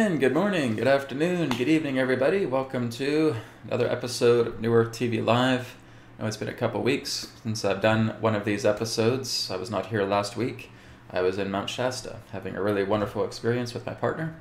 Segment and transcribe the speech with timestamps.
[0.00, 2.46] Good morning, good afternoon, good evening, everybody.
[2.46, 5.76] Welcome to another episode of New Earth TV Live.
[6.18, 9.50] I know it's been a couple weeks since I've done one of these episodes.
[9.50, 10.70] I was not here last week.
[11.10, 14.36] I was in Mount Shasta having a really wonderful experience with my partner.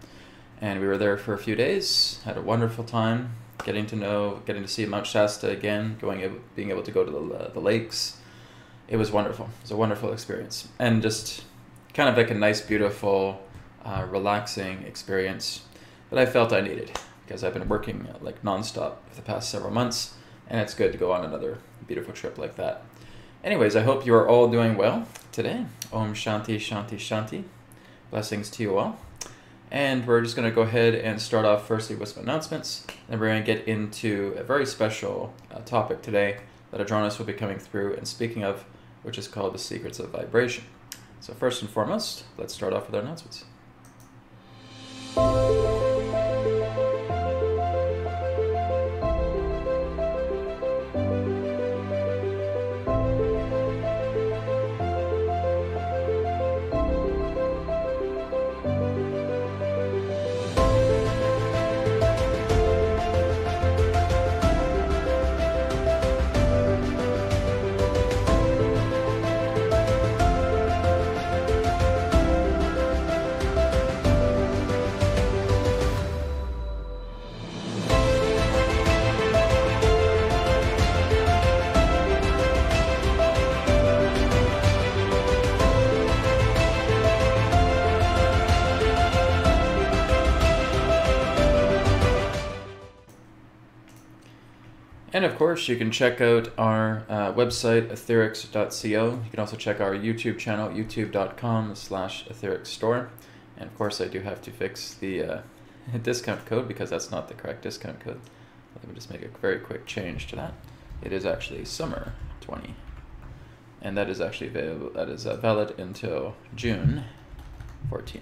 [0.61, 4.41] And we were there for a few days, had a wonderful time getting to know,
[4.45, 7.59] getting to see Mount Shasta again, going, being able to go to the, uh, the
[7.59, 8.15] lakes.
[8.87, 9.47] It was wonderful.
[9.47, 10.69] It was a wonderful experience.
[10.79, 11.43] And just
[11.93, 13.41] kind of like a nice, beautiful,
[13.85, 15.61] uh, relaxing experience
[16.09, 16.91] that I felt I needed
[17.25, 20.15] because I've been working uh, like nonstop for the past several months,
[20.47, 22.83] and it's good to go on another beautiful trip like that.
[23.43, 25.65] Anyways, I hope you are all doing well today.
[25.93, 27.43] Om Shanti Shanti Shanti.
[28.11, 28.99] Blessings to you all.
[29.71, 32.85] And we're just going to go ahead and start off firstly with some announcements.
[33.07, 36.39] Then we're going to get into a very special uh, topic today
[36.71, 38.65] that Adronis will be coming through and speaking of,
[39.03, 40.63] which is called the secrets of vibration.
[41.19, 43.45] So, first and foremost, let's start off with our announcements.
[45.15, 45.78] 嗯。
[95.19, 99.21] And of course, you can check out our uh, website, etherics.co.
[99.21, 103.09] You can also check our YouTube channel, youtube.com slash ethericsstore.
[103.57, 105.41] And of course, I do have to fix the uh,
[106.03, 108.21] discount code because that's not the correct discount code.
[108.77, 110.53] Let me just make a very quick change to that.
[111.01, 112.73] It is actually summer 20.
[113.81, 117.03] And that is actually available, that is uh, valid until June
[117.91, 118.21] 14th.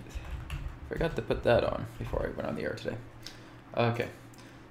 [0.89, 2.97] Forgot to put that on before I went on the air today.
[3.77, 4.07] Okay.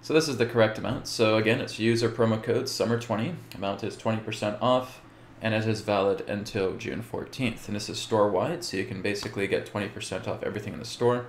[0.07, 1.09] So this is the correct amount.
[1.09, 3.35] So again, it's user promo code SUMMER20.
[3.57, 5.01] Amount is 20% off,
[5.43, 7.67] and it is valid until June 14th.
[7.67, 11.27] And this is store-wide, so you can basically get 20% off everything in the store.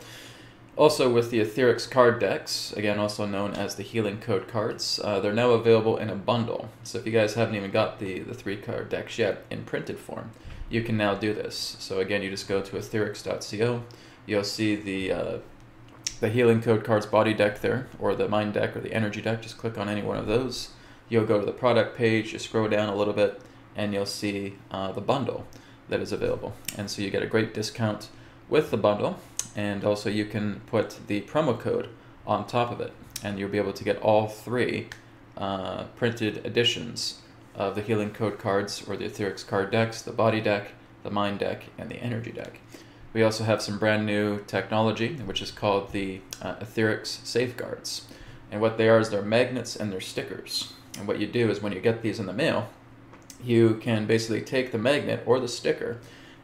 [0.75, 5.19] Also with the Etherics card decks, again also known as the Healing Code cards, uh,
[5.19, 6.69] they're now available in a bundle.
[6.83, 9.97] So if you guys haven't even got the, the three card decks yet in printed
[9.97, 10.29] form,
[10.69, 11.77] you can now do this.
[11.79, 13.81] So again, you just go to etherics.co,
[14.27, 15.37] you'll see the uh,
[16.19, 19.41] the healing code cards body deck there, or the mind deck, or the energy deck.
[19.41, 20.69] Just click on any one of those.
[21.09, 23.41] You'll go to the product page, you scroll down a little bit,
[23.75, 25.45] and you'll see uh, the bundle
[25.89, 26.53] that is available.
[26.77, 28.09] And so you get a great discount
[28.49, 29.19] with the bundle,
[29.55, 31.89] and also you can put the promo code
[32.25, 32.93] on top of it,
[33.23, 34.89] and you'll be able to get all three
[35.37, 37.21] uh, printed editions
[37.55, 40.71] of the healing code cards or the etherics card decks, the body deck,
[41.03, 42.59] the mind deck, and the energy deck.
[43.17, 48.05] We also have some brand new technology, which is called the uh, Etherics Safeguards.
[48.51, 50.73] And what they are is they're magnets and they're stickers.
[50.99, 52.69] And what you do is when you get these in the mail,
[53.43, 55.97] you can basically take the magnet or the sticker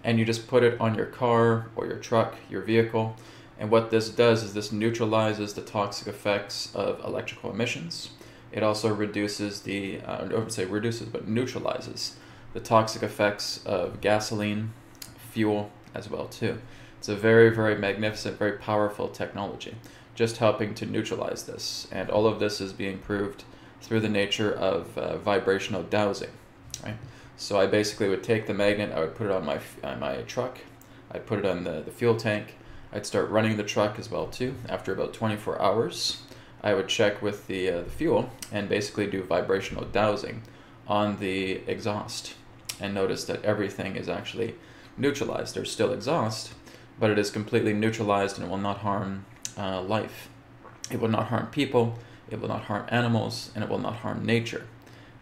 [0.04, 3.18] and you just put it on your car or your truck, your vehicle.
[3.60, 8.10] And what this does is this neutralizes the toxic effects of electrical emissions.
[8.52, 12.16] It also reduces the, uh, I would say reduces, but neutralizes
[12.54, 14.74] the toxic effects of gasoline,
[15.32, 16.60] fuel, as well too.
[17.00, 19.76] It's a very, very magnificent, very powerful technology,
[20.16, 21.88] just helping to neutralize this.
[21.92, 23.44] And all of this is being proved
[23.82, 26.32] through the nature of uh, vibrational dowsing,
[26.84, 26.96] right?
[27.36, 30.22] So I basically would take the magnet, I would put it on my, on my
[30.22, 30.60] truck,
[31.12, 32.56] I'd put it on the, the fuel tank,
[32.94, 34.56] I'd start running the truck as well too.
[34.70, 36.22] After about 24 hours,
[36.64, 40.44] I would check with the, uh, the fuel and basically do vibrational dowsing
[40.88, 42.36] on the exhaust
[42.80, 44.56] and notice that everything is actually
[44.98, 45.56] neutralized.
[45.56, 46.54] There's still exhaust,
[47.00, 49.26] but it is completely neutralized and it will not harm
[49.58, 50.30] uh, life.
[50.92, 51.98] It will not harm people,
[52.30, 54.66] it will not harm animals, and it will not harm nature.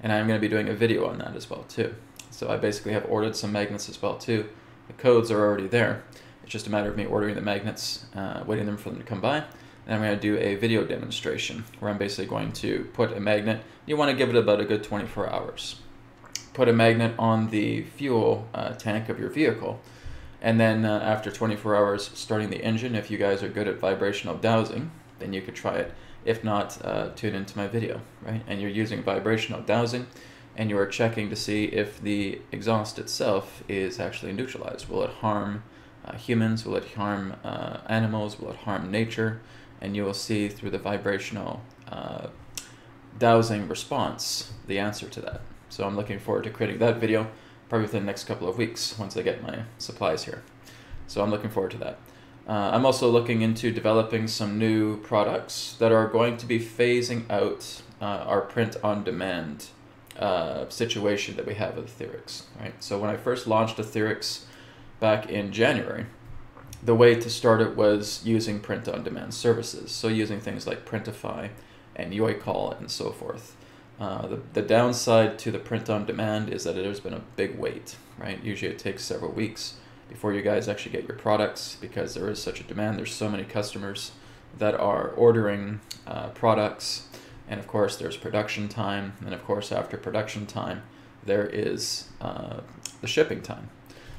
[0.02, 1.96] And I'm going to be doing a video on that as well too.
[2.32, 4.50] So I basically have ordered some magnets as well too.
[4.88, 6.04] The codes are already there.
[6.44, 9.06] It's just a matter of me ordering the magnets, uh, waiting them for them to
[9.06, 9.44] come by.
[9.86, 13.20] And I'm going to do a video demonstration where I'm basically going to put a
[13.20, 13.64] magnet.
[13.86, 15.76] You want to give it about a good 24 hours
[16.53, 19.80] put a magnet on the fuel uh, tank of your vehicle.
[20.42, 22.95] And then uh, after 24 hours, starting the engine.
[22.95, 25.94] If you guys are good at vibrational dowsing, then you could try it.
[26.25, 28.42] If not, uh, tune into my video, right?
[28.48, 30.07] And you're using vibrational dowsing,
[30.56, 34.89] and you are checking to see if the exhaust itself is actually neutralized.
[34.89, 35.63] Will it harm
[36.06, 36.65] uh, humans?
[36.65, 38.39] Will it harm uh, animals?
[38.39, 39.42] Will it harm nature?
[39.80, 42.27] And you will see through the vibrational uh,
[43.18, 45.42] dowsing response the answer to that.
[45.72, 47.32] So I'm looking forward to creating that video
[47.70, 50.44] probably within the next couple of weeks once I get my supplies here.
[51.08, 52.00] So I'm looking forward to that.
[52.46, 57.24] Uh, I'm also looking into developing some new products that are going to be phasing
[57.30, 59.68] out uh, our print on demand
[60.20, 62.44] uh, situation that we have with Etherics.
[62.60, 62.74] Right.
[62.84, 64.44] So when I first launched Etherics
[65.00, 66.08] back in January,
[66.84, 69.92] the way to start it was using print on demand services.
[69.92, 71.52] So using things like Printify
[71.96, 73.56] and Yoycol and so forth.
[74.01, 77.59] Uh, the, the downside to the print on demand is that there's been a big
[77.59, 78.44] wait, right?
[78.44, 79.75] Usually it takes several weeks
[80.09, 82.98] before you guys actually get your products because there is such a demand.
[82.98, 84.13] There's so many customers
[84.57, 87.09] that are ordering uh, products,
[87.48, 90.81] and of course, there's production time, and of course, after production time,
[91.24, 92.62] there is uh,
[93.01, 93.69] the shipping time.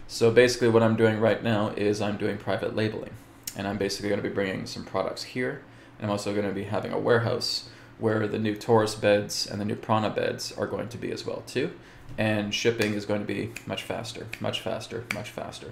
[0.06, 3.14] So basically, what I'm doing right now is I'm doing private labeling,
[3.56, 5.62] and I'm basically going to be bringing some products here,
[5.98, 7.68] and I'm also going to be having a warehouse
[7.98, 11.24] where the new Taurus beds and the new Prana beds are going to be as
[11.24, 11.72] well too
[12.18, 15.68] and shipping is going to be much faster, much faster, much faster.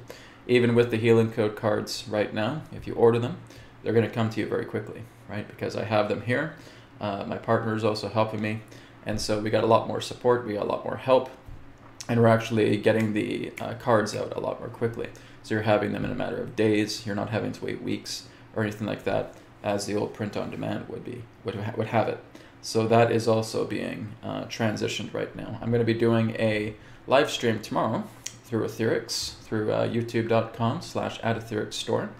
[0.46, 3.38] Even with the healing code cards right now, if you order them,
[3.82, 5.46] they're going to come to you very quickly, right?
[5.46, 6.54] Because I have them here.
[7.00, 8.60] Uh, my partner is also helping me,
[9.06, 11.30] and so we got a lot more support, we got a lot more help,
[12.08, 15.08] and we're actually getting the uh, cards out a lot more quickly.
[15.42, 17.06] So you're having them in a matter of days.
[17.06, 18.24] You're not having to wait weeks
[18.54, 21.88] or anything like that, as the old print on demand would be would ha- would
[21.88, 22.22] have it.
[22.62, 25.58] So that is also being uh, transitioned right now.
[25.62, 26.74] I'm going to be doing a
[27.06, 28.04] live stream tomorrow
[28.44, 32.10] through Etherics, through uh, youtube.com slash at store.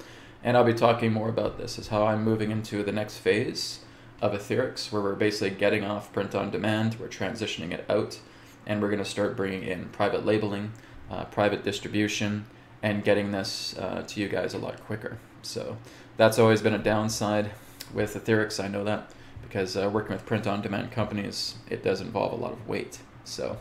[0.43, 3.81] And I'll be talking more about this, is how I'm moving into the next phase
[4.23, 8.19] of Etherics, where we're basically getting off print on demand, we're transitioning it out,
[8.67, 10.73] and we're going to start bringing in private labeling,
[11.11, 12.47] uh, private distribution,
[12.83, 15.19] and getting this uh, to you guys a lot quicker.
[15.43, 15.77] So
[16.21, 17.51] that's always been a downside
[17.95, 19.11] with Etherics, I know that
[19.41, 22.99] because uh, working with print on demand companies, it does involve a lot of weight.
[23.25, 23.57] So,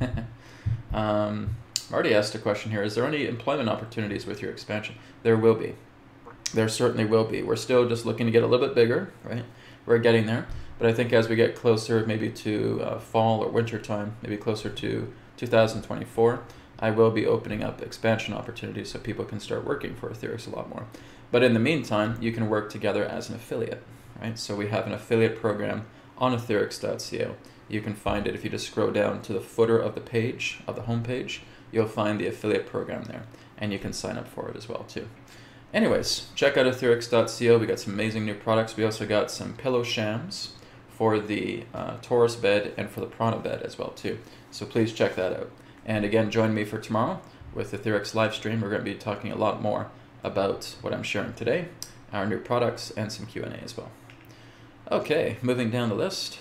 [0.92, 1.54] um,
[1.88, 4.96] Marty asked a question here Is there any employment opportunities with your expansion?
[5.22, 5.76] There will be.
[6.52, 7.44] There certainly will be.
[7.44, 9.44] We're still just looking to get a little bit bigger, right?
[9.86, 10.48] We're getting there.
[10.80, 14.36] But I think as we get closer, maybe to uh, fall or winter time, maybe
[14.36, 16.42] closer to 2024,
[16.80, 20.56] I will be opening up expansion opportunities so people can start working for Etherics a
[20.56, 20.86] lot more.
[21.30, 23.82] But in the meantime, you can work together as an affiliate,
[24.20, 24.38] right?
[24.38, 25.86] So we have an affiliate program
[26.18, 27.36] on etherics.co.
[27.68, 30.60] You can find it if you just scroll down to the footer of the page,
[30.66, 33.24] of the homepage, you'll find the affiliate program there,
[33.56, 35.08] and you can sign up for it as well too.
[35.72, 37.58] Anyways, check out etherics.co.
[37.58, 38.76] We got some amazing new products.
[38.76, 40.54] We also got some pillow shams
[40.88, 44.18] for the uh, Taurus bed and for the Prana bed as well too.
[44.50, 45.50] So please check that out.
[45.86, 47.20] And again, join me for tomorrow
[47.54, 48.60] with Etherics live stream.
[48.60, 49.90] We're going to be talking a lot more
[50.22, 51.68] about what I'm sharing today,
[52.12, 53.90] our new products, and some Q&A as well.
[54.90, 56.38] Okay, moving down the list.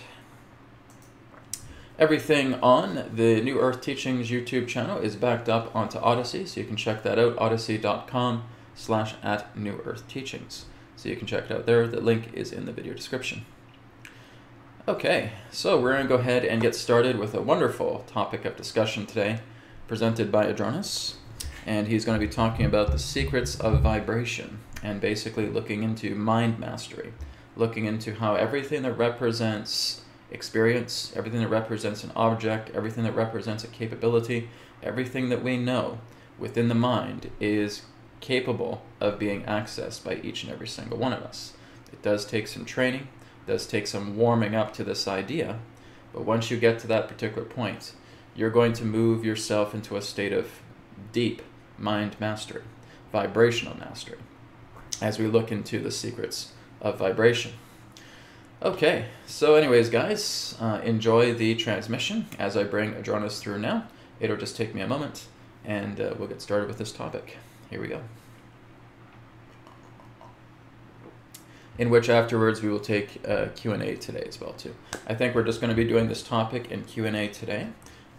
[2.00, 6.66] Everything on the New Earth Teachings YouTube channel is backed up onto Odysee, so you
[6.66, 10.66] can check that out, odysee.com slash at New Earth Teachings.
[10.96, 11.88] So you can check it out there.
[11.88, 13.46] The link is in the video description.
[14.88, 18.56] Okay, so we're going to go ahead and get started with a wonderful topic of
[18.56, 19.40] discussion today
[19.88, 21.16] presented by Adronis.
[21.70, 26.16] And he's going to be talking about the secrets of vibration and basically looking into
[26.16, 27.14] mind mastery
[27.60, 33.64] looking into how everything that represents experience, everything that represents an object, everything that represents
[33.64, 34.50] a capability,
[34.82, 36.00] everything that we know
[36.40, 37.84] within the mind is
[38.22, 41.54] capable of being accessed by each and every single one of us.
[41.92, 43.08] It does take some training,
[43.46, 45.60] does take some warming up to this idea,
[46.14, 47.94] but once you get to that particular point,
[48.36, 50.62] you're going to move yourself into a state of
[51.12, 51.42] deep
[51.80, 52.64] mind mastery,
[53.12, 54.18] vibrational mastery,
[55.02, 57.54] as we look into the secrets of vibration.
[58.62, 63.88] Okay, so anyways, guys, uh, enjoy the transmission as I bring Adronis through now.
[64.20, 65.28] It'll just take me a moment,
[65.64, 67.38] and uh, we'll get started with this topic.
[67.70, 68.02] Here we go.
[71.78, 74.76] In which afterwards we will take uh, Q&A today as well too.
[75.08, 77.68] I think we're just going to be doing this topic in Q&A today.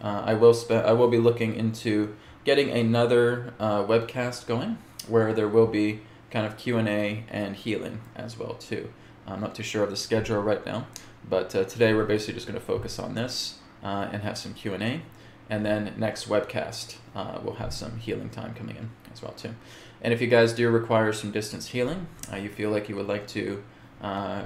[0.01, 4.79] Uh, I will I will be looking into getting another uh, webcast going
[5.09, 8.91] where there will be kind of Q&A and healing as well too.
[9.27, 10.87] I'm not too sure of the schedule right now,
[11.29, 14.55] but uh, today we're basically just going to focus on this uh, and have some
[14.55, 15.03] Q&A.
[15.49, 19.55] And then next webcast, uh, we'll have some healing time coming in as well too.
[20.01, 23.09] And if you guys do require some distance healing, uh, you feel like you would
[23.09, 23.63] like to
[24.01, 24.43] uh,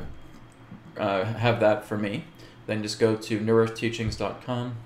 [0.96, 2.24] have that for me,
[2.66, 4.76] then just go to newearthteachings.com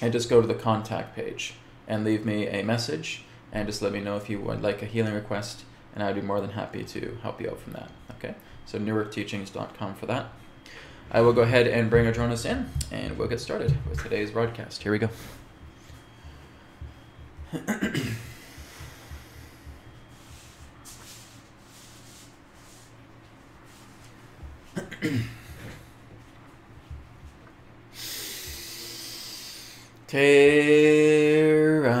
[0.00, 1.54] and just go to the contact page
[1.88, 4.86] and leave me a message and just let me know if you would like a
[4.86, 5.64] healing request,
[5.94, 7.90] and I'd be more than happy to help you out from that.
[8.12, 8.34] Okay,
[8.66, 10.26] so newearthteachings.com for that.
[11.10, 14.82] I will go ahead and bring Adronis in, and we'll get started with today's broadcast.
[14.82, 15.08] Here we go.
[30.08, 31.92] Terra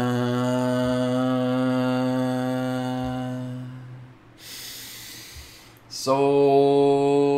[5.90, 7.37] Soul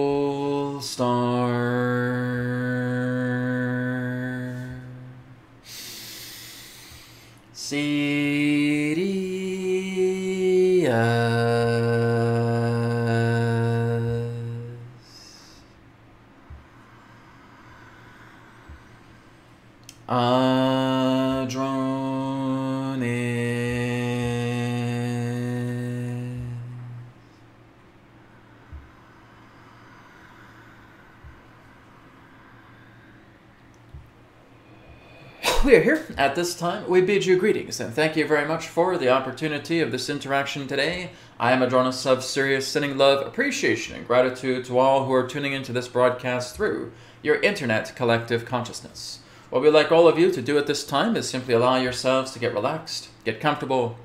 [36.30, 36.88] at this time.
[36.88, 40.68] We bid you greetings and thank you very much for the opportunity of this interaction
[40.68, 41.10] today.
[41.40, 45.54] I am Adronis of Sirius, sending love, appreciation, and gratitude to all who are tuning
[45.54, 49.18] into this broadcast through your internet collective consciousness.
[49.50, 52.30] What we'd like all of you to do at this time is simply allow yourselves
[52.30, 53.98] to get relaxed, get comfortable,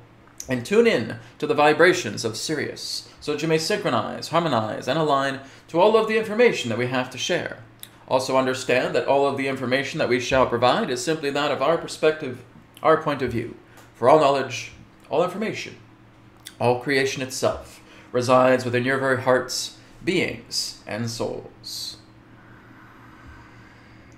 [0.49, 4.97] and tune in to the vibrations of Sirius so that you may synchronize, harmonize, and
[4.97, 7.59] align to all of the information that we have to share.
[8.07, 11.61] Also, understand that all of the information that we shall provide is simply that of
[11.61, 12.43] our perspective,
[12.83, 13.55] our point of view.
[13.95, 14.73] For all knowledge,
[15.09, 15.77] all information,
[16.59, 17.81] all creation itself
[18.11, 21.97] resides within your very hearts, beings, and souls.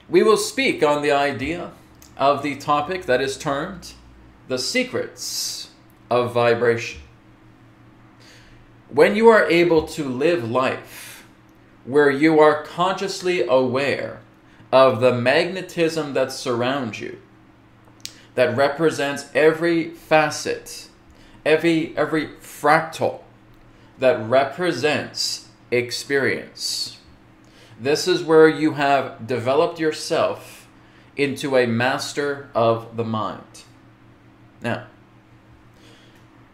[0.10, 1.72] We will speak on the idea
[2.18, 3.94] of the topic that is termed
[4.48, 5.70] the secrets
[6.10, 7.02] of vibration.
[8.90, 11.17] When you are able to live life
[11.88, 14.20] where you are consciously aware
[14.72, 17.18] of the magnetism that surrounds you,
[18.36, 20.90] that represents every facet,
[21.46, 23.22] every, every fractal
[23.98, 26.98] that represents experience.
[27.80, 30.68] This is where you have developed yourself
[31.16, 33.64] into a master of the mind.
[34.62, 34.88] Now,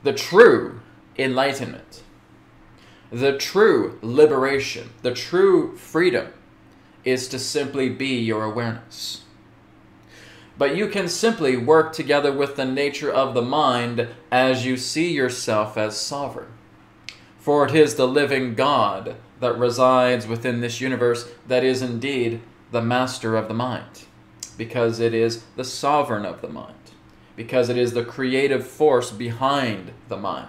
[0.04, 0.82] the true
[1.18, 2.03] enlightenment,
[3.13, 6.34] the true liberation, the true freedom
[7.05, 9.22] is to simply be your awareness.
[10.58, 15.12] But you can simply work together with the nature of the mind as you see
[15.12, 16.50] yourself as sovereign.
[17.38, 22.41] For it is the living God that resides within this universe that is indeed
[22.72, 24.05] the master of the mind,
[24.58, 26.91] because it is the sovereign of the mind,
[27.36, 30.48] because it is the creative force behind the mind.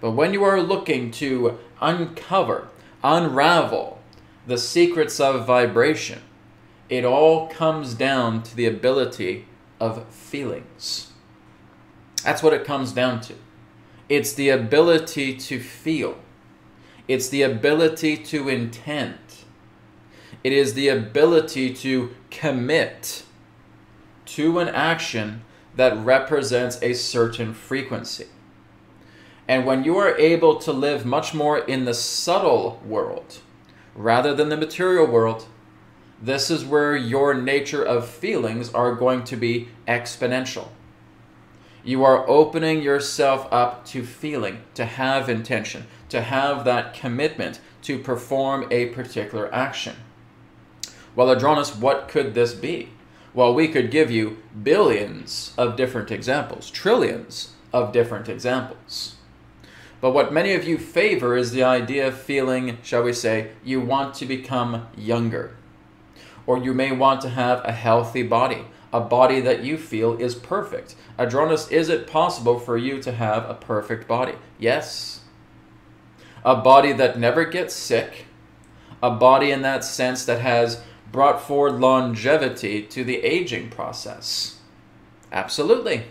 [0.00, 2.68] But when you are looking to uncover,
[3.02, 4.00] unravel
[4.46, 6.22] the secrets of vibration,
[6.88, 9.46] it all comes down to the ability
[9.80, 11.12] of feelings.
[12.24, 13.34] That's what it comes down to.
[14.08, 16.16] It's the ability to feel,
[17.06, 19.18] it's the ability to intend,
[20.42, 23.24] it is the ability to commit
[24.24, 25.42] to an action
[25.76, 28.26] that represents a certain frequency.
[29.48, 33.40] And when you are able to live much more in the subtle world
[33.94, 35.46] rather than the material world,
[36.20, 40.68] this is where your nature of feelings are going to be exponential.
[41.82, 47.98] You are opening yourself up to feeling, to have intention, to have that commitment to
[47.98, 49.96] perform a particular action.
[51.16, 52.90] Well, Adronis, what could this be?
[53.32, 59.14] Well, we could give you billions of different examples, trillions of different examples.
[60.00, 63.80] But what many of you favor is the idea of feeling, shall we say, you
[63.80, 65.56] want to become younger.
[66.46, 70.34] Or you may want to have a healthy body, a body that you feel is
[70.34, 70.94] perfect.
[71.18, 74.34] Adronis, is it possible for you to have a perfect body?
[74.58, 75.20] Yes.
[76.44, 78.26] A body that never gets sick,
[79.02, 84.60] a body in that sense that has brought forward longevity to the aging process.
[85.32, 86.04] Absolutely.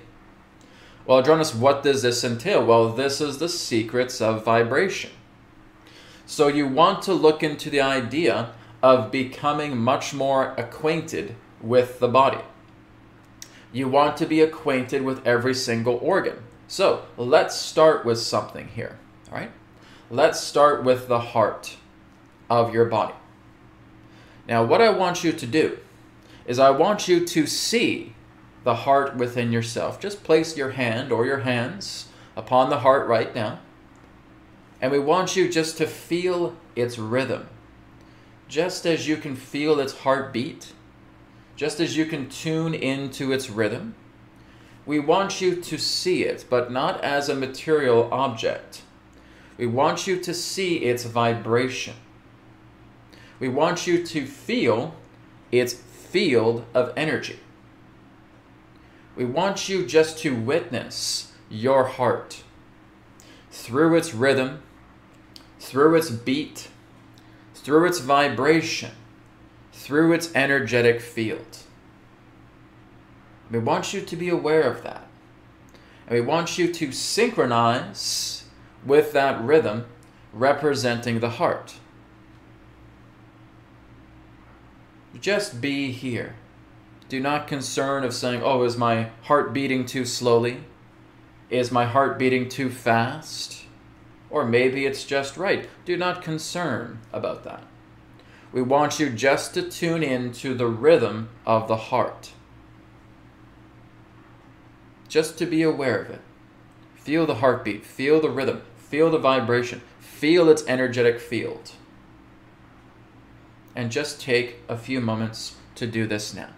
[1.08, 2.66] Well, Adronis, what does this entail?
[2.66, 5.12] Well, this is the secrets of vibration.
[6.26, 12.10] So you want to look into the idea of becoming much more acquainted with the
[12.10, 12.44] body.
[13.72, 16.44] You want to be acquainted with every single organ.
[16.68, 19.00] So let's start with something here.
[19.32, 19.52] All right?
[20.12, 21.78] Let's start with the heart
[22.50, 23.16] of your body.
[24.46, 25.78] Now, what I want you to do
[26.46, 28.14] is I want you to see
[28.68, 29.98] the heart within yourself.
[29.98, 33.60] Just place your hand or your hands upon the heart right now.
[34.82, 37.48] And we want you just to feel its rhythm.
[38.50, 40.74] Just as you can feel its heartbeat,
[41.56, 43.96] just as you can tune into its rhythm,
[44.86, 48.82] we want you to see it, but not as a material object.
[49.58, 51.96] We want you to see its vibration.
[53.40, 54.94] We want you to feel
[55.54, 57.40] its field of energy.
[59.18, 62.44] We want you just to witness your heart
[63.50, 64.62] through its rhythm,
[65.60, 66.68] through its beat,
[67.56, 68.92] through its vibration,
[69.74, 71.58] through its energetic field.
[73.50, 75.08] We want you to be aware of that.
[76.06, 78.46] And we want you to synchronize
[78.86, 79.88] with that rhythm
[80.32, 81.80] representing the heart.
[85.20, 86.36] Just be here.
[87.10, 90.64] Do not concern of saying, oh, is my heart beating too slowly?
[91.50, 93.64] Is my heart beating too fast?
[94.30, 95.70] Or maybe it's just right.
[95.86, 97.64] Do not concern about that.
[98.52, 102.32] We want you just to tune in to the rhythm of the heart.
[105.08, 106.22] Just to be aware of it.
[106.96, 111.72] Feel the heartbeat, feel the rhythm, feel the vibration, feel its energetic field.
[113.74, 116.50] And just take a few moments to do this now.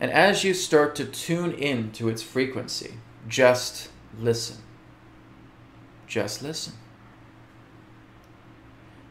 [0.00, 2.94] And as you start to tune in to its frequency,
[3.26, 4.58] just listen.
[6.06, 6.74] Just listen.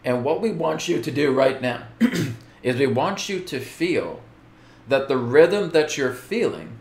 [0.03, 1.83] And what we want you to do right now
[2.63, 4.21] is we want you to feel
[4.87, 6.77] that the rhythm that you're feeling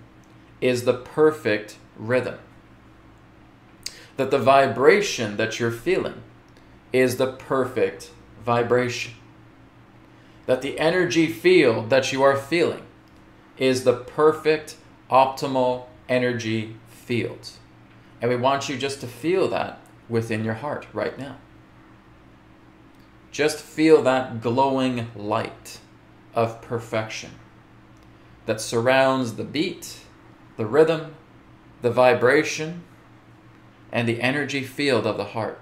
[0.60, 2.38] is the perfect rhythm.
[4.16, 6.22] That the vibration that you're feeling
[6.92, 8.10] is the perfect
[8.44, 9.14] vibration.
[10.46, 12.84] That the energy field that you are feeling
[13.58, 14.76] is the perfect,
[15.10, 17.50] optimal energy field.
[18.20, 21.36] And we want you just to feel that within your heart right now.
[23.30, 25.80] Just feel that glowing light
[26.34, 27.32] of perfection
[28.46, 30.00] that surrounds the beat,
[30.56, 31.14] the rhythm,
[31.82, 32.84] the vibration,
[33.92, 35.60] and the energy field of the heart.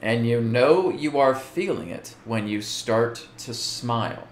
[0.00, 4.26] And you know you are feeling it when you start to smile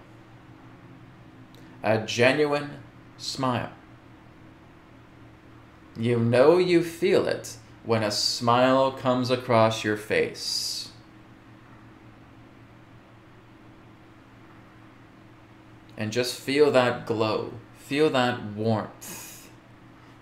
[1.83, 2.71] a genuine
[3.17, 3.73] smile.
[5.97, 10.91] You know you feel it when a smile comes across your face.
[15.97, 19.51] And just feel that glow, feel that warmth,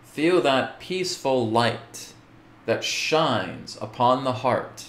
[0.03, 2.13] feel that peaceful light
[2.67, 4.87] that shines upon the heart,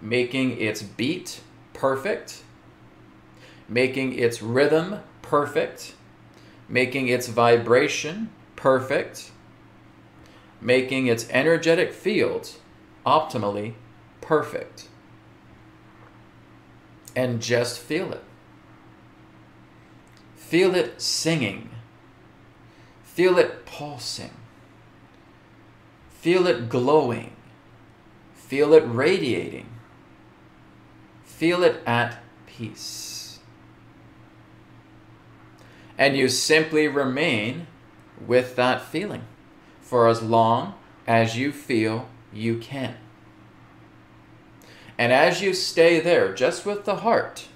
[0.00, 1.40] making its beat
[1.72, 2.42] perfect,
[3.68, 5.00] making its rhythm
[5.32, 5.94] perfect,
[6.68, 9.30] making its vibration perfect,
[10.60, 12.58] making its energetic fields
[13.06, 13.72] optimally
[14.20, 14.88] perfect.
[17.16, 18.22] And just feel it.
[20.36, 21.70] Feel it singing.
[23.02, 24.36] Feel it pulsing.
[26.10, 27.32] Feel it glowing.
[28.34, 29.70] Feel it radiating.
[31.24, 33.11] Feel it at peace
[36.02, 37.64] and you simply remain
[38.26, 39.22] with that feeling
[39.80, 40.74] for as long
[41.06, 42.96] as you feel you can.
[44.98, 47.46] And as you stay there, just with the heart,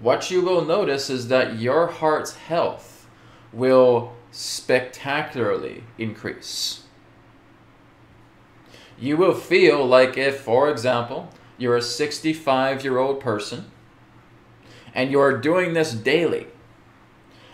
[0.00, 3.08] what you will notice is that your heart's health
[3.52, 6.82] will spectacularly increase.
[8.98, 13.66] You will feel like if, for example, you're a 65 year old person
[14.92, 16.48] and you're doing this daily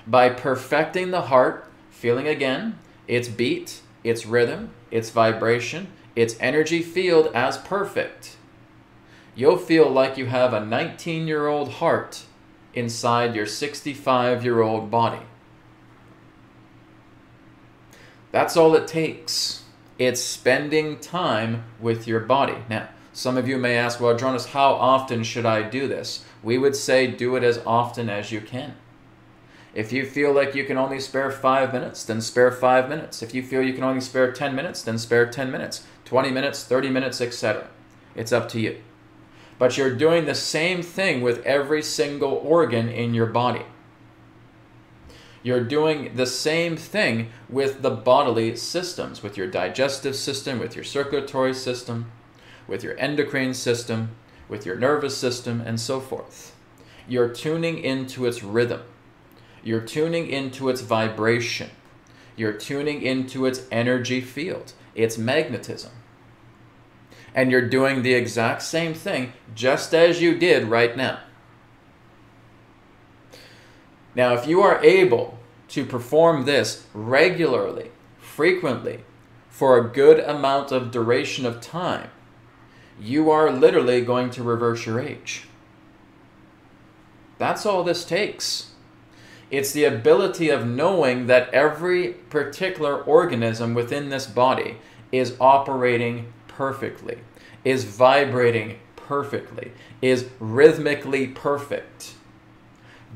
[0.08, 7.30] by perfecting the heart, feeling again its beat, its rhythm, its vibration, its energy field
[7.34, 8.36] as perfect.
[9.36, 12.24] You'll feel like you have a 19 year old heart
[12.74, 15.22] inside your 65 year old body.
[18.32, 19.64] That's all it takes.
[19.98, 22.56] It's spending time with your body.
[22.68, 26.24] Now, some of you may ask, well, Adronis, how often should I do this?
[26.42, 28.76] We would say do it as often as you can.
[29.74, 33.22] If you feel like you can only spare five minutes, then spare five minutes.
[33.22, 36.64] If you feel you can only spare 10 minutes, then spare 10 minutes, 20 minutes,
[36.64, 37.68] 30 minutes, etc.
[38.14, 38.80] It's up to you.
[39.58, 43.64] But you're doing the same thing with every single organ in your body.
[45.42, 50.84] You're doing the same thing with the bodily systems, with your digestive system, with your
[50.84, 52.10] circulatory system,
[52.66, 54.16] with your endocrine system,
[54.48, 56.54] with your nervous system, and so forth.
[57.06, 58.82] You're tuning into its rhythm.
[59.62, 61.70] You're tuning into its vibration.
[62.36, 65.92] You're tuning into its energy field, its magnetism.
[67.34, 71.20] And you're doing the exact same thing just as you did right now.
[74.14, 79.04] Now, if you are able to perform this regularly, frequently,
[79.48, 82.10] for a good amount of duration of time,
[83.00, 85.44] you are literally going to reverse your age.
[87.38, 88.72] That's all this takes.
[89.50, 94.76] It's the ability of knowing that every particular organism within this body
[95.10, 97.18] is operating perfectly,
[97.64, 102.14] is vibrating perfectly, is rhythmically perfect,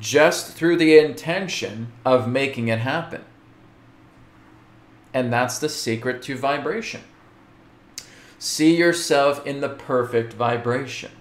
[0.01, 3.23] just through the intention of making it happen.
[5.13, 7.03] And that's the secret to vibration.
[8.39, 11.13] See yourself in the perfect vibration.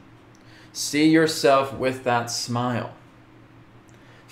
[0.71, 2.93] See yourself with that smile.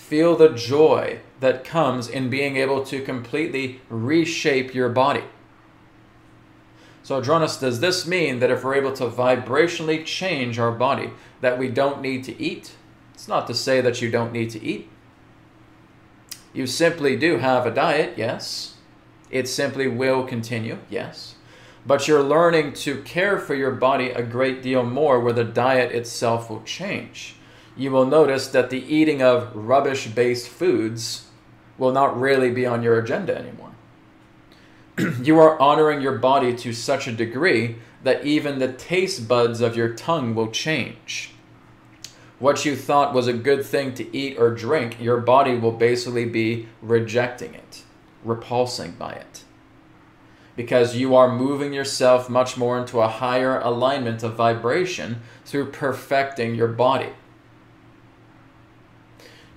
[0.09, 5.23] Feel the joy that comes in being able to completely reshape your body.
[7.03, 11.59] So, Adronis, does this mean that if we're able to vibrationally change our body, that
[11.59, 12.73] we don't need to eat?
[13.13, 14.89] It's not to say that you don't need to eat.
[16.53, 18.77] You simply do have a diet, yes.
[19.29, 21.35] It simply will continue, yes
[21.85, 25.91] but you're learning to care for your body a great deal more where the diet
[25.91, 27.35] itself will change.
[27.79, 31.27] You will notice that the eating of rubbish based foods
[31.77, 33.71] will not really be on your agenda anymore.
[35.23, 39.77] you are honoring your body to such a degree that even the taste buds of
[39.77, 41.31] your tongue will change.
[42.37, 46.25] What you thought was a good thing to eat or drink, your body will basically
[46.25, 47.83] be rejecting it,
[48.25, 49.45] repulsing by it
[50.57, 56.53] because you are moving yourself much more into a higher alignment of vibration through perfecting
[56.53, 57.13] your body.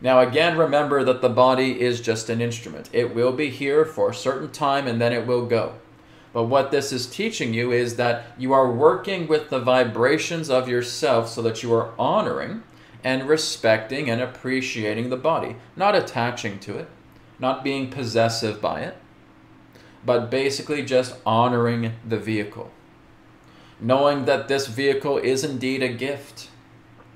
[0.02, 2.90] Now, again, remember that the body is just an instrument.
[2.92, 5.74] It will be here for a certain time and then it will go.
[6.32, 10.68] But what this is teaching you is that you are working with the vibrations of
[10.68, 12.64] yourself so that you are honoring
[13.04, 16.88] and respecting and appreciating the body, not attaching to it,
[17.38, 18.96] not being possessive by it
[20.04, 22.70] but basically just honoring the vehicle.
[23.80, 26.48] Knowing that this vehicle is indeed a gift.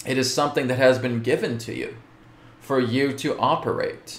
[0.05, 1.96] It is something that has been given to you
[2.66, 4.18] for you to operate,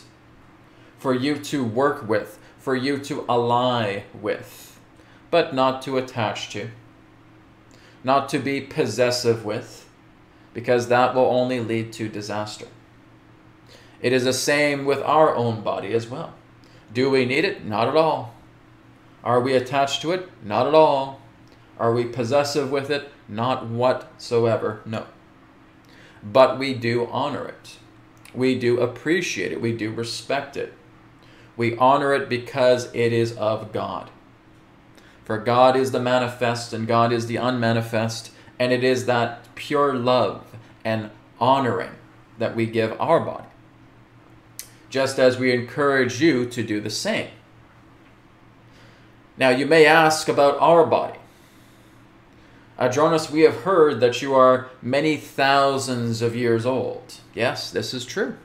[0.97, 4.79] for you to work with, for you to ally with,
[5.29, 6.69] but not to attach to,
[8.05, 9.89] not to be possessive with,
[10.53, 12.67] because that will only lead to disaster.
[14.01, 16.33] It is the same with our own body as well.
[16.93, 17.65] Do we need it?
[17.65, 18.33] Not at all.
[19.25, 20.29] Are we attached to it?
[20.41, 21.19] Not at all.
[21.77, 23.11] Are we possessive with it?
[23.27, 24.79] Not whatsoever.
[24.85, 25.05] No.
[26.23, 27.79] But we do honor it.
[28.33, 29.61] We do appreciate it.
[29.61, 30.73] We do respect it.
[31.55, 34.09] We honor it because it is of God.
[35.25, 39.93] For God is the manifest and God is the unmanifest, and it is that pure
[39.93, 41.09] love and
[41.39, 41.91] honoring
[42.37, 43.47] that we give our body.
[44.89, 47.29] Just as we encourage you to do the same.
[49.37, 51.19] Now, you may ask about our body.
[52.79, 57.15] Adronis, we have heard that you are many thousands of years old.
[57.33, 58.35] Yes, this is true.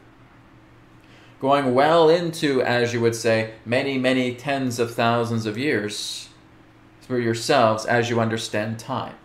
[1.38, 6.31] Going well into, as you would say, many, many tens of thousands of years
[7.03, 9.16] through yourselves as you understand time.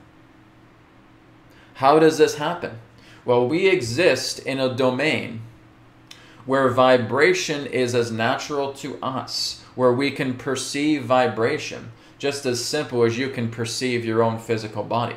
[1.76, 2.80] How does this happen?
[3.24, 5.42] Well, we exist in a domain
[6.46, 13.04] where vibration is as natural to us where we can perceive vibration just as simple
[13.04, 15.16] as you can perceive your own physical body.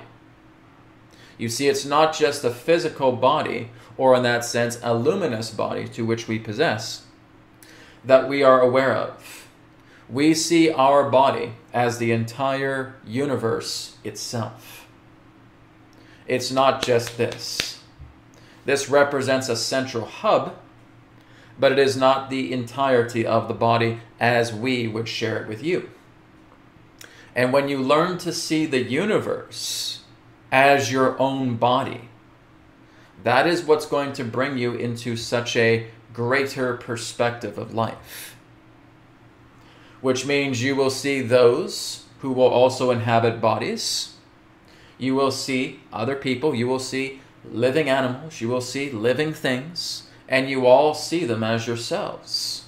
[1.39, 5.89] You see, it's not just a physical body, or in that sense, a luminous body
[5.89, 7.05] to which we possess,
[8.05, 9.49] that we are aware of.
[10.09, 14.87] We see our body as the entire universe itself.
[16.27, 17.81] It's not just this.
[18.67, 20.57] This represents a central hub
[21.61, 25.63] but it is not the entirety of the body as we would share it with
[25.63, 25.91] you.
[27.35, 30.03] And when you learn to see the universe
[30.51, 32.09] as your own body,
[33.23, 38.37] that is what's going to bring you into such a greater perspective of life.
[40.01, 44.15] Which means you will see those who will also inhabit bodies.
[44.99, 46.55] You will see other people.
[46.55, 48.41] You will see living animals.
[48.41, 52.60] You will see living things and you all see them as yourselves.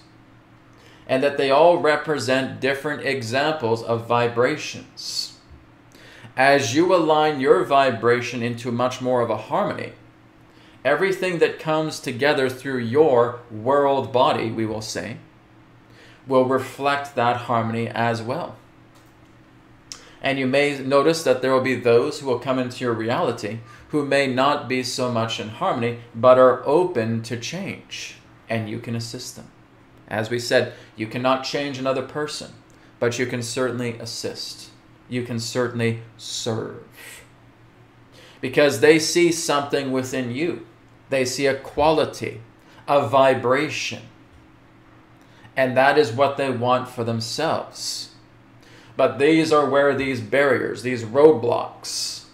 [1.13, 5.35] And that they all represent different examples of vibrations.
[6.39, 9.93] As you align your vibration into much more of a harmony,
[10.87, 15.19] everything that comes together through your world body, we will say,
[16.27, 18.57] will reflect that harmony as well.
[20.23, 23.59] And you may notice that there will be those who will come into your reality
[23.89, 28.17] who may not be so much in harmony, but are open to change,
[28.49, 29.52] and you can assist them.
[30.13, 32.53] As we said, you cannot change another person,
[33.01, 34.69] but you can certainly assist.
[35.09, 37.25] You can certainly serve.
[38.43, 40.67] Because they see something within you,
[41.09, 42.43] they see a quality,
[42.87, 44.03] a vibration.
[45.57, 48.11] And that is what they want for themselves.
[48.97, 52.27] But these are where these barriers, these roadblocks,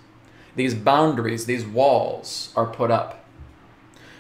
[0.57, 3.25] these boundaries, these walls are put up.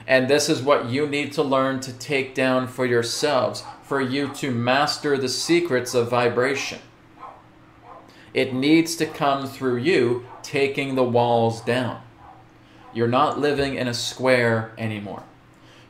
[0.08, 4.32] And this is what you need to learn to take down for yourselves, for you
[4.36, 6.78] to master the secrets of vibration.
[8.32, 12.00] It needs to come through you taking the walls down.
[12.94, 15.24] You're not living in a square anymore.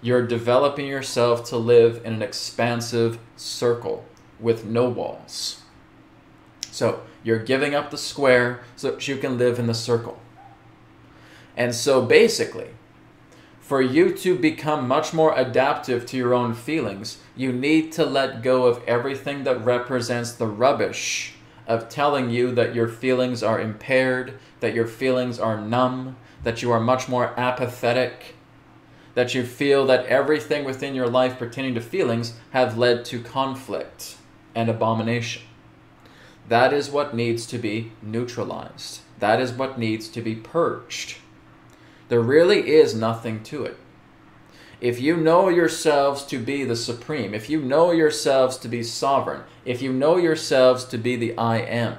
[0.02, 4.04] You're developing yourself to live in an expansive circle
[4.40, 5.62] with no walls.
[6.72, 10.18] So you're giving up the square so that you can live in the circle.
[11.56, 12.70] And so basically,
[13.68, 18.42] for you to become much more adaptive to your own feelings, you need to let
[18.42, 21.34] go of everything that represents the rubbish
[21.66, 26.70] of telling you that your feelings are impaired, that your feelings are numb, that you
[26.72, 28.36] are much more apathetic,
[29.12, 34.16] that you feel that everything within your life pertaining to feelings have led to conflict
[34.54, 35.42] and abomination.
[36.48, 39.00] That is what needs to be neutralized.
[39.18, 41.18] That is what needs to be purged.
[42.08, 43.76] There really is nothing to it.
[44.80, 49.42] If you know yourselves to be the supreme, if you know yourselves to be sovereign,
[49.64, 51.96] if you know yourselves to be the I am,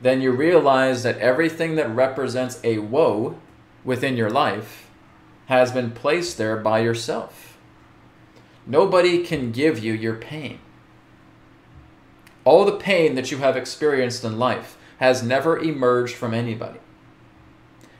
[0.00, 3.38] then you realize that everything that represents a woe
[3.84, 4.90] within your life
[5.46, 7.56] has been placed there by yourself.
[8.66, 10.60] Nobody can give you your pain.
[12.44, 16.80] All the pain that you have experienced in life has never emerged from anybody.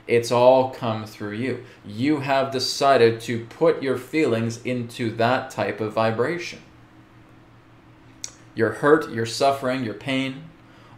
[0.09, 1.65] It's all come through you.
[1.85, 6.61] You have decided to put your feelings into that type of vibration.
[8.55, 10.45] Your hurt, your suffering, your pain,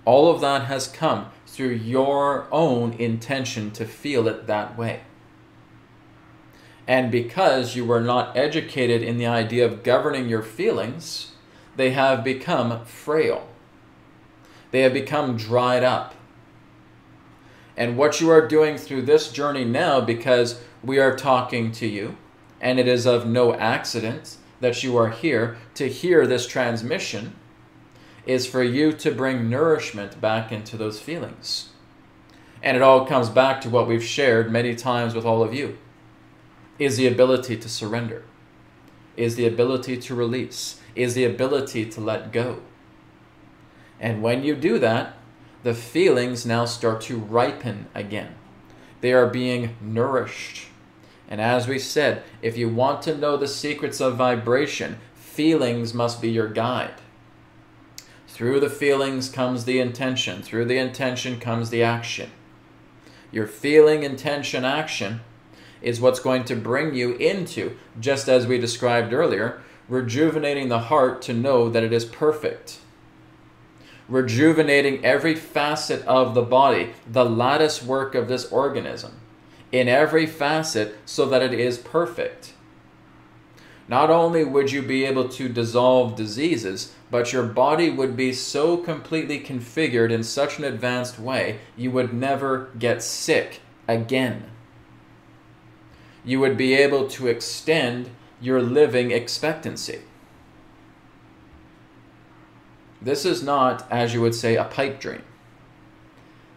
[0.05, 5.01] all of that has come through your own intention to feel it that way.
[6.87, 11.33] And because you were not educated in the idea of governing your feelings,
[11.77, 13.49] they have become frail.
[14.71, 16.15] They have become dried up.
[17.81, 22.19] And what you are doing through this journey now, because we are talking to you,
[22.61, 27.35] and it is of no accident that you are here to hear this transmission,
[28.27, 31.71] is for you to bring nourishment back into those feelings.
[32.63, 35.79] And it all comes back to what we've shared many times with all of you
[36.79, 38.25] is the ability to surrender,
[39.17, 42.61] is the ability to release, is the ability to let go.
[43.99, 45.15] And when you do that,
[45.63, 48.35] the feelings now start to ripen again.
[49.01, 50.69] They are being nourished.
[51.29, 56.21] And as we said, if you want to know the secrets of vibration, feelings must
[56.21, 56.95] be your guide.
[58.27, 62.31] Through the feelings comes the intention, through the intention comes the action.
[63.31, 65.21] Your feeling, intention, action
[65.83, 71.23] is what's going to bring you into, just as we described earlier, rejuvenating the heart
[71.23, 72.79] to know that it is perfect.
[74.11, 79.13] Rejuvenating every facet of the body, the lattice work of this organism,
[79.71, 82.53] in every facet so that it is perfect.
[83.89, 88.77] Not only would you be able to dissolve diseases, but your body would be so
[88.77, 94.45] completely configured in such an advanced way, you would never get sick again.
[96.25, 100.01] You would be able to extend your living expectancy.
[103.03, 105.23] This is not, as you would say, a pipe dream.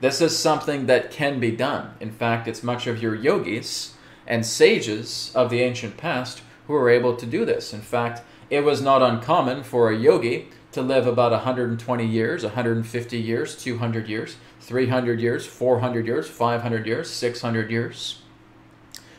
[0.01, 1.91] This is something that can be done.
[2.01, 3.93] In fact, it's much of your yogis
[4.27, 7.73] and sages of the ancient past who were able to do this.
[7.73, 13.17] In fact, it was not uncommon for a yogi to live about 120 years, 150
[13.17, 18.21] years, 200 years, 300 years, 400 years, 500 years, 600 years.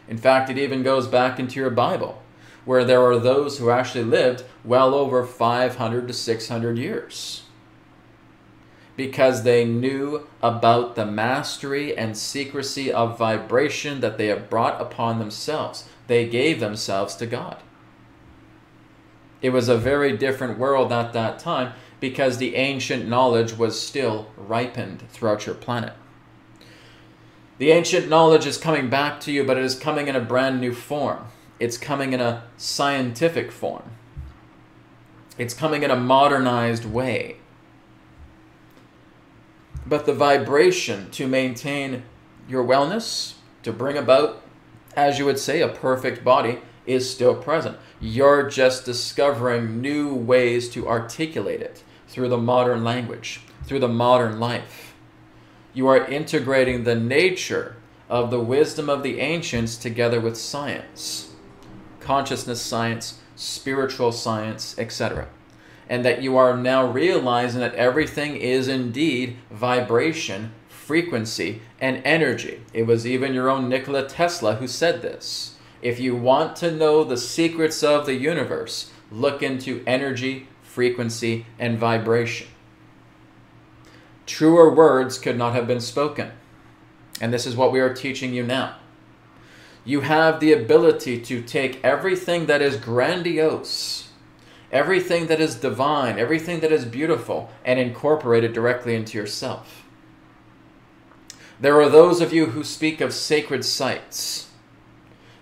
[0.07, 2.23] In fact, it even goes back into your Bible
[2.65, 7.45] where there are those who actually lived well over 500 to 600 years
[8.97, 15.19] because they knew about the mastery and secrecy of vibration that they have brought upon
[15.19, 15.89] themselves.
[16.07, 17.59] They gave themselves to God.
[19.43, 24.31] It was a very different world at that time because the ancient knowledge was still
[24.37, 25.95] ripened throughout your planet.
[27.59, 30.61] The ancient knowledge is coming back to you, but it is coming in a brand
[30.61, 31.27] new form.
[31.65, 33.91] It's coming in a scientific form.
[35.39, 37.37] It's coming in a modernized way.
[39.87, 42.05] But the vibration to maintain
[42.49, 44.43] your wellness, to bring about,
[44.95, 47.79] as you would say, a perfect body, is still present.
[48.01, 54.39] You're just discovering new ways to articulate it through the modern language, through the modern
[54.39, 54.95] life
[55.75, 57.75] you are integrating the nature
[58.09, 61.34] of the wisdom of the ancients together with science,
[62.05, 65.29] consciousness science, spiritual science, etc.
[65.89, 72.61] And that you are now realizing that everything is indeed vibration, frequency, and energy.
[72.73, 75.57] It was even your own Nikola Tesla who said this.
[75.83, 81.79] If you want to know the secrets of the universe, look into energy, frequency, and
[81.79, 82.49] vibration.
[84.27, 86.33] Truer words could not have been spoken.
[87.21, 88.77] And this is what we are teaching you now.
[89.85, 94.09] You have the ability to take everything that is grandiose,
[94.73, 99.85] everything that is divine, everything that is beautiful, and incorporate it directly into yourself.
[101.61, 104.51] There are those of you who speak of sacred sites.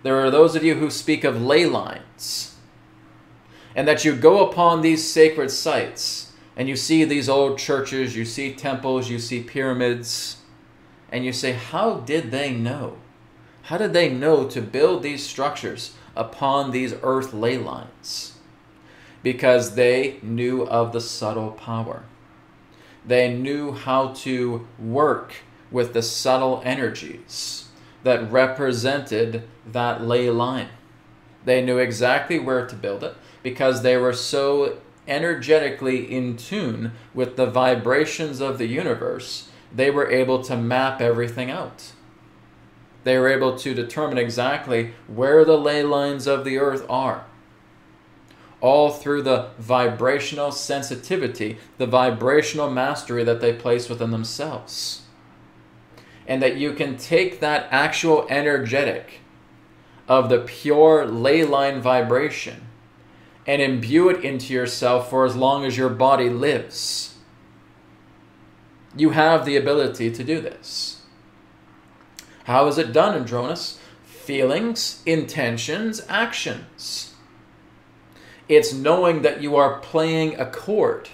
[0.02, 2.56] There are those of you who speak of ley lines.
[3.74, 8.24] And that you go upon these sacred sites and you see these old churches, you
[8.24, 10.38] see temples, you see pyramids,
[11.10, 12.98] and you say, How did they know?
[13.62, 18.38] How did they know to build these structures upon these earth ley lines?
[19.22, 22.02] Because they knew of the subtle power.
[23.06, 25.34] They knew how to work
[25.70, 27.68] with the subtle energies
[28.02, 30.68] that represented that ley line.
[31.44, 37.36] They knew exactly where to build it because they were so energetically in tune with
[37.36, 41.92] the vibrations of the universe, they were able to map everything out.
[43.04, 47.24] They were able to determine exactly where the ley lines of the earth are.
[48.60, 55.02] All through the vibrational sensitivity, the vibrational mastery that they place within themselves.
[56.28, 59.20] And that you can take that actual energetic
[60.06, 62.68] of the pure ley line vibration
[63.46, 67.16] and imbue it into yourself for as long as your body lives.
[68.96, 70.91] You have the ability to do this.
[72.44, 73.78] How is it done, Adronis?
[74.04, 77.14] Feelings, intentions, actions.
[78.48, 81.08] It's knowing that you are playing a chord.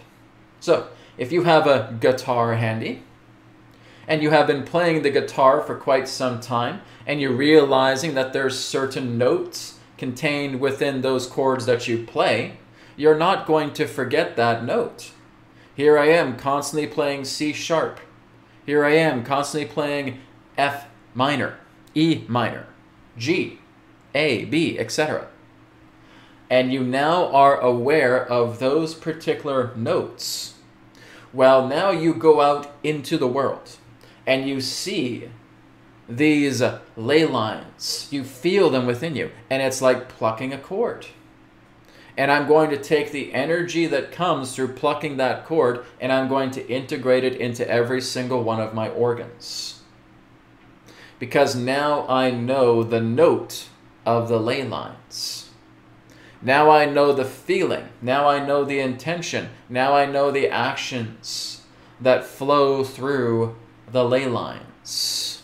[0.60, 3.02] So, if you have a guitar handy,
[4.06, 8.32] and you have been playing the guitar for quite some time, and you're realizing that
[8.32, 12.58] there's certain notes contained within those chords that you play,
[12.96, 15.12] you're not going to forget that note.
[15.74, 18.00] Here I am constantly playing C sharp.
[18.64, 20.20] Here I am constantly playing
[20.56, 20.86] F
[21.18, 21.58] minor,
[21.96, 22.64] E minor,
[23.16, 23.58] G,
[24.14, 25.26] A, B, etc.
[26.48, 30.54] And you now are aware of those particular notes.
[31.32, 33.78] Well, now you go out into the world
[34.28, 35.28] and you see
[36.08, 36.62] these
[36.96, 38.06] ley lines.
[38.12, 41.06] You feel them within you, and it's like plucking a chord.
[42.16, 46.28] And I'm going to take the energy that comes through plucking that chord and I'm
[46.28, 49.77] going to integrate it into every single one of my organs.
[51.18, 53.68] Because now I know the note
[54.06, 55.50] of the ley lines.
[56.40, 57.88] Now I know the feeling.
[58.00, 59.48] Now I know the intention.
[59.68, 61.62] Now I know the actions
[62.00, 63.56] that flow through
[63.90, 65.38] the ley lines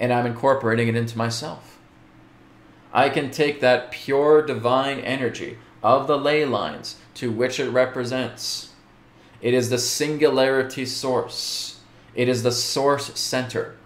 [0.00, 1.78] and I'm incorporating it into myself.
[2.92, 8.70] I can take that pure divine energy of the ley lines to which it represents.
[9.40, 11.80] It is the singularity source,
[12.14, 13.76] it is the source center,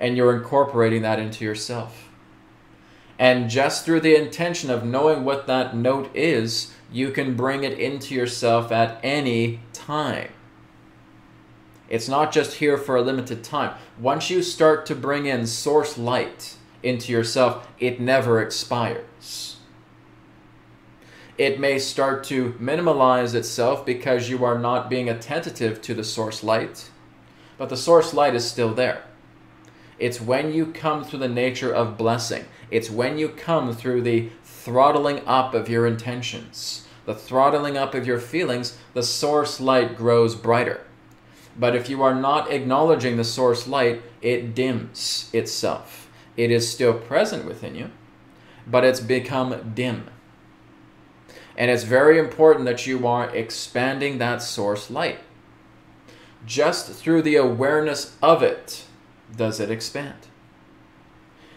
[0.00, 2.08] and you're incorporating that into yourself.
[3.18, 7.78] And just through the intention of knowing what that note is, you can bring it
[7.78, 10.28] into yourself at any time.
[11.88, 13.74] It's not just here for a limited time.
[13.98, 19.56] Once you start to bring in source light into yourself, it never expires.
[21.38, 26.42] It may start to minimalize itself because you are not being attentive to the source
[26.42, 26.90] light,
[27.58, 29.05] but the source light is still there.
[29.98, 34.30] It's when you come through the nature of blessing, it's when you come through the
[34.44, 40.34] throttling up of your intentions, the throttling up of your feelings, the source light grows
[40.34, 40.80] brighter.
[41.58, 46.10] But if you are not acknowledging the source light, it dims itself.
[46.36, 47.90] It is still present within you,
[48.66, 50.10] but it's become dim.
[51.56, 55.20] And it's very important that you are expanding that source light.
[56.44, 58.85] Just through the awareness of it
[59.36, 60.28] does it expand.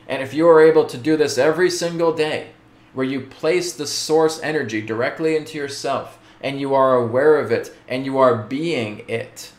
[0.08, 2.52] And if you are able to do this every single day,
[2.94, 7.74] where you place the source energy directly into yourself and you are aware of it
[7.88, 9.52] and you are being it,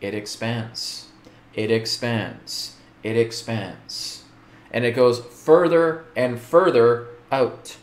[0.00, 1.08] it expands.
[1.54, 2.76] It expands.
[3.02, 4.24] It expands.
[4.70, 7.76] And it goes further and further out.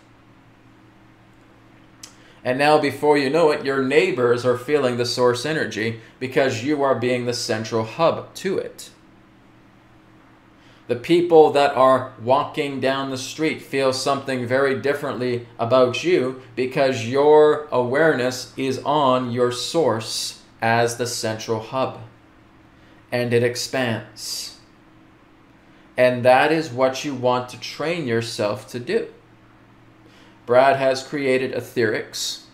[2.44, 6.82] And now, before you know it, your neighbors are feeling the source energy because you
[6.82, 8.90] are being the central hub to it.
[10.90, 17.06] The people that are walking down the street feel something very differently about you because
[17.06, 22.00] your awareness is on your source as the central hub.
[23.12, 24.58] And it expands.
[25.96, 29.10] And that is what you want to train yourself to do.
[30.48, 32.46] Brad has created Etherics,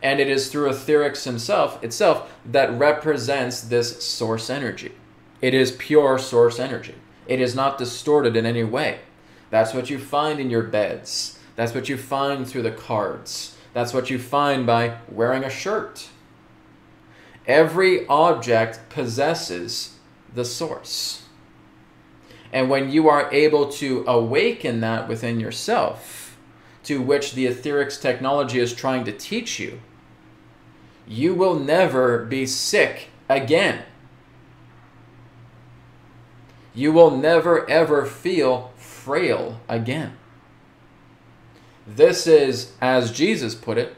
[0.00, 4.92] and it is through Etherics himself itself that represents this source energy.
[5.40, 6.94] It is pure source energy.
[7.26, 9.00] It is not distorted in any way.
[9.50, 11.38] That's what you find in your beds.
[11.56, 13.56] That's what you find through the cards.
[13.72, 16.08] That's what you find by wearing a shirt.
[17.46, 19.98] Every object possesses
[20.32, 21.24] the source.
[22.52, 26.36] And when you are able to awaken that within yourself,
[26.84, 29.80] to which the etherics technology is trying to teach you,
[31.06, 33.82] you will never be sick again.
[36.74, 40.16] You will never ever feel frail again.
[41.86, 43.96] This is, as Jesus put it,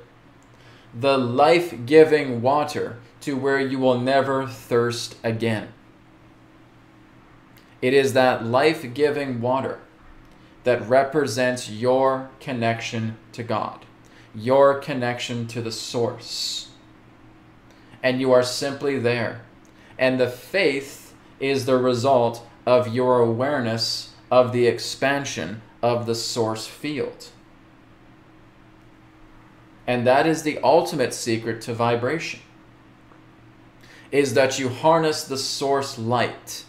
[0.92, 5.68] the life giving water to where you will never thirst again.
[7.80, 9.78] It is that life giving water
[10.64, 13.84] that represents your connection to God,
[14.34, 16.70] your connection to the source.
[18.02, 19.42] And you are simply there.
[19.98, 26.66] And the faith is the result of your awareness of the expansion of the source
[26.66, 27.28] field.
[29.86, 32.40] And that is the ultimate secret to vibration.
[34.10, 36.64] Is that you harness the source light,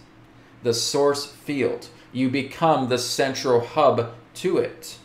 [0.62, 4.98] the source field, you become the central hub to it.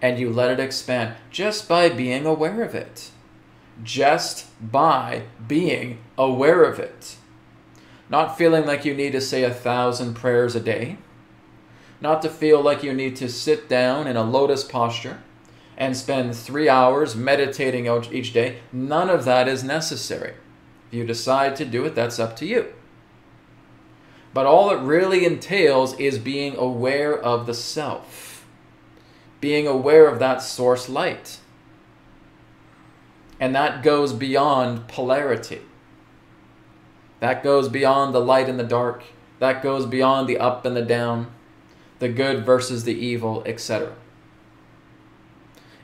[0.00, 3.10] And you let it expand just by being aware of it.
[3.82, 7.16] Just by being aware of it.
[8.10, 10.98] Not feeling like you need to say a thousand prayers a day.
[12.00, 15.22] Not to feel like you need to sit down in a lotus posture
[15.76, 18.58] and spend three hours meditating each day.
[18.72, 20.34] None of that is necessary.
[20.88, 22.72] If you decide to do it, that's up to you.
[24.34, 28.44] But all it really entails is being aware of the self,
[29.40, 31.38] being aware of that source light.
[33.38, 35.62] And that goes beyond polarity.
[37.20, 39.04] That goes beyond the light and the dark.
[39.38, 41.30] That goes beyond the up and the down,
[41.98, 43.94] the good versus the evil, etc.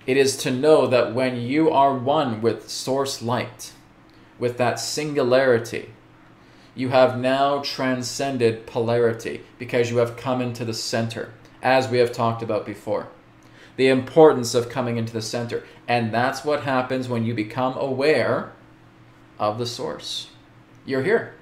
[0.06, 3.72] It is to know that when you are one with source light,
[4.38, 5.90] with that singularity,
[6.74, 11.32] you have now transcended polarity because you have come into the center,
[11.62, 13.08] as we have talked about before.
[13.76, 15.64] The importance of coming into the center.
[15.88, 18.52] And that's what happens when you become aware
[19.38, 20.28] of the source.
[20.86, 21.34] You're here.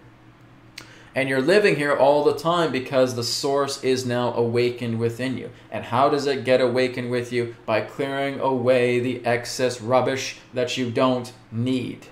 [1.14, 5.51] And you're living here all the time because the source is now awakened within you.
[5.70, 7.55] And how does it get awakened with you?
[7.64, 12.09] By clearing away the excess rubbish that you don't need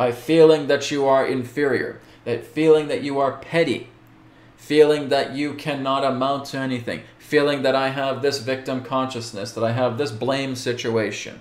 [0.00, 3.90] by feeling that you are inferior, that feeling that you are petty,
[4.56, 9.62] feeling that you cannot amount to anything, feeling that I have this victim consciousness, that
[9.62, 11.40] I have this blame situation,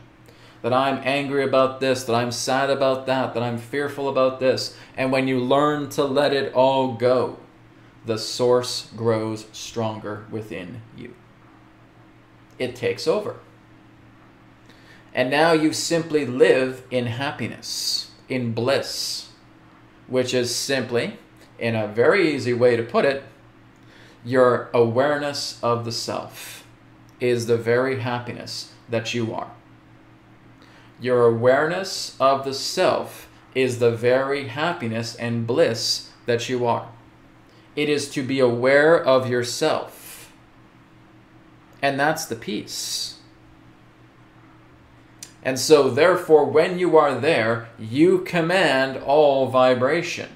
[0.62, 4.76] that I'm angry about this, that I'm sad about that, that I'm fearful about this.
[4.98, 7.38] And when you learn to let it all go,
[8.06, 11.14] the source grows stronger within you.
[12.58, 13.38] It takes over.
[15.14, 19.30] And now you simply live in happiness in bliss,
[20.08, 21.18] which is simply,
[21.58, 23.24] in a very easy way to put it,
[24.24, 26.66] your awareness of the self
[27.20, 29.52] is the very happiness that you are.
[31.02, 36.90] Your awareness of the self is the very happiness and bliss that you are.
[37.76, 40.32] It is to be aware of yourself.
[41.82, 43.20] And that's the peace.
[45.42, 50.30] And so, therefore, when you are there, you command all vibration.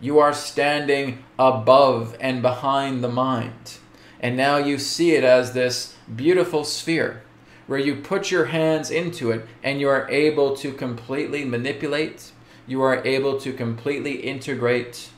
[0.00, 3.78] You are standing above and behind the mind.
[4.20, 7.22] And now you see it as this beautiful sphere
[7.68, 12.32] where you put your hands into it and you are able to completely manipulate,
[12.66, 15.10] you are able to completely integrate,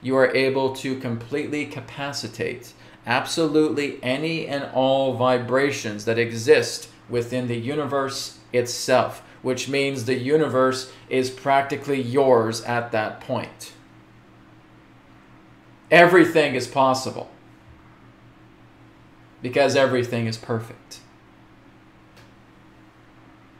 [0.00, 2.72] you are able to completely capacitate
[3.06, 10.92] absolutely any and all vibrations that exist within the universe itself, which means the universe
[11.08, 13.72] is practically yours at that point.
[15.90, 17.30] Everything is possible
[19.40, 20.98] because everything is perfect.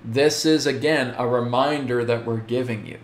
[0.07, 2.98] This is again a reminder that we're giving you.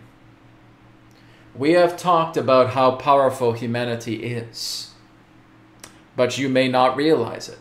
[1.55, 4.93] We have talked about how powerful humanity is
[6.17, 7.59] but you may not realize it.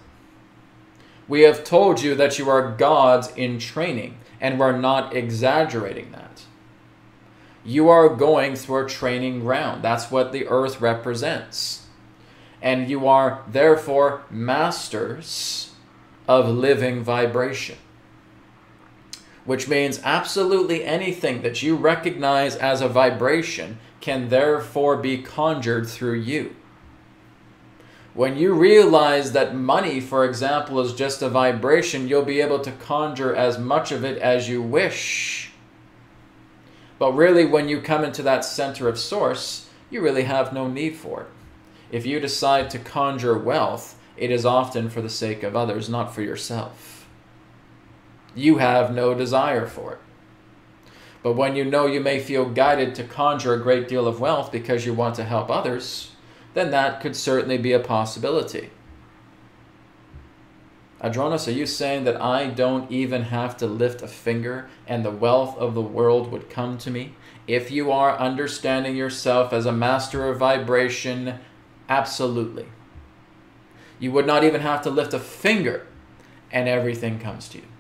[1.28, 6.44] We have told you that you are gods in training, and we're not exaggerating that.
[7.64, 9.84] You are going through a training ground.
[9.84, 11.86] That's what the earth represents.
[12.62, 15.74] And you are therefore masters
[16.28, 17.78] of living vibration.
[19.46, 26.20] Which means absolutely anything that you recognize as a vibration can therefore be conjured through
[26.20, 26.56] you.
[28.14, 32.72] When you realize that money, for example, is just a vibration, you'll be able to
[32.72, 35.52] conjure as much of it as you wish.
[37.00, 40.98] But really, when you come into that center of source, you really have no need
[40.98, 41.28] for it.
[41.90, 46.14] If you decide to conjure wealth, it is often for the sake of others, not
[46.14, 46.91] for yourself.
[48.36, 50.00] You have no desire for it.
[51.24, 54.52] But when you know you may feel guided to conjure a great deal of wealth
[54.52, 56.12] because you want to help others,
[56.54, 58.72] then that could certainly be a possibility.
[61.02, 65.12] Adronis, are you saying that I don't even have to lift a finger and the
[65.12, 67.16] wealth of the world would come to me?
[67.48, 71.40] If you are understanding yourself as a master of vibration,
[71.90, 72.68] absolutely.
[74.00, 75.88] You would not even have to lift a finger
[76.52, 77.71] and everything comes to you.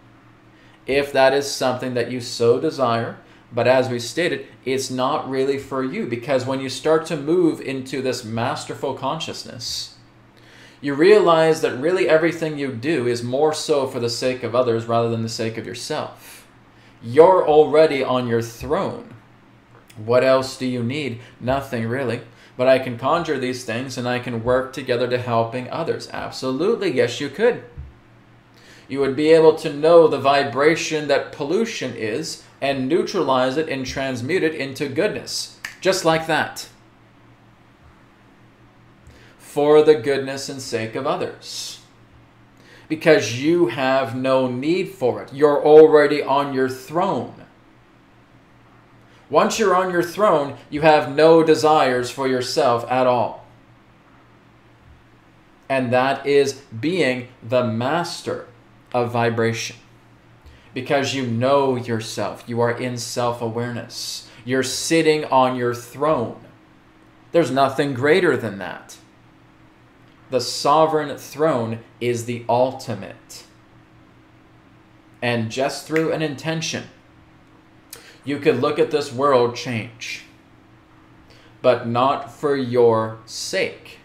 [0.88, 3.17] If that is something that you so desire,
[3.53, 7.59] but as we stated, it's not really for you because when you start to move
[7.59, 9.95] into this masterful consciousness,
[10.79, 14.86] you realize that really everything you do is more so for the sake of others
[14.86, 16.47] rather than the sake of yourself.
[17.03, 19.13] You're already on your throne.
[19.97, 21.19] What else do you need?
[21.39, 22.21] Nothing really.
[22.57, 26.09] But I can conjure these things and I can work together to helping others.
[26.11, 27.63] Absolutely, yes, you could.
[28.92, 33.86] You would be able to know the vibration that pollution is and neutralize it and
[33.86, 35.58] transmute it into goodness.
[35.80, 36.68] Just like that.
[39.38, 41.80] For the goodness and sake of others.
[42.89, 45.34] Because you have no need for it.
[45.34, 47.46] You're already on your throne.
[49.30, 53.46] Once you're on your throne, you have no desires for yourself at all.
[55.70, 58.48] And that is being the master
[58.94, 59.78] of vibration
[60.74, 62.44] because you know yourself.
[62.48, 64.30] You are in self awareness.
[64.46, 66.42] You're sitting on your throne.
[67.32, 68.98] There's nothing greater than that.
[70.30, 73.46] The sovereign throne is the ultimate.
[75.22, 76.86] And just through an intention,
[78.24, 80.24] you could look at this world change,
[81.62, 84.00] but not for your sake.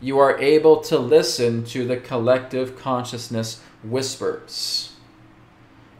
[0.00, 4.96] You are able to listen to the collective consciousness whispers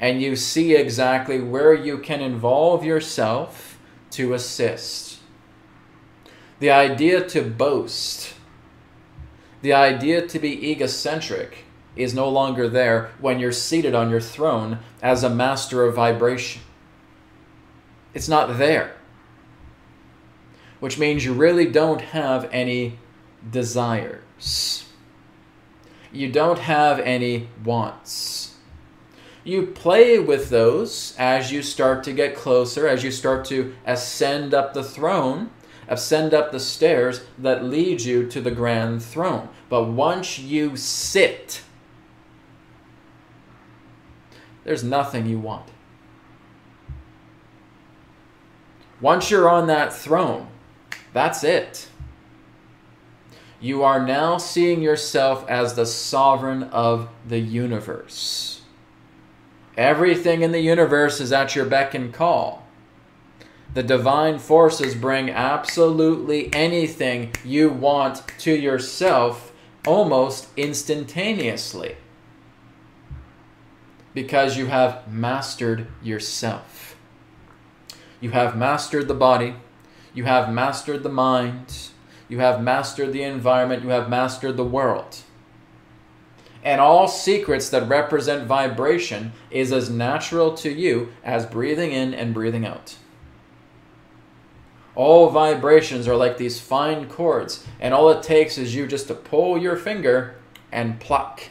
[0.01, 3.79] and you see exactly where you can involve yourself
[4.11, 5.19] to assist.
[6.59, 8.35] The idea to boast,
[9.63, 11.65] the idea to be egocentric,
[11.97, 16.61] is no longer there when you're seated on your throne as a master of vibration.
[18.13, 18.97] It's not there.
[20.79, 22.99] Which means you really don't have any
[23.51, 24.85] desires.
[26.13, 28.57] You don't have any wants
[29.47, 34.53] you play with those as you start to get closer, as you start to ascend
[34.53, 35.51] up the throne,
[35.87, 39.49] ascend up the stairs that lead you to the grand throne.
[39.69, 41.63] But once you sit,
[44.65, 45.69] there's nothing you want.
[49.01, 50.49] Once you're on that throne,
[51.13, 51.89] that's it.
[53.61, 58.63] You are now seeing yourself as the sovereign of the universe.
[59.77, 62.67] Everything in the universe is at your beck and call.
[63.75, 69.53] The divine forces bring absolutely anything you want to yourself
[69.87, 71.97] almost instantaneously
[74.15, 76.97] because you have mastered yourself.
[78.19, 79.57] You have mastered the body,
[80.15, 81.91] you have mastered the mind,
[82.29, 85.23] you have mastered the environment, you have mastered the world.
[86.67, 92.35] and all secrets that represent vibration is as natural to you as breathing in and
[92.35, 92.97] breathing out.
[94.97, 99.15] All vibrations are like these fine chords, and all it takes is you just to
[99.15, 100.35] pull your finger
[100.73, 101.43] and pluck.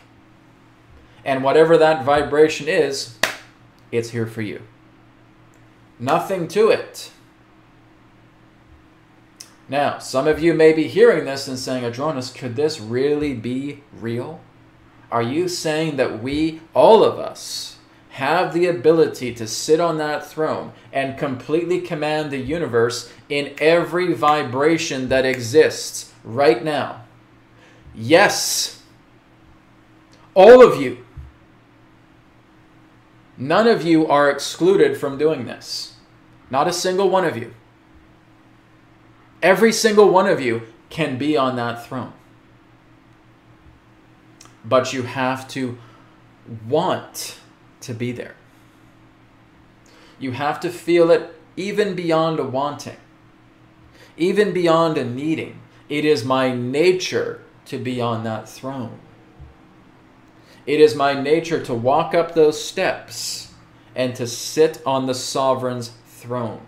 [1.24, 3.18] And whatever that vibration is,
[3.94, 4.64] it's here for you.
[5.98, 7.12] Nothing to it.
[9.68, 13.84] Now, some of you may be hearing this and saying, Adronis, could this really be
[14.00, 14.40] real?
[15.12, 17.78] Are you saying that we, all of us,
[18.10, 24.14] have the ability to sit on that throne and completely command the universe in every
[24.14, 27.04] vibration that exists right now?
[27.94, 28.84] Yes.
[30.34, 31.06] All of you.
[33.38, 35.96] None of you are excluded from doing this.
[36.50, 37.54] Not a single one of you.
[39.46, 42.14] Every single one of you can be on that throne.
[44.68, 45.78] But you have to
[46.68, 47.38] want
[47.82, 48.34] to be there.
[50.18, 52.98] You have to feel it even beyond a wanting,
[54.18, 55.60] even beyond a needing.
[55.90, 58.98] It is my nature to be on that throne.
[60.66, 63.54] It is my nature to walk up those steps
[63.94, 66.66] and to sit on the sovereign's throne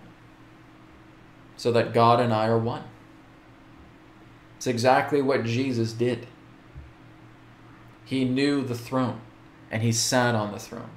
[1.58, 2.84] so that God and I are one.
[4.56, 6.28] It's exactly what Jesus did.
[8.06, 9.22] He knew the throne
[9.70, 10.92] and he sat on the throne.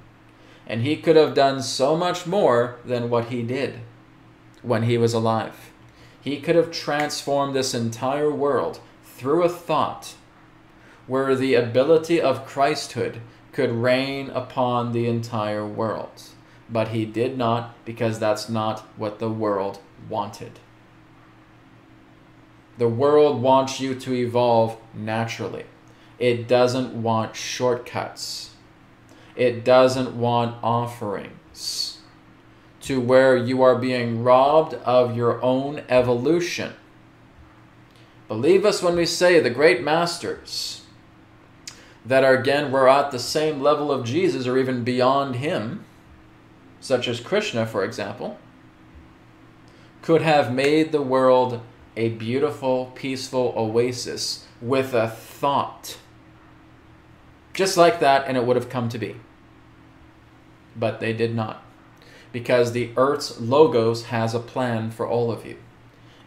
[0.65, 3.81] And he could have done so much more than what he did
[4.61, 5.71] when he was alive.
[6.21, 10.13] He could have transformed this entire world through a thought
[11.07, 13.19] where the ability of Christhood
[13.51, 16.23] could reign upon the entire world.
[16.69, 19.79] But he did not because that's not what the world
[20.09, 20.59] wanted.
[22.77, 25.65] The world wants you to evolve naturally.
[26.17, 28.51] It doesn't want shortcuts.
[29.35, 31.99] It doesn't want offerings
[32.81, 36.73] to where you are being robbed of your own evolution.
[38.27, 40.81] Believe us when we say the great masters
[42.05, 45.85] that are again we're at the same level of Jesus or even beyond him,
[46.79, 48.39] such as Krishna, for example,
[50.01, 51.61] could have made the world
[51.95, 55.97] a beautiful, peaceful oasis with a thought.
[57.53, 59.17] Just like that, and it would have come to be.
[60.75, 61.63] But they did not.
[62.31, 65.57] Because the Earth's logos has a plan for all of you.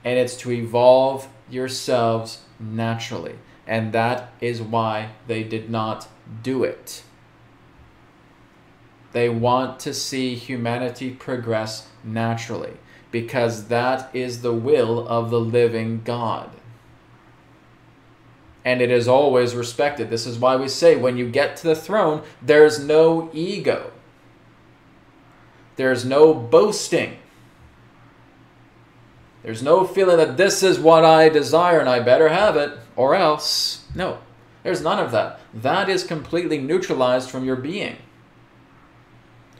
[0.05, 3.37] And it's to evolve yourselves naturally.
[3.67, 6.09] And that is why they did not
[6.43, 7.03] do it.
[9.13, 12.75] They want to see humanity progress naturally
[13.15, 16.51] because that is the will of the living God.
[18.65, 20.11] And it is always respected.
[20.11, 23.93] This is why we say when you get to the throne, there's no ego,
[25.77, 27.19] there's no boasting.
[29.45, 33.15] There's no feeling that this is what I desire and I better have it or
[33.15, 33.85] else.
[33.95, 34.19] No,
[34.65, 35.39] there's none of that.
[35.55, 37.99] That is completely neutralized from your being.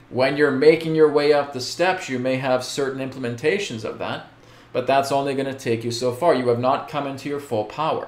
[0.09, 4.27] When you're making your way up the steps, you may have certain implementations of that,
[4.71, 6.35] but that's only going to take you so far.
[6.35, 8.07] You have not come into your full power.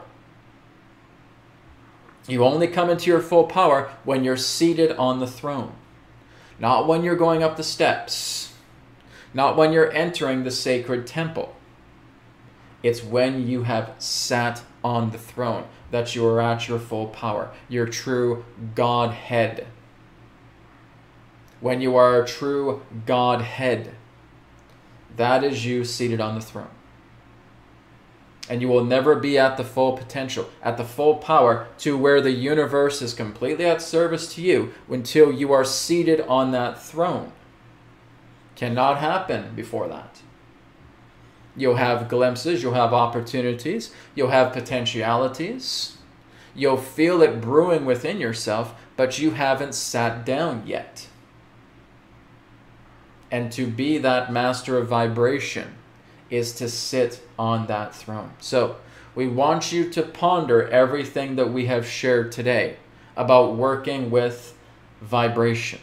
[2.27, 5.73] You only come into your full power when you're seated on the throne,
[6.59, 8.53] not when you're going up the steps,
[9.33, 11.55] not when you're entering the sacred temple.
[12.83, 17.51] It's when you have sat on the throne that you are at your full power,
[17.69, 18.45] your true
[18.75, 19.67] Godhead
[21.59, 23.95] when you are a true Godhead.
[25.15, 26.69] That is you seated on the throne.
[28.49, 32.21] And you will never be at the full potential, at the full power to where
[32.21, 37.33] the universe is completely at service to you until you are seated on that throne.
[38.55, 40.21] Cannot happen before that.
[41.57, 45.97] You'll have glimpses, you'll have opportunities, you'll have potentialities.
[46.55, 51.06] You'll feel it brewing within yourself, but you haven't sat down yet
[53.31, 55.75] and to be that master of vibration
[56.29, 58.31] is to sit on that throne.
[58.39, 58.77] So,
[59.15, 62.77] we want you to ponder everything that we have shared today
[63.15, 64.55] about working with
[65.01, 65.79] vibration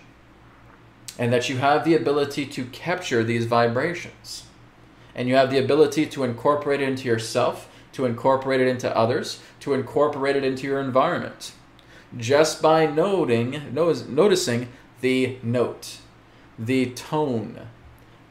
[1.19, 4.45] and that you have the ability to capture these vibrations.
[5.17, 9.41] And you have the ability to incorporate it into yourself, to incorporate it into others,
[9.61, 11.53] to incorporate it into your environment.
[12.17, 14.69] Just by noting noticing
[15.01, 15.99] the note
[16.59, 17.69] the tone,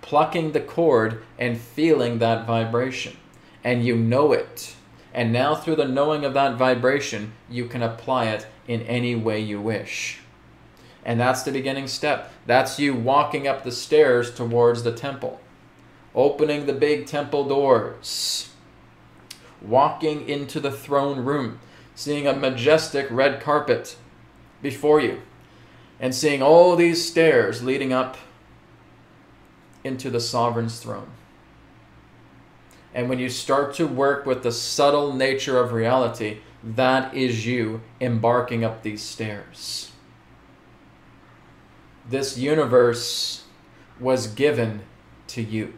[0.02, 3.18] plucking the chord and feeling that vibration.
[3.64, 4.76] And you know it.
[5.14, 9.40] And now, through the knowing of that vibration, you can apply it in any way
[9.40, 10.20] you wish.
[11.06, 12.32] And that's the beginning step.
[12.46, 15.40] That's you walking up the stairs towards the temple,
[16.16, 18.50] opening the big temple doors,
[19.62, 21.60] walking into the throne room,
[21.94, 23.96] seeing a majestic red carpet
[24.62, 25.22] before you,
[26.04, 28.18] and seeing all these stairs leading up
[29.86, 31.10] into the sovereign's throne.
[32.93, 37.80] And when you start to work with the subtle nature of reality, that is you
[38.01, 39.93] embarking up these stairs.
[42.10, 43.45] This universe
[43.97, 44.82] was given
[45.28, 45.74] to you.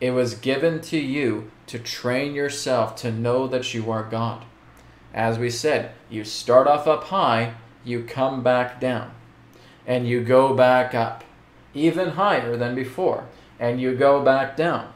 [0.00, 4.44] It was given to you to train yourself to know that you are God.
[5.12, 7.54] As we said, you start off up high,
[7.84, 9.12] you come back down,
[9.86, 11.24] and you go back up,
[11.74, 13.26] even higher than before,
[13.58, 14.92] and you go back down,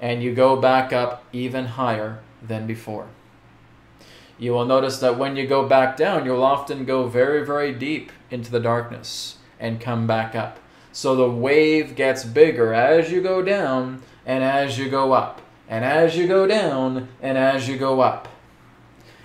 [0.00, 3.08] and you go back up even higher than before.
[4.38, 8.12] You will notice that when you go back down, you'll often go very, very deep
[8.30, 10.58] into the darkness and come back up.
[10.92, 15.84] So the wave gets bigger as you go down and as you go up, and
[15.84, 18.28] as you go down and as you go up.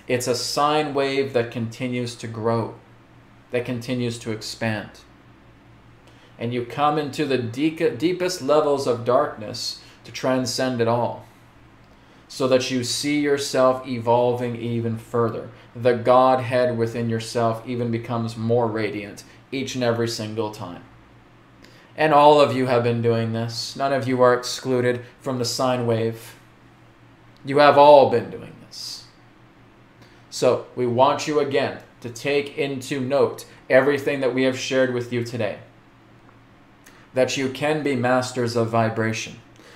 [0.07, 2.75] It's a sine wave that continues to grow,
[3.51, 4.89] that continues to expand.
[6.39, 11.25] And you come into the deepest levels of darkness to transcend it all
[12.27, 15.49] so that you see yourself evolving even further.
[15.75, 20.83] The Godhead within yourself even becomes more radiant each and every single time.
[21.97, 23.75] And all of you have been doing this.
[23.75, 26.35] None of you are excluded from the sine wave.
[27.43, 28.53] You have all been doing.
[30.31, 35.13] So we want you again to take into note everything that we have shared with
[35.13, 35.59] you today.
[37.13, 39.35] That you can be masters of vibration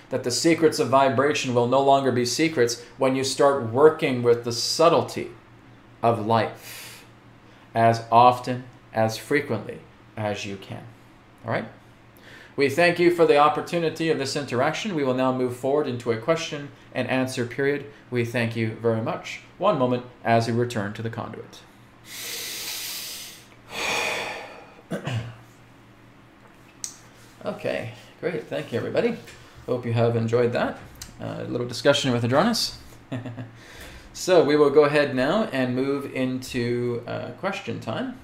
[0.09, 4.43] that the secrets of vibration will no longer be secrets when you start working with
[4.43, 5.31] the subtlety
[6.01, 7.05] of life
[7.73, 9.79] as often, as frequently
[10.15, 10.83] as you can.
[11.43, 11.65] All right?
[12.55, 14.95] We thank you for the opportunity of this interaction.
[14.95, 17.91] We will now move forward into a question and answer period.
[18.09, 19.41] We thank you very much.
[19.57, 21.61] One moment as we return to the conduit.
[27.45, 28.47] okay, great.
[28.47, 29.17] Thank you, everybody.
[29.65, 30.77] Hope you have enjoyed that.
[31.21, 32.75] Uh, a little discussion with Adronis.
[34.13, 38.19] so we will go ahead now and move into uh, question time.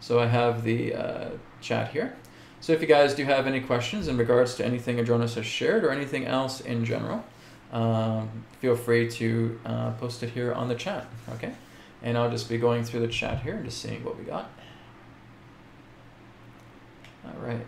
[0.00, 1.28] So I have the uh,
[1.60, 2.16] chat here.
[2.62, 5.84] So if you guys do have any questions in regards to anything Adronis has shared
[5.84, 7.24] or anything else in general,
[7.72, 11.06] um, feel free to uh, post it here on the chat.
[11.34, 11.52] Okay,
[12.02, 14.50] and I'll just be going through the chat here and just seeing what we got.
[17.24, 17.66] All right.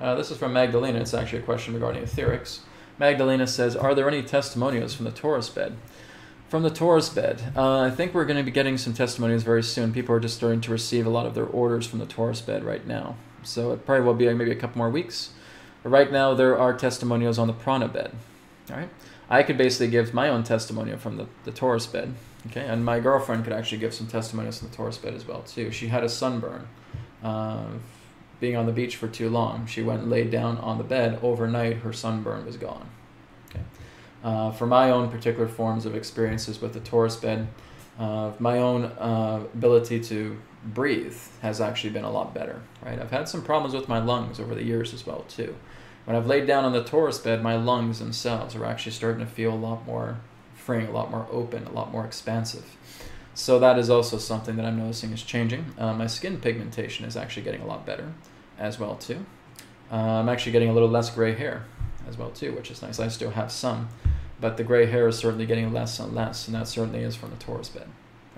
[0.00, 1.00] Uh, this is from Magdalena.
[1.00, 2.60] It's actually a question regarding etherics.
[2.98, 5.76] Magdalena says, Are there any testimonials from the Torus bed?
[6.48, 9.62] From the Torus bed, uh, I think we're going to be getting some testimonials very
[9.62, 9.92] soon.
[9.92, 12.62] People are just starting to receive a lot of their orders from the Torus bed
[12.62, 13.16] right now.
[13.42, 15.30] So it probably will be maybe a couple more weeks.
[15.86, 18.12] Right now, there are testimonials on the Prana bed.
[18.70, 18.88] All right.
[19.28, 22.14] I could basically give my own testimonial from the, the Torus bed.
[22.48, 22.66] Okay.
[22.66, 25.70] And my girlfriend could actually give some testimonials from the Torus bed as well, too.
[25.70, 26.68] She had a sunburn.
[27.22, 27.66] Uh,
[28.40, 29.66] being on the beach for too long.
[29.66, 31.18] She went and laid down on the bed.
[31.22, 32.88] Overnight, her sunburn was gone.
[33.50, 33.62] Okay.
[34.22, 37.48] Uh, for my own particular forms of experiences with the Torus bed,
[37.98, 42.60] uh, my own uh, ability to breathe has actually been a lot better.
[42.84, 45.56] Right, I've had some problems with my lungs over the years as well too.
[46.06, 49.30] When I've laid down on the Torus bed, my lungs themselves are actually starting to
[49.30, 50.18] feel a lot more
[50.54, 52.76] freeing, a lot more open, a lot more expansive.
[53.34, 55.74] So that is also something that I'm noticing is changing.
[55.76, 58.12] Uh, my skin pigmentation is actually getting a lot better
[58.56, 59.26] as well too.
[59.90, 61.64] Uh, I'm actually getting a little less gray hair
[62.08, 63.00] as well too, which is nice.
[63.00, 63.88] I still have some,
[64.40, 67.30] but the gray hair is certainly getting less and less, and that certainly is from
[67.30, 67.88] the Torus bed,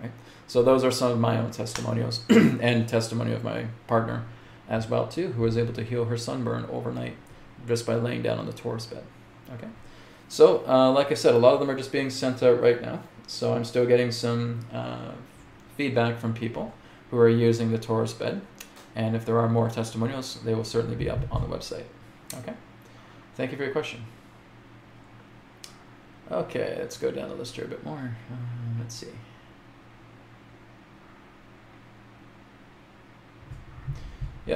[0.01, 0.13] right?
[0.47, 4.25] So those are some of my own testimonials and testimony of my partner
[4.71, 7.15] as well too, who was able to heal her sunburn overnight
[7.69, 9.05] just by laying down on the Torus bed.
[9.55, 9.69] Okay,
[10.29, 12.81] so uh, like I said, a lot of them are just being sent out right
[12.83, 13.03] now.
[13.29, 15.13] So I'm still getting some uh,
[15.77, 16.73] feedback from people
[17.11, 18.41] who are using the Torus bed.
[18.97, 21.85] And if there are more testimonials, they will certainly be up on the website.
[22.35, 22.55] Okay?
[23.35, 24.05] Thank you for your question.
[26.31, 28.17] Okay, let's go down the list here a bit more.
[28.31, 29.09] Uh, let's see.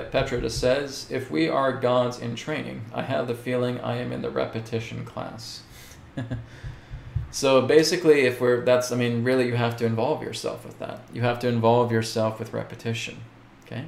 [0.00, 4.10] Petra just says, if we are gods in training, I have the feeling I am
[4.10, 5.62] in the repetition class.
[7.32, 11.00] So basically, if we're that's I mean, really, you have to involve yourself with that.
[11.14, 13.22] You have to involve yourself with repetition.
[13.64, 13.86] Okay,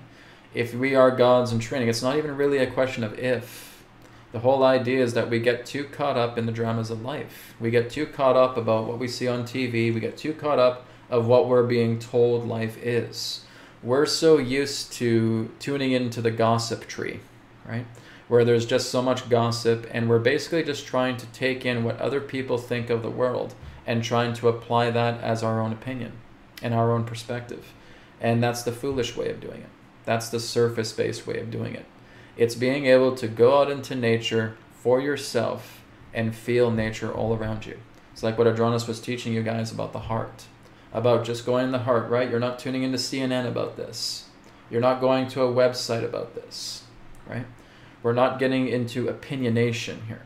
[0.54, 3.84] if we are gods in training, it's not even really a question of if.
[4.32, 7.54] The whole idea is that we get too caught up in the dramas of life.
[7.60, 9.94] We get too caught up about what we see on TV.
[9.94, 13.44] We get too caught up of what we're being told life is.
[13.84, 17.20] We're so used to tuning into the gossip tree,
[17.68, 17.84] right?
[18.28, 22.00] Where there's just so much gossip, and we're basically just trying to take in what
[22.00, 23.54] other people think of the world
[23.86, 26.12] and trying to apply that as our own opinion
[26.62, 27.74] and our own perspective.
[28.22, 29.68] And that's the foolish way of doing it.
[30.06, 31.84] That's the surface based way of doing it.
[32.38, 35.82] It's being able to go out into nature for yourself
[36.14, 37.76] and feel nature all around you.
[38.14, 40.46] It's like what Adronis was teaching you guys about the heart,
[40.94, 42.30] about just going in the heart, right?
[42.30, 44.28] You're not tuning into CNN about this.
[44.70, 46.84] You're not going to a website about this,
[47.28, 47.46] right?
[48.02, 50.22] We're not getting into opinionation here.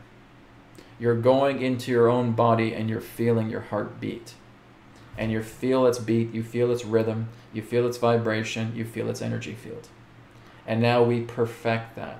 [0.99, 4.35] You're going into your own body and you're feeling your heart beat.
[5.17, 9.09] And you feel its beat, you feel its rhythm, you feel its vibration, you feel
[9.09, 9.87] its energy field.
[10.67, 12.19] And now we perfect that.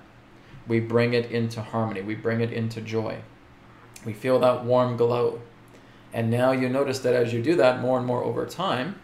[0.68, 3.20] We bring it into harmony, we bring it into joy.
[4.06, 5.42] We feel that warm glow.
[6.14, 9.00] And now you notice that as you do that more and more over time,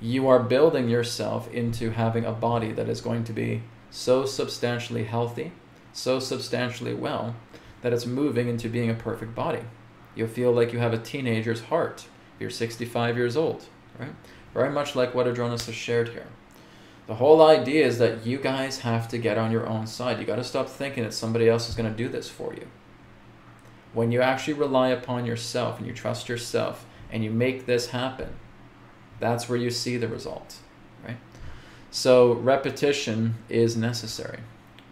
[0.00, 5.04] you are building yourself into having a body that is going to be so substantially
[5.04, 5.52] healthy,
[5.92, 7.34] so substantially well,
[7.82, 9.62] that it's moving into being a perfect body.
[10.14, 12.06] You'll feel like you have a teenager's heart.
[12.38, 13.64] You're 65 years old,
[13.98, 14.14] right?
[14.54, 16.26] Very much like what Adronis has shared here.
[17.06, 20.20] The whole idea is that you guys have to get on your own side.
[20.20, 22.66] You got to stop thinking that somebody else is going to do this for you.
[23.92, 28.30] When you actually rely upon yourself and you trust yourself and you make this happen,
[29.20, 30.56] that's where you see the result,
[31.04, 31.18] right?
[31.90, 34.40] So repetition is necessary.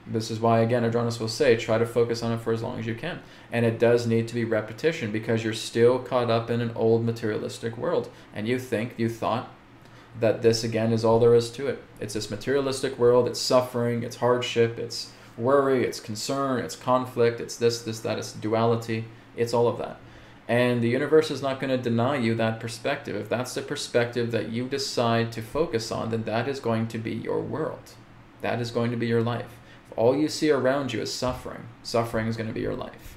[0.07, 2.79] This is why, again, Adronis will say, try to focus on it for as long
[2.79, 3.21] as you can.
[3.53, 7.05] And it does need to be repetition because you're still caught up in an old
[7.05, 8.11] materialistic world.
[8.35, 9.51] And you think, you thought,
[10.19, 11.83] that this again is all there is to it.
[12.01, 17.57] It's this materialistic world, it's suffering, it's hardship, it's worry, it's concern, it's conflict, it's
[17.57, 19.99] this, this, that, it's duality, it's all of that.
[20.47, 23.15] And the universe is not going to deny you that perspective.
[23.15, 26.99] If that's the perspective that you decide to focus on, then that is going to
[26.99, 27.95] be your world.
[28.41, 29.59] That is going to be your life.
[29.91, 33.17] If all you see around you is suffering, suffering is going to be your life.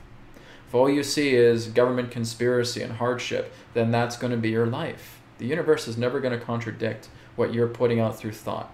[0.67, 4.67] If all you see is government conspiracy and hardship, then that's going to be your
[4.67, 5.19] life.
[5.39, 8.71] The universe is never going to contradict what you're putting out through thought.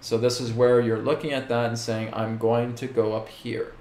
[0.00, 3.28] So this is where you're looking at that and saying, I'm going to go up
[3.28, 3.72] here.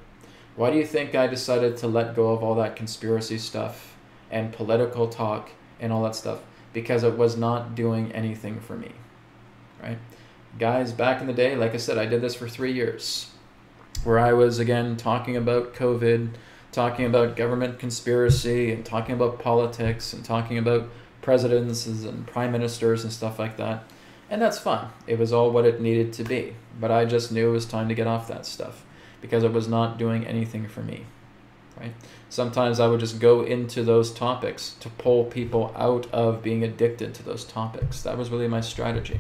[0.56, 3.96] Why do you think I decided to let go of all that conspiracy stuff
[4.32, 6.40] and political talk and all that stuff?
[6.74, 8.92] Because it was not doing anything for me,
[9.82, 10.00] right?
[10.58, 13.32] Guys, back in the day, like I said, I did this for three years,
[14.04, 16.32] where I was again talking about COVID,
[16.72, 20.90] talking about government conspiracy, and talking about politics, and talking about
[21.22, 23.84] presidents and prime ministers and stuff like that.
[24.30, 24.90] And that's fine.
[25.06, 26.56] It was all what it needed to be.
[26.80, 28.86] But I just knew it was time to get off that stuff
[29.22, 31.06] because it was not doing anything for me.
[31.80, 31.94] Right?
[32.30, 37.14] Sometimes I would just go into those topics to pull people out of being addicted
[37.16, 38.02] to those topics.
[38.02, 39.20] That was really my strategy.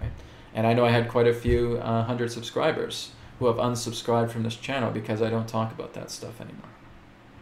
[0.00, 0.12] Right?
[0.54, 4.42] And I know I had quite a few uh, hundred subscribers who have unsubscribed from
[4.42, 6.68] this channel because I don't talk about that stuff anymore.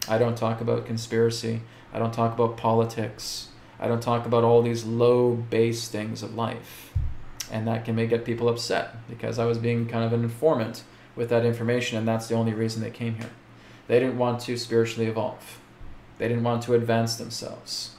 [0.07, 1.61] I don't talk about conspiracy.
[1.93, 3.49] I don't talk about politics.
[3.79, 6.93] I don't talk about all these low base things of life.
[7.51, 10.83] And that can make get people upset because I was being kind of an informant
[11.15, 13.29] with that information, and that's the only reason they came here.
[13.87, 15.59] They didn't want to spiritually evolve.
[16.17, 17.95] They didn't want to advance themselves.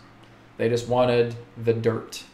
[0.57, 2.25] They just wanted the dirt.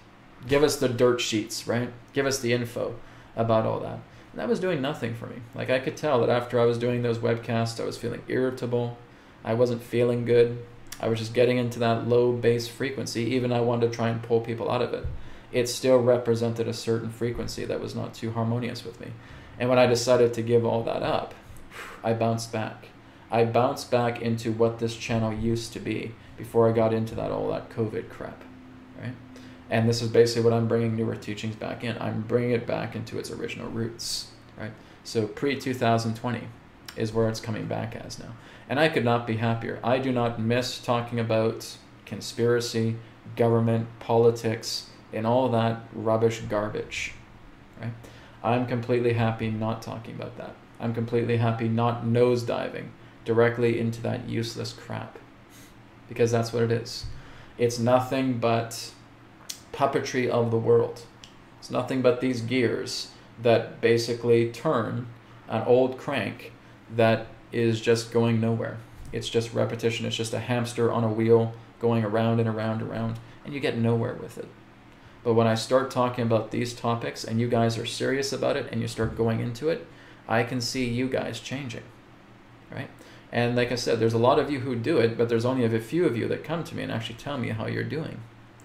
[0.46, 1.92] Give us the dirt sheets, right?
[2.12, 2.96] Give us the info
[3.36, 3.98] about all that.
[4.32, 5.36] And that was doing nothing for me.
[5.54, 8.96] Like I could tell that after I was doing those webcasts, I was feeling irritable.
[9.44, 10.64] I wasn't feeling good.
[11.00, 14.22] I was just getting into that low base frequency, even I wanted to try and
[14.22, 15.04] pull people out of it.
[15.52, 19.08] It still represented a certain frequency that was not too harmonious with me.
[19.58, 21.34] And when I decided to give all that up,
[22.02, 22.88] I bounced back.
[23.30, 27.30] I bounced back into what this channel used to be before I got into that
[27.30, 28.42] all that COVID crap,
[29.00, 29.14] right?
[29.70, 31.96] And this is basically what I'm bringing New Earth Teachings back in.
[31.98, 34.72] I'm bringing it back into its original roots, right?
[35.04, 36.48] So pre 2020
[36.96, 38.34] is where it's coming back as now.
[38.68, 39.80] And I could not be happier.
[39.82, 42.96] I do not miss talking about conspiracy,
[43.36, 47.14] government, politics, and all that rubbish garbage.
[47.80, 47.92] Right?
[48.42, 50.54] I'm completely happy not talking about that.
[50.80, 52.88] I'm completely happy not nosediving
[53.24, 55.18] directly into that useless crap.
[56.08, 57.06] Because that's what it is.
[57.56, 58.92] It's nothing but
[59.72, 61.02] puppetry of the world.
[61.60, 65.06] It's nothing but these gears that basically turn
[65.48, 66.52] an old crank
[66.94, 68.78] that is just going nowhere.
[69.12, 70.06] It's just repetition.
[70.06, 73.60] It's just a hamster on a wheel going around and around and around, and you
[73.60, 74.48] get nowhere with it.
[75.24, 78.68] But when I start talking about these topics and you guys are serious about it
[78.72, 79.86] and you start going into it,
[80.28, 81.84] I can see you guys changing.
[82.70, 82.90] right?
[83.30, 85.64] And like I said, there's a lot of you who do it, but there's only
[85.64, 88.20] a few of you that come to me and actually tell me how you're doing,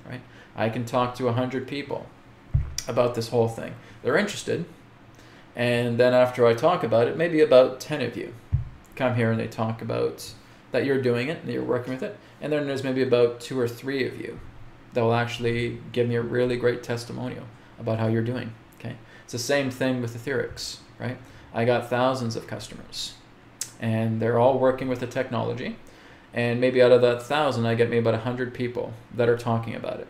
[0.06, 0.22] right?
[0.56, 2.08] I can talk to 100 people
[2.88, 3.76] about this whole thing.
[4.04, 4.66] They're interested,
[5.56, 8.34] and then after I talk about it, maybe about 10 of you
[8.96, 10.34] come here and they talk about
[10.72, 12.18] that you're doing it and you're working with it.
[12.42, 14.40] And then there's maybe about two or three of you
[14.94, 17.46] that will actually give me a really great testimonial
[17.80, 18.54] about how you're doing.
[18.80, 18.96] Okay.
[19.24, 21.18] It's the same thing with etherics, right?
[21.54, 23.14] I got thousands of customers
[23.80, 25.78] and they're all working with the technology.
[26.34, 29.76] And maybe out of that thousand, I get me about 100 people that are talking
[29.76, 30.08] about it.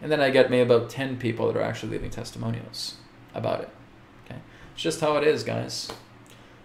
[0.00, 2.96] And then I get me about 10 people that are actually leaving testimonials
[3.34, 3.70] about it.
[4.24, 4.40] Okay?
[4.72, 5.90] It's just how it is, guys.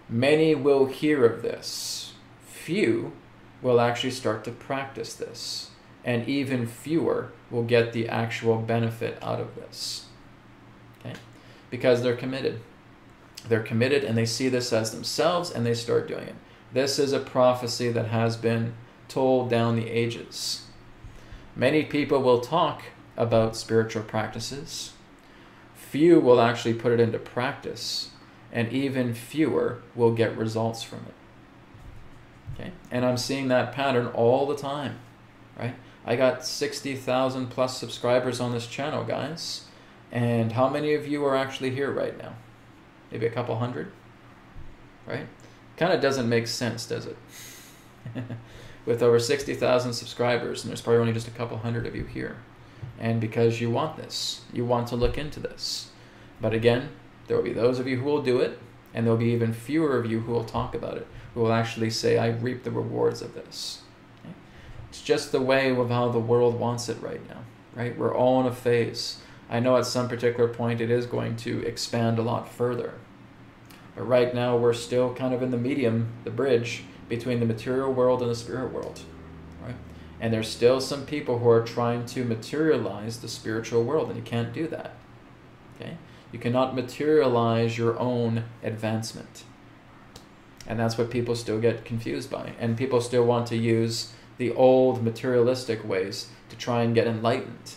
[0.08, 2.12] Many will hear of this.
[2.46, 3.12] Few
[3.60, 5.70] will actually start to practice this.
[6.04, 10.06] And even fewer will get the actual benefit out of this.
[11.00, 11.14] Okay?
[11.70, 12.60] Because they're committed.
[13.48, 16.34] They're committed and they see this as themselves and they start doing it.
[16.72, 18.74] This is a prophecy that has been
[19.08, 20.66] told down the ages.
[21.54, 22.82] Many people will talk
[23.16, 24.92] about spiritual practices.
[25.74, 28.10] Few will actually put it into practice,
[28.50, 31.14] and even fewer will get results from it.
[32.54, 32.72] Okay?
[32.90, 34.98] And I'm seeing that pattern all the time,
[35.56, 35.76] right?
[36.06, 39.64] I got 60,000 plus subscribers on this channel, guys.
[40.12, 42.34] And how many of you are actually here right now?
[43.10, 43.90] Maybe a couple hundred,
[45.06, 45.26] right?
[45.76, 47.16] Kind of doesn't make sense, does it?
[48.86, 52.36] With over 60,000 subscribers, and there's probably only just a couple hundred of you here.
[52.98, 55.90] And because you want this, you want to look into this.
[56.40, 56.90] But again,
[57.26, 58.58] there will be those of you who will do it,
[58.92, 61.90] and there'll be even fewer of you who will talk about it, who will actually
[61.90, 63.80] say, I reap the rewards of this.
[64.94, 67.40] It's just the way of how the world wants it right now,
[67.74, 67.98] right?
[67.98, 69.18] We're all in a phase.
[69.50, 72.94] I know at some particular point it is going to expand a lot further.
[73.96, 77.92] But right now we're still kind of in the medium, the bridge between the material
[77.92, 79.00] world and the spirit world.
[79.64, 79.74] Right?
[80.20, 84.22] And there's still some people who are trying to materialize the spiritual world, and you
[84.22, 84.92] can't do that.
[85.74, 85.96] Okay?
[86.30, 89.42] You cannot materialize your own advancement.
[90.68, 92.52] And that's what people still get confused by.
[92.60, 97.74] And people still want to use the old materialistic ways to try and get enlightened.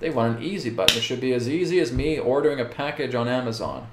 [0.00, 0.98] They want an easy button.
[0.98, 3.88] It should be as easy as me ordering a package on Amazon.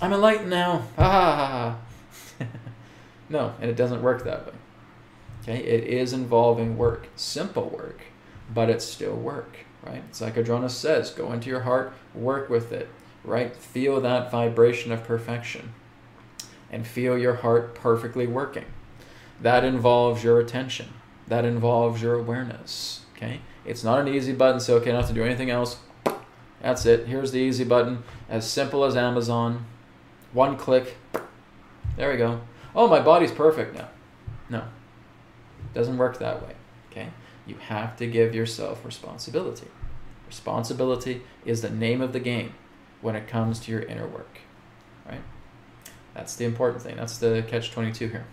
[0.00, 0.84] I'm enlightened now.
[0.96, 1.78] Ah.
[3.28, 4.52] no, and it doesn't work that way.
[5.42, 8.02] Okay, it is involving work, simple work,
[8.52, 10.02] but it's still work, right?
[10.10, 10.36] It's like
[10.70, 12.88] says, go into your heart, work with it,
[13.24, 13.56] right?
[13.56, 15.72] Feel that vibration of perfection
[16.70, 18.66] and feel your heart perfectly working.
[19.40, 20.88] That involves your attention.
[21.26, 23.40] That involves your awareness, okay?
[23.64, 25.78] It's not an easy button, so okay, I don't have to do anything else.
[26.60, 27.06] That's it.
[27.06, 29.66] Here's the easy button, as simple as Amazon.
[30.32, 30.96] One click.
[31.96, 32.40] There we go.
[32.74, 33.88] Oh, my body's perfect now.
[34.50, 34.64] No,
[35.74, 36.54] doesn't work that way.
[36.90, 37.10] Okay?
[37.46, 39.68] You have to give yourself responsibility.
[40.26, 42.54] Responsibility is the name of the game
[43.00, 44.38] when it comes to your inner work.
[45.06, 45.22] Right?
[46.14, 46.96] That's the important thing.
[46.96, 48.26] That's the catch 22 here.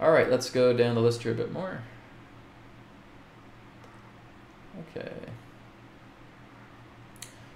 [0.00, 1.82] All right, let's go down the list here a bit more.
[4.94, 5.12] Okay.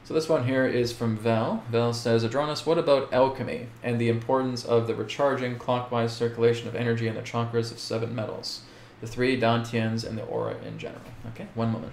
[0.04, 1.62] So this one here is from Val.
[1.70, 6.74] Val says, Adronis, what about alchemy and the importance of the recharging clockwise circulation of
[6.74, 8.62] energy in the chakras of seven metals?
[9.00, 11.00] the three dantians, and the aura in general.
[11.28, 11.92] Okay, one moment.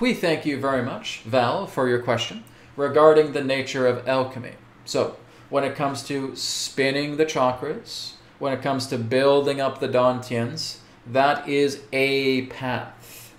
[0.00, 2.44] We thank you very much, Val, for your question
[2.76, 4.54] regarding the nature of alchemy.
[4.84, 5.16] So,
[5.50, 10.78] when it comes to spinning the chakras, when it comes to building up the dantians,
[11.06, 13.34] that is a path.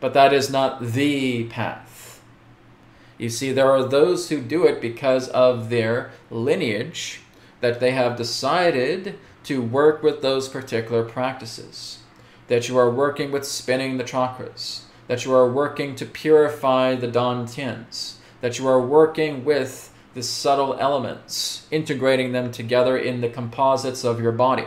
[0.00, 2.22] But that is not the path.
[3.18, 7.20] You see, there are those who do it because of their lineage,
[7.60, 11.98] that they have decided to work with those particular practices.
[12.48, 17.08] That you are working with spinning the chakras, that you are working to purify the
[17.08, 24.04] dantians, that you are working with the subtle elements, integrating them together in the composites
[24.04, 24.66] of your body,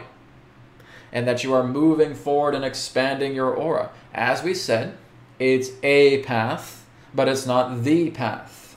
[1.12, 3.92] and that you are moving forward and expanding your aura.
[4.12, 4.98] As we said,
[5.38, 8.76] it's a path but it's not the path.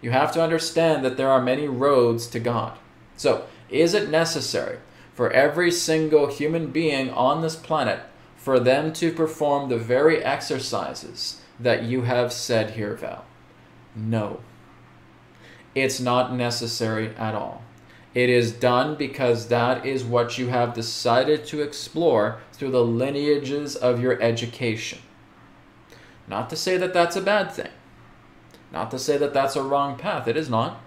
[0.00, 2.78] You have to understand that there are many roads to God.
[3.16, 4.78] So, is it necessary
[5.12, 8.00] for every single human being on this planet
[8.36, 13.24] for them to perform the very exercises that you have said here, Val?
[13.94, 14.40] No.
[15.74, 17.62] It's not necessary at all.
[18.14, 23.76] It is done because that is what you have decided to explore through the lineages
[23.76, 24.98] of your education.
[26.26, 27.70] Not to say that that's a bad thing.
[28.72, 30.80] Not to say that that's a wrong path, it is not.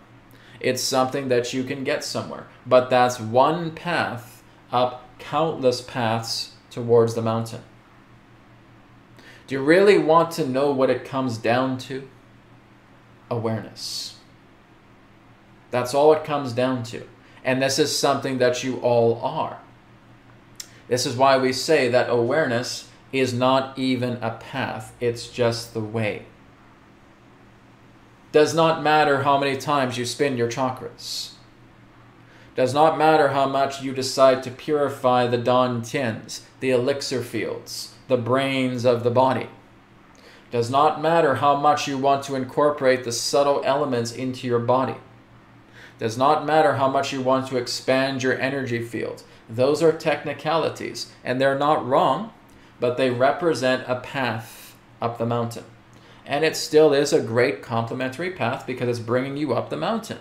[0.59, 2.47] It's something that you can get somewhere.
[2.65, 7.61] But that's one path up countless paths towards the mountain.
[9.47, 12.07] Do you really want to know what it comes down to?
[13.31, 14.17] Awareness.
[15.71, 17.07] That's all it comes down to.
[17.43, 19.59] And this is something that you all are.
[20.87, 25.79] This is why we say that awareness is not even a path, it's just the
[25.79, 26.25] way.
[28.31, 31.31] Does not matter how many times you spin your chakras.
[32.55, 38.17] Does not matter how much you decide to purify the Dantians, the elixir fields, the
[38.17, 39.47] brains of the body.
[40.51, 44.95] Does not matter how much you want to incorporate the subtle elements into your body.
[45.97, 49.23] Does not matter how much you want to expand your energy field.
[49.49, 52.33] Those are technicalities, and they're not wrong,
[52.79, 55.63] but they represent a path up the mountain.
[56.25, 60.19] And it still is a great complementary path because it's bringing you up the mountain.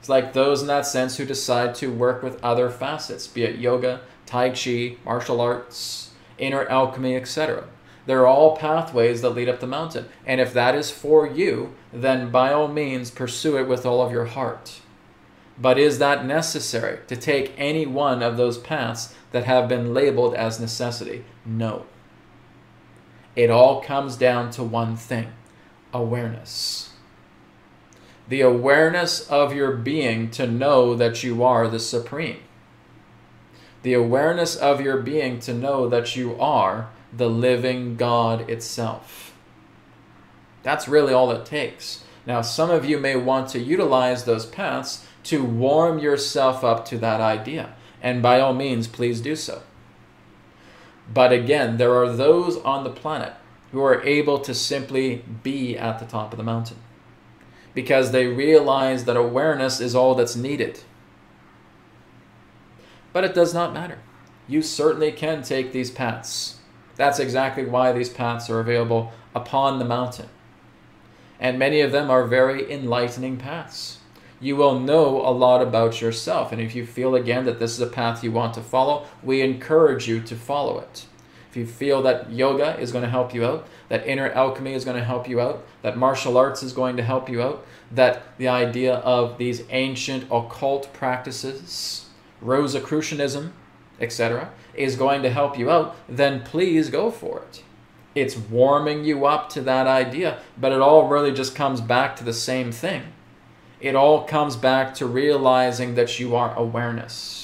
[0.00, 3.60] It's like those in that sense who decide to work with other facets, be it
[3.60, 7.64] yoga, tai chi, martial arts, inner alchemy, etc.
[8.06, 10.08] They're all pathways that lead up the mountain.
[10.26, 14.12] And if that is for you, then by all means pursue it with all of
[14.12, 14.80] your heart.
[15.58, 20.34] But is that necessary to take any one of those paths that have been labeled
[20.34, 21.24] as necessity?
[21.46, 21.86] No.
[23.36, 25.32] It all comes down to one thing
[25.94, 26.92] awareness
[28.28, 32.38] the awareness of your being to know that you are the supreme.
[33.82, 39.34] The awareness of your being to know that you are the living God itself.
[40.62, 42.04] That's really all it takes.
[42.26, 46.98] Now, some of you may want to utilize those paths to warm yourself up to
[46.98, 47.74] that idea.
[48.00, 49.62] And by all means, please do so.
[51.12, 53.34] But again, there are those on the planet
[53.72, 56.78] who are able to simply be at the top of the mountain
[57.74, 60.80] because they realize that awareness is all that's needed.
[63.12, 63.98] But it does not matter.
[64.46, 66.60] You certainly can take these paths.
[66.96, 70.28] That's exactly why these paths are available upon the mountain.
[71.40, 73.98] And many of them are very enlightening paths.
[74.40, 76.52] You will know a lot about yourself.
[76.52, 79.40] And if you feel again that this is a path you want to follow, we
[79.40, 81.06] encourage you to follow it.
[81.48, 84.84] If you feel that yoga is going to help you out, that inner alchemy is
[84.84, 88.22] going to help you out, that martial arts is going to help you out, that
[88.38, 92.06] the idea of these ancient occult practices,
[92.40, 93.52] Rosicrucianism,
[94.02, 97.62] etc., is going to help you out, then please go for it.
[98.14, 102.24] It's warming you up to that idea, but it all really just comes back to
[102.24, 103.04] the same thing.
[103.80, 107.42] It all comes back to realizing that you are awareness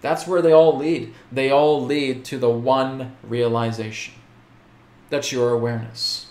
[0.00, 1.14] that's where they all lead.
[1.30, 4.14] They all lead to the one realization.
[5.10, 6.28] That's your awareness.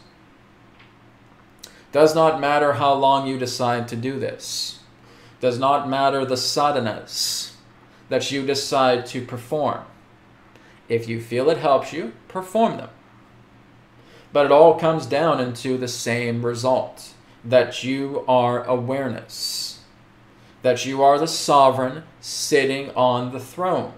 [1.92, 4.80] Does not matter how long you decide to do this.
[5.40, 7.49] Does not matter the sadhanas
[8.10, 9.84] that you decide to perform.
[10.88, 12.90] If you feel it helps you, perform them.
[14.34, 17.14] But it all comes down into the same result
[17.44, 19.80] that you are awareness
[20.62, 23.94] that you are the sovereign sitting on the throne.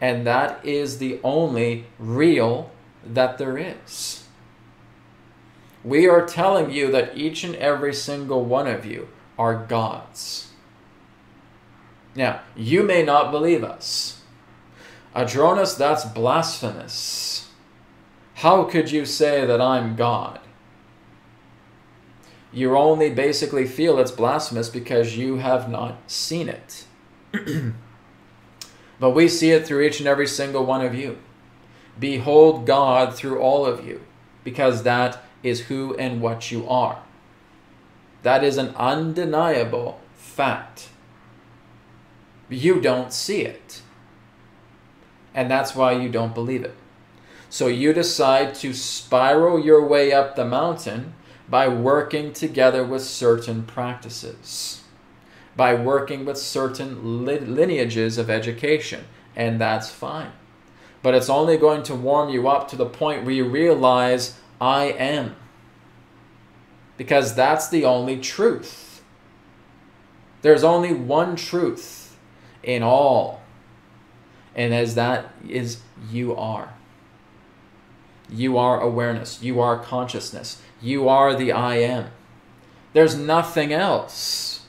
[0.00, 2.70] And that is the only real
[3.04, 4.24] that there is.
[5.82, 10.45] We are telling you that each and every single one of you are gods.
[12.16, 14.22] Now, you may not believe us.
[15.14, 17.48] Adronis, that's blasphemous.
[18.34, 20.40] How could you say that I'm God?
[22.56, 26.86] you only basically feel it's blasphemous because you have not seen it.
[28.98, 31.18] but we see it through each and every single one of you.
[31.98, 34.00] Behold God through all of you,
[34.42, 37.02] because that is who and what you are.
[38.22, 40.88] That is an undeniable fact.
[42.48, 43.82] You don't see it.
[45.34, 46.74] And that's why you don't believe it.
[47.48, 51.14] So you decide to spiral your way up the mountain
[51.48, 54.82] by working together with certain practices,
[55.56, 59.04] by working with certain lineages of education,
[59.36, 60.32] and that's fine.
[61.02, 64.86] But it's only going to warm you up to the point where you realize, I
[64.86, 65.36] am.
[66.96, 69.02] Because that's the only truth.
[70.42, 72.05] There's only one truth
[72.66, 73.40] in all,
[74.54, 75.80] and as that is,
[76.10, 76.74] you are.
[78.28, 79.42] You are awareness.
[79.42, 80.60] You are consciousness.
[80.82, 82.10] You are the I am.
[82.92, 84.66] There's nothing else.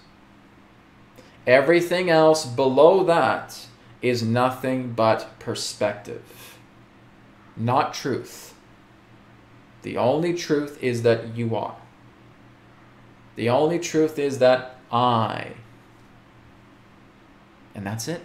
[1.48, 3.68] Everything else below that
[4.02, 6.58] is nothing but perspective,
[7.56, 8.54] not truth.
[9.82, 11.78] The only truth is that you are.
[13.36, 15.54] The only truth is that I.
[17.78, 18.22] And that's it.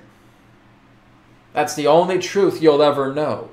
[1.52, 3.50] That's the only truth you'll ever know.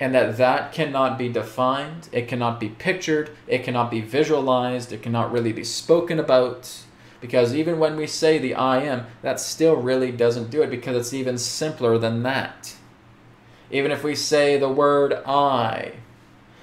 [0.00, 5.02] And that that cannot be defined, it cannot be pictured, it cannot be visualized, it
[5.02, 6.84] cannot really be spoken about.
[7.20, 10.96] Because even when we say the I am, that still really doesn't do it because
[10.96, 12.74] it's even simpler than that.
[13.70, 15.92] Even if we say the word I,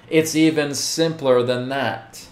[0.09, 2.27] it's even simpler than that.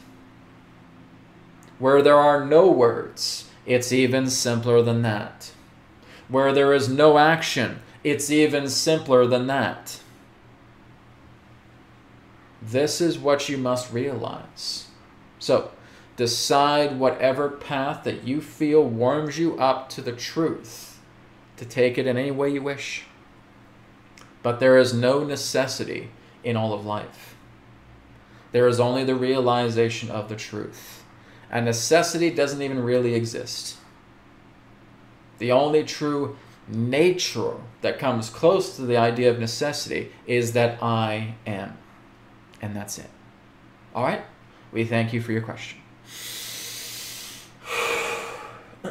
[1.79, 5.51] Where there are no words, it's even simpler than that.
[6.27, 9.99] Where there is no action, it's even simpler than that.
[12.61, 14.87] This is what you must realize.
[15.39, 15.71] So,
[16.17, 20.99] decide whatever path that you feel warms you up to the truth,
[21.57, 23.05] to take it in any way you wish.
[24.43, 26.11] But there is no necessity
[26.43, 27.35] in all of life.
[28.51, 30.98] There is only the realization of the truth.
[31.51, 33.77] And necessity doesn't even really exist.
[35.39, 41.35] The only true nature that comes close to the idea of necessity is that I
[41.47, 41.77] am.
[42.61, 43.09] And that's it.
[43.95, 44.21] All right?
[44.71, 45.79] We thank you for your question.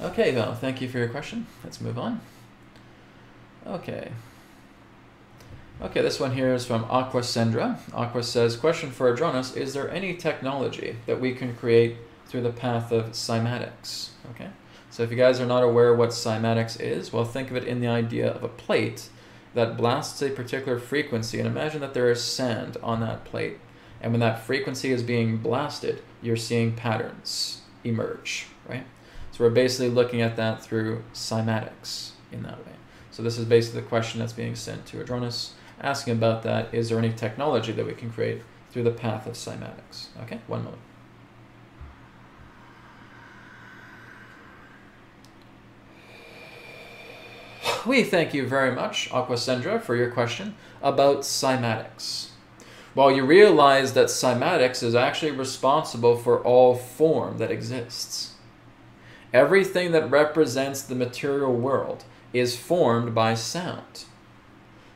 [0.00, 1.46] okay, well, thank you for your question.
[1.62, 2.20] Let's move on.
[3.66, 4.10] Okay.
[5.82, 7.76] Okay, this one here is from Aquasendra.
[7.92, 11.96] Aqua says, question for Adronis, is there any technology that we can create
[12.26, 14.10] through the path of cymatics?
[14.30, 14.50] Okay,
[14.90, 17.80] so if you guys are not aware what cymatics is, well, think of it in
[17.80, 19.08] the idea of a plate
[19.54, 23.58] that blasts a particular frequency, and imagine that there is sand on that plate.
[24.00, 28.86] And when that frequency is being blasted, you're seeing patterns emerge, right?
[29.32, 32.74] So we're basically looking at that through cymatics in that way.
[33.10, 35.50] So this is basically the question that's being sent to Adronis,
[35.82, 36.72] asking about that.
[36.72, 40.06] Is there any technology that we can create through the path of cymatics?
[40.22, 40.82] Okay, one moment.
[47.84, 52.28] We thank you very much, Aquasendra, for your question about cymatics.
[52.94, 58.34] While you realize that cymatics is actually responsible for all form that exists.
[59.32, 64.04] Everything that represents the material world is formed by sound.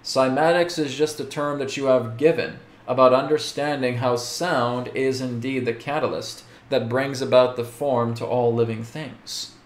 [0.07, 5.65] Cymatics is just a term that you have given about understanding how sound is indeed
[5.65, 9.57] the catalyst that brings about the form to all living things.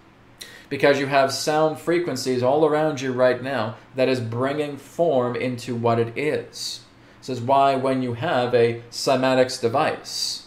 [0.71, 5.77] Because you have sound frequencies all around you right now that is bringing form into
[5.77, 6.85] what it is.
[7.19, 10.47] This is why when you have a cymatics device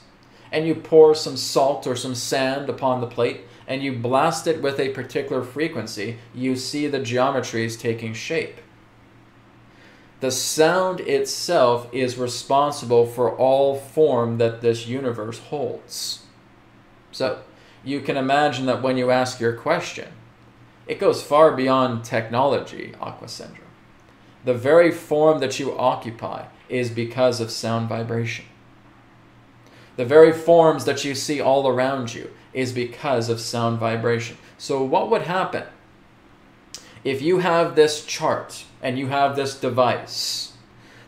[0.51, 4.59] and you pour some salt or some sand upon the plate, and you blast it
[4.59, 8.59] with a particular frequency, you see the geometries taking shape.
[10.23, 16.21] The sound itself is responsible for all form that this universe holds.
[17.11, 17.41] So,
[17.83, 20.07] you can imagine that when you ask your question,
[20.87, 23.67] it goes far beyond technology, Aquasendra.
[24.45, 28.45] The very form that you occupy is because of sound vibration.
[29.97, 34.37] The very forms that you see all around you is because of sound vibration.
[34.57, 35.63] So, what would happen
[37.03, 40.53] if you have this chart and you have this device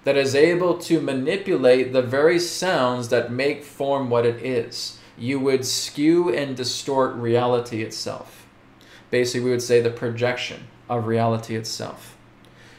[0.05, 4.97] that is able to manipulate the very sounds that make form what it is?
[5.17, 8.47] You would skew and distort reality itself.
[9.11, 12.15] Basically, we would say the projection of reality itself.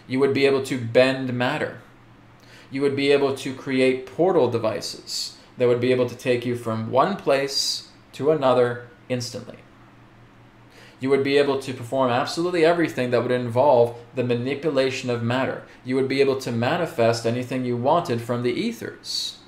[0.09, 1.81] You would be able to bend matter.
[2.71, 6.57] You would be able to create portal devices that would be able to take you
[6.57, 9.59] from one place to another instantly.
[11.01, 15.63] You would be able to perform absolutely everything that would involve the manipulation of matter.
[15.85, 19.39] You would be able to manifest anything you wanted from the ethers.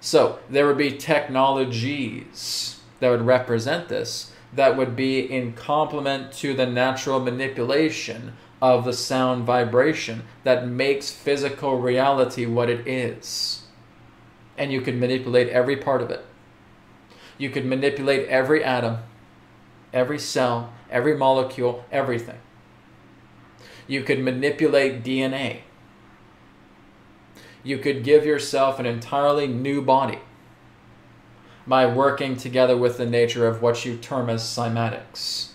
[0.00, 6.54] So, there would be technologies that would represent this that would be in complement to
[6.54, 13.62] the natural manipulation of the sound vibration that makes physical reality what it is
[14.60, 16.22] and you could manipulate every part of it.
[17.38, 18.98] You could manipulate every atom,
[19.92, 22.38] every cell, every molecule, everything.
[23.86, 25.60] You could manipulate DNA.
[27.62, 30.20] You could give yourself an entirely new body
[31.66, 35.50] by working together with the nature of what you term as cymatics.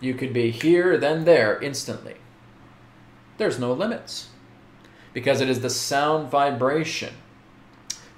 [0.00, 2.16] You could be here, then there, instantly.
[3.36, 4.28] There's no limits
[5.12, 7.14] because it is the sound vibration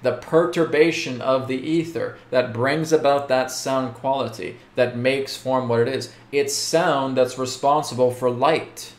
[0.03, 5.79] the perturbation of the ether that brings about that sound quality that makes form what
[5.79, 6.13] it is.
[6.31, 8.93] It's sound that's responsible for light.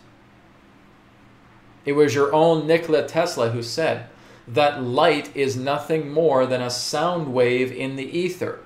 [1.84, 4.08] It was your own Nikola Tesla who said
[4.48, 8.60] that light is nothing more than a sound wave in the ether.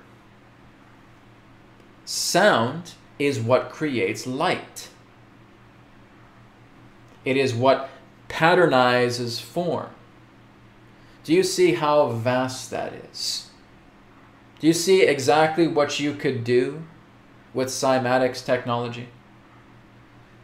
[2.05, 4.89] Sound is what creates light.
[7.25, 7.89] It is what
[8.29, 9.89] patternizes form.
[11.29, 13.51] Do you see how vast that is?
[14.59, 16.81] Do you see exactly what you could do
[17.53, 19.09] with cymatics technology?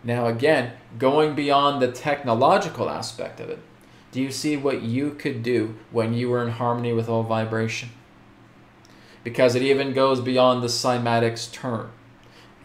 [0.04, 3.58] Now, again, going beyond the technological aspect of it,
[4.12, 7.90] do you see what you could do when you were in harmony with all vibration?
[9.24, 11.94] Because it even goes beyond the cymatics term.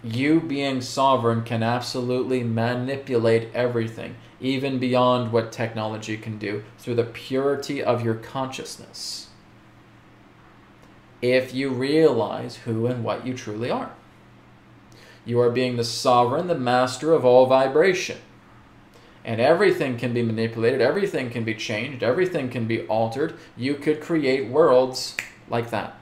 [0.05, 7.05] You being sovereign can absolutely manipulate everything, even beyond what technology can do, through the
[7.05, 9.29] purity of your consciousness.
[11.21, 13.93] If you realize who and what you truly are.
[15.27, 18.19] You are being the sovereign, the master of all vibration.
[19.23, 23.39] And everything can be manipulated, everything can be changed, everything can be altered.
[23.55, 25.15] You could create worlds
[25.51, 25.97] like that.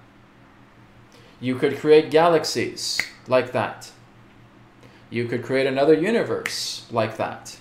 [1.41, 3.91] You could create galaxies like that.
[5.11, 7.57] You could create another universe like that.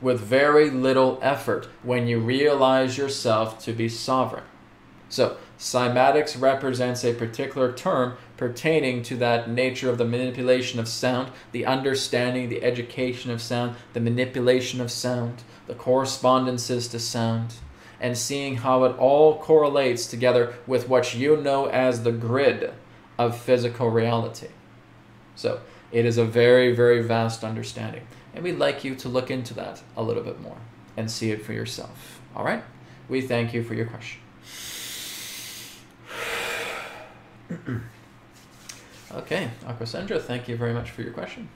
[0.00, 4.44] With very little effort when you realize yourself to be sovereign.
[5.08, 11.30] So, cymatics represents a particular term pertaining to that nature of the manipulation of sound,
[11.52, 17.54] the understanding, the education of sound, the manipulation of sound, the correspondences to sound,
[18.00, 22.74] and seeing how it all correlates together with what you know as the grid
[23.16, 24.48] of physical reality.
[25.36, 25.60] So,
[25.92, 28.06] it is a very, very vast understanding.
[28.34, 30.56] And we'd like you to look into that a little bit more
[30.96, 32.20] and see it for yourself.
[32.34, 32.62] All right?
[33.08, 34.20] We thank you for your question.
[39.14, 41.48] Okay, Aquasendra, thank you very much for your question.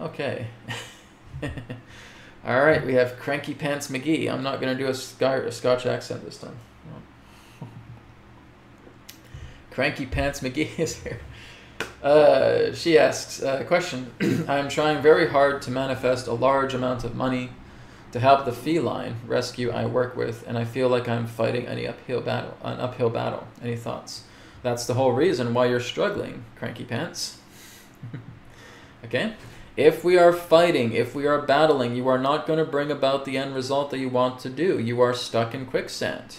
[0.00, 0.46] Okay.
[2.46, 4.32] All right, we have Cranky Pants McGee.
[4.32, 4.90] I'm not going to do a,
[5.46, 6.56] a Scotch accent this time.
[9.70, 11.20] Cranky Pants McGee is here.
[12.02, 14.12] Uh, she asks a question.
[14.48, 17.50] I'm trying very hard to manifest a large amount of money
[18.12, 21.86] to help the feline rescue I work with, and I feel like I'm fighting any
[21.86, 22.56] uphill battle.
[22.62, 23.46] An uphill battle.
[23.62, 24.22] Any thoughts?
[24.62, 27.38] That's the whole reason why you're struggling, cranky pants.
[29.04, 29.34] okay?
[29.76, 33.26] If we are fighting, if we are battling, you are not going to bring about
[33.26, 34.78] the end result that you want to do.
[34.78, 36.38] You are stuck in quicksand.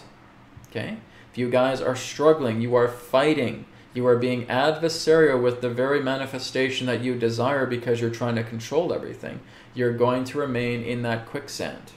[0.70, 0.98] Okay?
[1.32, 3.66] If you guys are struggling, you are fighting.
[3.98, 8.44] You are being adversarial with the very manifestation that you desire because you're trying to
[8.44, 9.40] control everything.
[9.74, 11.94] You're going to remain in that quicksand.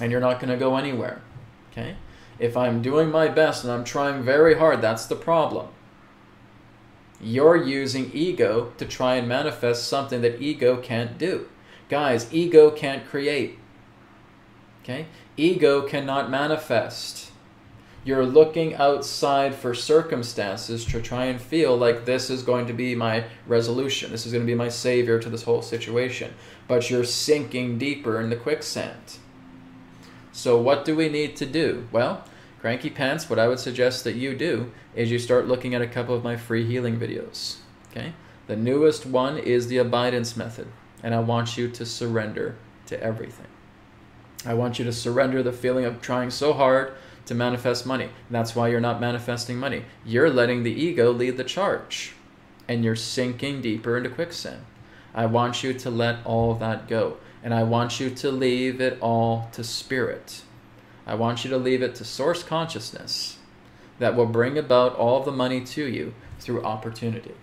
[0.00, 1.20] And you're not going to go anywhere.
[1.72, 1.96] Okay?
[2.38, 5.70] If I'm doing my best and I'm trying very hard, that's the problem.
[7.20, 11.48] You're using ego to try and manifest something that ego can't do.
[11.88, 13.58] Guys, ego can't create.
[14.84, 15.06] Okay?
[15.36, 17.31] Ego cannot manifest.
[18.04, 22.96] You're looking outside for circumstances to try and feel like this is going to be
[22.96, 24.10] my resolution.
[24.10, 26.34] This is going to be my savior to this whole situation.
[26.66, 29.18] But you're sinking deeper in the quicksand.
[30.32, 31.86] So, what do we need to do?
[31.92, 32.24] Well,
[32.60, 35.86] Cranky Pants, what I would suggest that you do is you start looking at a
[35.86, 37.58] couple of my free healing videos.
[37.90, 38.14] Okay?
[38.46, 40.68] The newest one is the abidance method,
[41.02, 42.56] and I want you to surrender
[42.86, 43.46] to everything.
[44.44, 46.94] I want you to surrender the feeling of trying so hard
[47.26, 48.08] to manifest money.
[48.30, 49.84] That's why you're not manifesting money.
[50.04, 52.14] You're letting the ego lead the charge,
[52.68, 54.64] and you're sinking deeper into quicksand.
[55.14, 58.98] I want you to let all that go, and I want you to leave it
[59.00, 60.42] all to spirit.
[61.06, 63.38] I want you to leave it to source consciousness
[63.98, 67.34] that will bring about all the money to you through opportunity.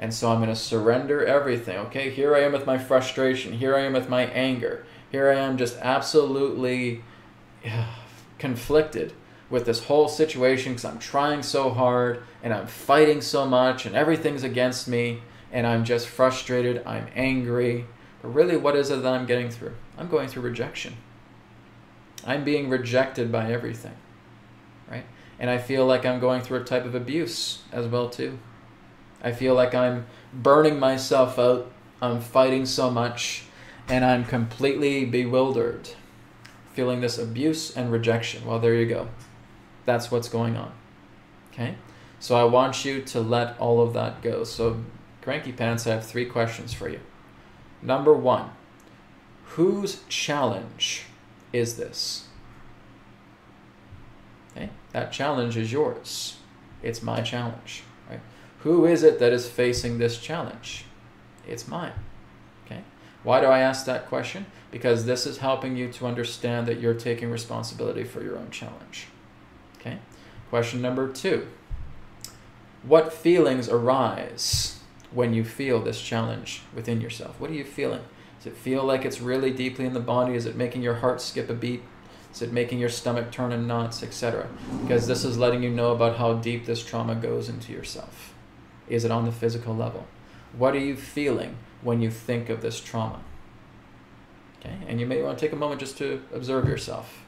[0.00, 1.76] And so I'm going to surrender everything.
[1.78, 3.54] Okay, here I am with my frustration.
[3.54, 4.84] Here I am with my anger.
[5.10, 7.02] Here I am just absolutely
[8.38, 9.12] conflicted
[9.50, 13.96] with this whole situation because I'm trying so hard and I'm fighting so much and
[13.96, 16.82] everything's against me and I'm just frustrated.
[16.86, 17.86] I'm angry.
[18.22, 19.74] But really, what is it that I'm getting through?
[19.96, 20.96] I'm going through rejection.
[22.24, 23.94] I'm being rejected by everything,
[24.90, 25.06] right?
[25.38, 28.38] And I feel like I'm going through a type of abuse as well too.
[29.22, 31.70] I feel like I'm burning myself out.
[32.02, 33.44] I'm fighting so much
[33.88, 35.88] and I'm completely bewildered,
[36.78, 38.46] feeling this abuse and rejection.
[38.46, 39.08] Well, there you go.
[39.84, 40.72] That's what's going on.
[41.50, 41.74] Okay?
[42.20, 44.44] So I want you to let all of that go.
[44.44, 44.84] So,
[45.20, 47.00] Cranky Pants, I have three questions for you.
[47.82, 48.50] Number one,
[49.56, 51.06] whose challenge
[51.52, 52.28] is this?
[54.52, 54.70] Okay?
[54.92, 56.36] That challenge is yours.
[56.80, 57.82] It's my challenge.
[58.08, 58.20] Right?
[58.60, 60.84] Who is it that is facing this challenge?
[61.44, 61.94] It's mine.
[63.28, 64.46] Why do I ask that question?
[64.70, 69.08] Because this is helping you to understand that you're taking responsibility for your own challenge.
[69.78, 69.98] Okay?
[70.48, 71.46] Question number two
[72.82, 74.80] What feelings arise
[75.12, 77.38] when you feel this challenge within yourself?
[77.38, 78.00] What are you feeling?
[78.38, 80.34] Does it feel like it's really deeply in the body?
[80.34, 81.82] Is it making your heart skip a beat?
[82.32, 84.48] Is it making your stomach turn in knots, etc.?
[84.80, 88.32] Because this is letting you know about how deep this trauma goes into yourself.
[88.88, 90.06] Is it on the physical level?
[90.56, 93.20] What are you feeling when you think of this trauma?
[94.60, 97.22] Okay, and you may want to take a moment just to observe yourself.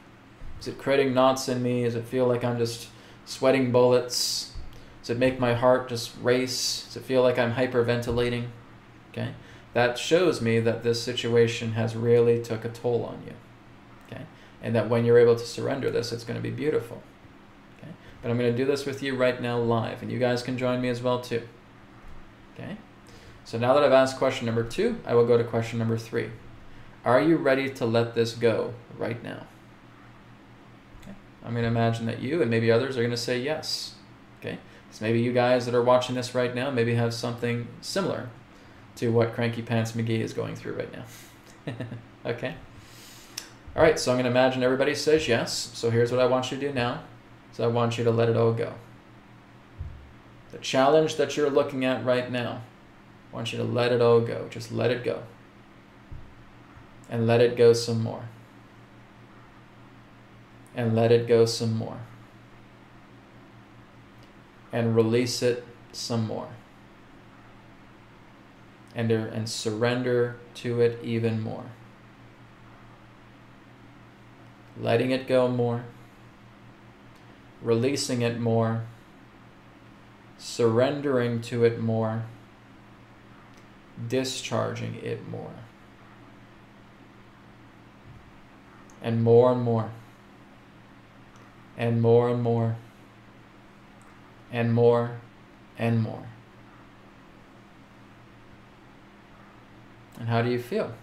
[0.59, 1.83] Is it creating knots in me?
[1.83, 2.89] Does it feel like I'm just
[3.25, 4.53] sweating bullets?
[5.01, 6.83] Does it make my heart just race?
[6.85, 8.47] Does it feel like I'm hyperventilating?
[9.11, 9.33] Okay,
[9.73, 13.33] that shows me that this situation has really took a toll on you.
[14.07, 14.23] Okay,
[14.61, 17.01] and that when you're able to surrender this, it's going to be beautiful.
[17.79, 17.91] Okay,
[18.21, 20.57] but I'm going to do this with you right now live, and you guys can
[20.57, 21.47] join me as well too.
[22.53, 22.77] Okay,
[23.51, 26.29] so now that I've asked question number two, I will go to question number three.
[27.03, 29.45] Are you ready to let this go right now?
[31.01, 31.11] Okay.
[31.43, 33.95] I'm going to imagine that you and maybe others are going to say yes.
[34.39, 34.57] Okay.
[34.91, 38.29] So maybe you guys that are watching this right now maybe have something similar
[38.95, 41.75] to what Cranky Pants McGee is going through right now.
[42.25, 42.55] okay.
[43.75, 45.71] All right, so I'm going to imagine everybody says yes.
[45.73, 47.03] So here's what I want you to do now.
[47.51, 48.75] So I want you to let it all go.
[50.53, 52.61] The challenge that you're looking at right now,
[53.31, 54.47] I want you to let it all go.
[54.49, 55.23] Just let it go
[57.11, 58.29] and let it go some more.
[60.73, 61.99] And let it go some more.
[64.71, 66.47] And release it some more.
[68.95, 71.65] And, er, and surrender to it even more.
[74.79, 75.83] Letting it go more.
[77.61, 78.85] Releasing it more.
[80.37, 82.23] Surrendering to it more.
[84.07, 85.53] Discharging it more.
[89.01, 89.91] and more and more,
[91.77, 92.75] and more and more,
[94.51, 95.11] and more
[95.77, 96.27] and more.
[100.19, 100.93] And how do you feel?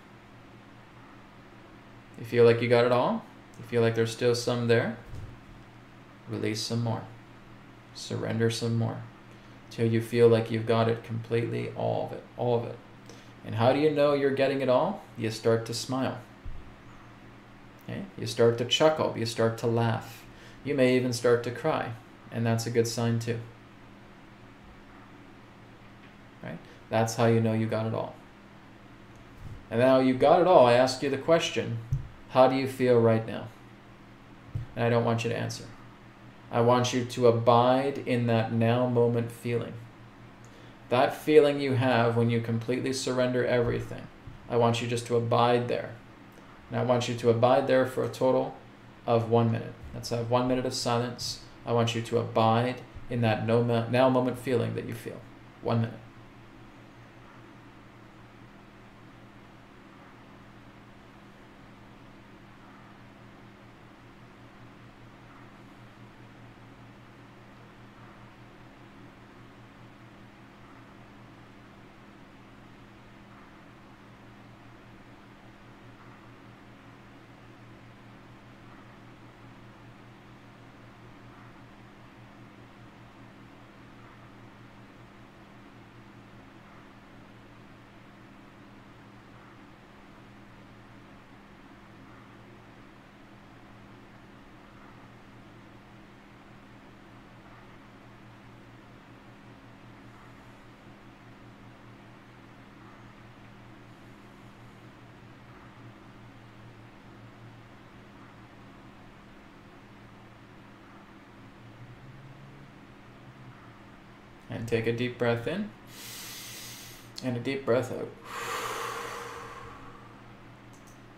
[2.19, 3.25] You feel like you got it all?
[3.59, 4.97] You feel like there's still some there?
[6.29, 7.03] Release some more.
[7.95, 9.03] Surrender some more.
[9.70, 12.77] Till you feel like you've got it completely, all of it, all of it.
[13.49, 15.03] And how do you know you're getting it all?
[15.16, 16.19] You start to smile.
[17.89, 18.03] Okay?
[18.19, 20.27] You start to chuckle, you start to laugh.
[20.65, 21.93] You may even start to cry,
[22.31, 23.39] and that's a good sign too.
[26.43, 26.59] Right?
[26.91, 28.15] That's how you know you got it all.
[29.70, 31.79] And now you got it all, I ask you the question
[32.29, 33.49] how do you feel right now?
[34.77, 35.65] And I don't want you to answer.
[36.53, 39.73] I want you to abide in that now moment feeling.
[40.89, 44.06] That feeling you have when you completely surrender everything.
[44.48, 45.90] I want you just to abide there.
[46.70, 48.55] And I want you to abide there for a total
[49.06, 49.74] of one minute.
[49.94, 51.40] Let's have one minute of silence.
[51.66, 55.20] I want you to abide in that now moment feeling that you feel.
[55.62, 55.98] One minute.
[114.51, 115.70] And take a deep breath in
[117.23, 118.09] and a deep breath out.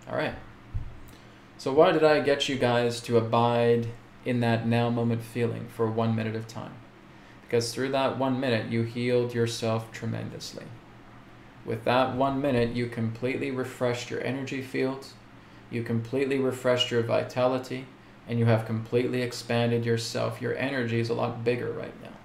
[0.08, 0.34] All right.
[1.58, 3.88] So, why did I get you guys to abide
[4.24, 6.72] in that now moment feeling for one minute of time?
[7.42, 10.64] Because through that one minute, you healed yourself tremendously.
[11.64, 15.14] With that one minute, you completely refreshed your energy fields,
[15.70, 17.86] you completely refreshed your vitality,
[18.26, 20.40] and you have completely expanded yourself.
[20.40, 22.19] Your energy is a lot bigger right now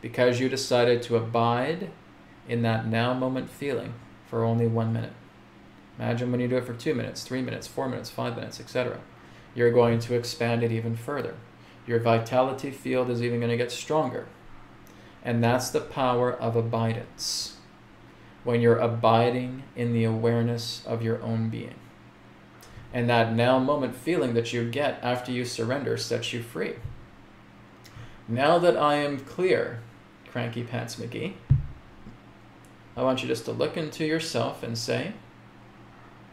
[0.00, 1.90] because you decided to abide
[2.48, 3.94] in that now moment feeling
[4.26, 5.12] for only one minute.
[5.98, 9.00] Imagine when you do it for two minutes, three minutes, four minutes, five minutes, etc.
[9.54, 11.34] You're going to expand it even further.
[11.86, 14.26] Your vitality field is even going to get stronger.
[15.24, 17.56] And that's the power of abidance.
[18.44, 21.74] when you're abiding in the awareness of your own being.
[22.94, 26.76] And that now moment feeling that you get after you surrender sets you free.
[28.26, 29.80] Now that I am clear,
[30.30, 31.34] Cranky Pants McGee,
[32.96, 35.12] I want you just to look into yourself and say,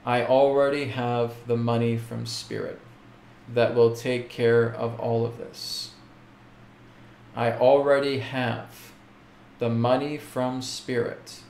[0.05, 2.79] I already have the money from Spirit
[3.53, 5.91] that will take care of all of this.
[7.35, 8.93] I already have
[9.59, 11.41] the money from Spirit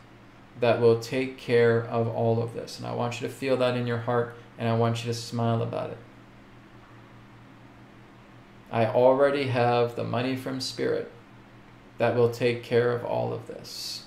[0.59, 2.77] that will take care of all of this.
[2.77, 5.17] And I want you to feel that in your heart and I want you to
[5.17, 5.97] smile about it.
[8.72, 11.11] I already have the money from Spirit
[11.97, 14.03] that will take care of all of this.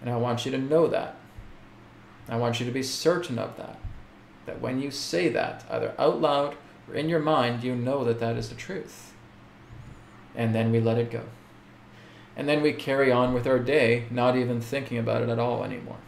[0.00, 1.16] And I want you to know that.
[2.28, 3.78] I want you to be certain of that.
[4.46, 6.56] That when you say that, either out loud
[6.88, 9.12] or in your mind, you know that that is the truth.
[10.34, 11.22] And then we let it go.
[12.36, 15.62] And then we carry on with our day, not even thinking about it at all
[15.62, 15.98] anymore.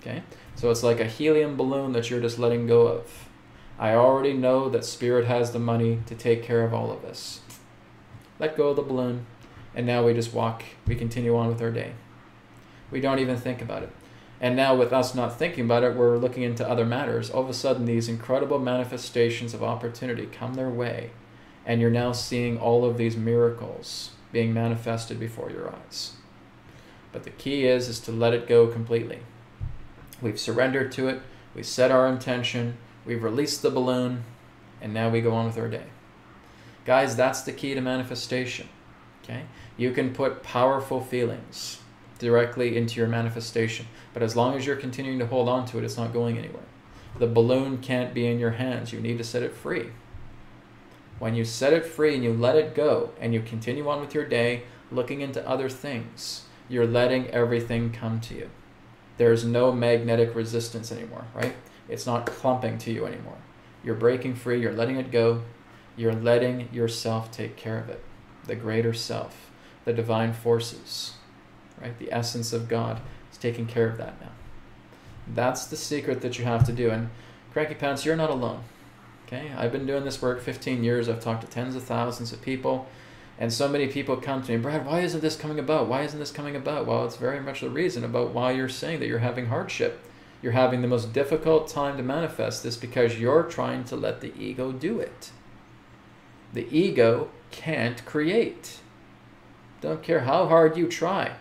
[0.00, 0.22] Okay?
[0.54, 3.28] So it's like a helium balloon that you're just letting go of.
[3.78, 7.40] I already know that Spirit has the money to take care of all of this.
[8.38, 9.26] Let go of the balloon,
[9.74, 11.92] and now we just walk, we continue on with our day.
[12.90, 13.90] We don't even think about it.
[14.40, 17.30] And now, with us not thinking about it, we're looking into other matters.
[17.30, 21.10] All of a sudden, these incredible manifestations of opportunity come their way,
[21.64, 26.14] and you're now seeing all of these miracles being manifested before your eyes.
[27.12, 29.20] But the key is is to let it go completely.
[30.20, 31.20] We've surrendered to it.
[31.54, 32.78] We set our intention.
[33.06, 34.24] We've released the balloon,
[34.80, 35.86] and now we go on with our day.
[36.84, 38.68] Guys, that's the key to manifestation.
[39.22, 39.42] Okay?
[39.76, 41.80] You can put powerful feelings
[42.18, 43.86] directly into your manifestation.
[44.14, 46.62] But as long as you're continuing to hold on to it, it's not going anywhere.
[47.18, 48.92] The balloon can't be in your hands.
[48.92, 49.90] You need to set it free.
[51.18, 54.14] When you set it free and you let it go and you continue on with
[54.14, 58.50] your day looking into other things, you're letting everything come to you.
[59.18, 61.54] There's no magnetic resistance anymore, right?
[61.88, 63.36] It's not clumping to you anymore.
[63.84, 65.42] You're breaking free, you're letting it go,
[65.96, 68.02] you're letting yourself take care of it.
[68.46, 69.51] The greater self,
[69.84, 71.14] the divine forces
[71.82, 71.98] right?
[71.98, 73.00] The essence of God
[73.30, 74.30] is taking care of that now.
[75.26, 76.90] That's the secret that you have to do.
[76.90, 77.10] And
[77.52, 78.62] Cranky Pants, you're not alone.
[79.26, 79.52] Okay?
[79.56, 81.08] I've been doing this work 15 years.
[81.08, 82.86] I've talked to tens of thousands of people.
[83.38, 85.88] And so many people come to me, Brad, why isn't this coming about?
[85.88, 86.86] Why isn't this coming about?
[86.86, 90.00] Well, it's very much the reason about why you're saying that you're having hardship.
[90.42, 94.32] You're having the most difficult time to manifest this because you're trying to let the
[94.38, 95.30] ego do it.
[96.52, 98.81] The ego can't create.
[99.82, 101.32] Don't care how hard you try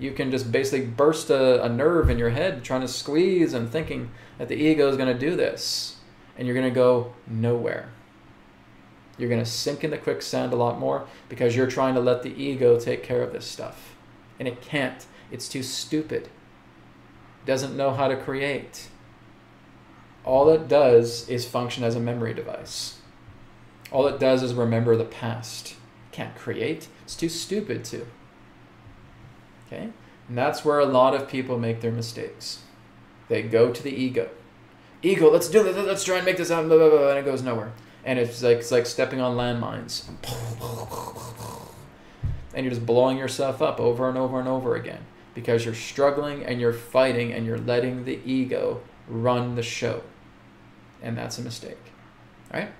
[0.00, 3.70] you can just basically burst a, a nerve in your head trying to squeeze and
[3.70, 5.96] thinking that the ego is going to do this.
[6.36, 7.90] And you're going to go nowhere.
[9.18, 12.22] You're going to sink in the quicksand a lot more because you're trying to let
[12.22, 13.94] the ego take care of this stuff.
[14.38, 15.04] And it can't.
[15.30, 16.22] It's too stupid.
[16.24, 18.88] It doesn't know how to create.
[20.24, 23.00] All it does is function as a memory device.
[23.92, 25.72] All it does is remember the past.
[25.72, 26.88] It can't create.
[27.10, 28.06] It's too stupid to.
[29.66, 29.88] Okay?
[30.28, 32.60] And that's where a lot of people make their mistakes.
[33.26, 34.30] They go to the ego.
[35.02, 37.24] Ego, let's do this, let's try and make this happen, blah, blah, blah, and it
[37.24, 37.72] goes nowhere.
[38.04, 40.04] And it's like it's like stepping on landmines.
[42.54, 45.04] And you're just blowing yourself up over and over and over again
[45.34, 50.04] because you're struggling and you're fighting and you're letting the ego run the show.
[51.02, 51.90] And that's a mistake.
[52.54, 52.70] All right?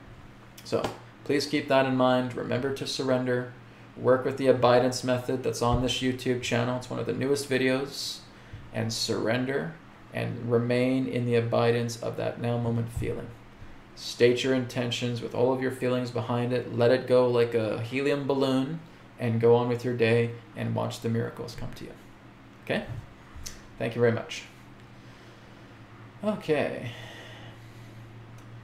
[0.62, 0.88] So
[1.24, 2.36] please keep that in mind.
[2.36, 3.54] Remember to surrender
[4.00, 6.76] work with the abidance method that's on this YouTube channel.
[6.76, 8.18] It's one of the newest videos.
[8.72, 9.74] And surrender
[10.12, 13.28] and remain in the abidance of that now moment feeling.
[13.96, 16.76] State your intentions with all of your feelings behind it.
[16.76, 18.80] Let it go like a helium balloon
[19.18, 21.92] and go on with your day and watch the miracles come to you.
[22.64, 22.84] Okay?
[23.78, 24.44] Thank you very much.
[26.22, 26.92] Okay.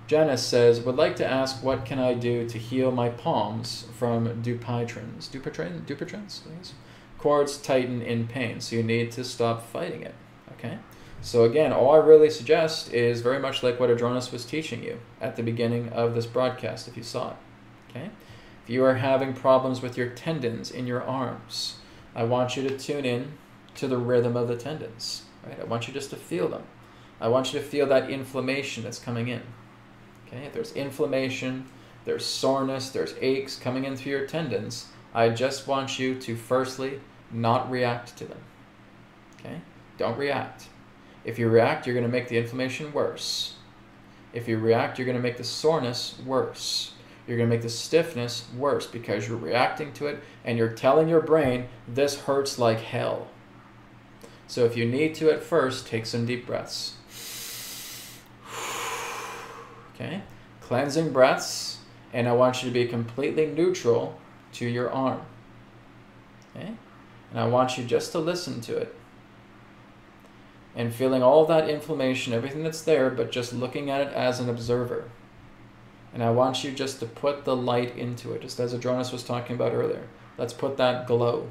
[0.07, 4.43] Janice says, would like to ask what can I do to heal my palms from
[4.43, 6.75] Dupuytren's, Dupuytren, Dupuytren's, please?
[7.19, 10.15] Cords tighten in pain, so you need to stop fighting it,
[10.53, 10.79] okay?
[11.23, 15.01] So again, all I really suggest is very much like what Adronis was teaching you
[15.21, 17.37] at the beginning of this broadcast, if you saw it,
[17.91, 18.11] okay?
[18.63, 21.79] If you are having problems with your tendons in your arms,
[22.15, 23.33] I want you to tune in
[23.75, 25.59] to the rhythm of the tendons, right?
[25.61, 26.63] I want you just to feel them.
[27.21, 29.43] I want you to feel that inflammation that's coming in.
[30.27, 31.67] Okay, if there's inflammation,
[32.05, 34.87] there's soreness, there's aches coming in through your tendons.
[35.15, 37.01] I just want you to firstly
[37.31, 38.41] not react to them.
[39.41, 39.61] Okay?
[39.99, 40.69] Don't react.
[41.25, 43.55] If you react, you're going to make the inflammation worse.
[44.33, 46.93] If you react, you're going to make the soreness worse.
[47.27, 51.09] You're going to make the stiffness worse because you're reacting to it and you're telling
[51.09, 53.29] your brain, this hurts like hell.
[54.47, 56.96] So if you need to at first, take some deep breaths.
[59.97, 60.23] Okay?
[60.61, 61.79] Cleansing breaths,
[62.13, 64.19] and I want you to be completely neutral
[64.53, 65.23] to your arm.
[66.55, 66.75] Okay?
[67.31, 68.95] And I want you just to listen to it.
[70.75, 74.49] And feeling all that inflammation, everything that's there, but just looking at it as an
[74.49, 75.11] observer.
[76.13, 79.23] And I want you just to put the light into it, just as Adronis was
[79.23, 80.07] talking about earlier.
[80.39, 81.49] Let's put that glow.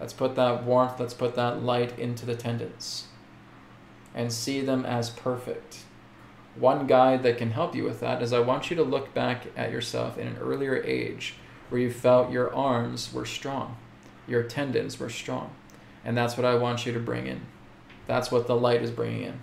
[0.00, 3.06] Let's put that warmth, let's put that light into the tendons.
[4.14, 5.80] And see them as perfect.
[6.58, 9.46] One guide that can help you with that is I want you to look back
[9.56, 11.34] at yourself in an earlier age
[11.68, 13.76] where you felt your arms were strong,
[14.26, 15.52] your tendons were strong.
[16.04, 17.42] And that's what I want you to bring in.
[18.06, 19.40] That's what the light is bringing in.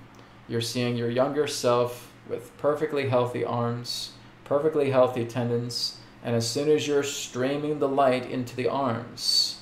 [0.48, 4.14] You're seeing your younger self with perfectly healthy arms,
[4.44, 9.62] perfectly healthy tendons, and as soon as you're streaming the light into the arms,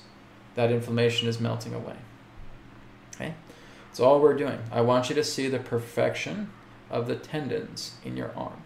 [0.55, 1.97] that inflammation is melting away.
[3.13, 3.33] Okay?
[3.87, 4.59] That's all we're doing.
[4.71, 6.49] I want you to see the perfection
[6.93, 8.61] of the tendons in your arm.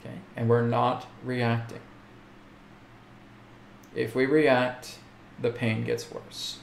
[0.00, 0.16] Okay?
[0.36, 1.80] And we're not reacting.
[3.94, 4.98] If we react,
[5.40, 6.58] the pain gets worse.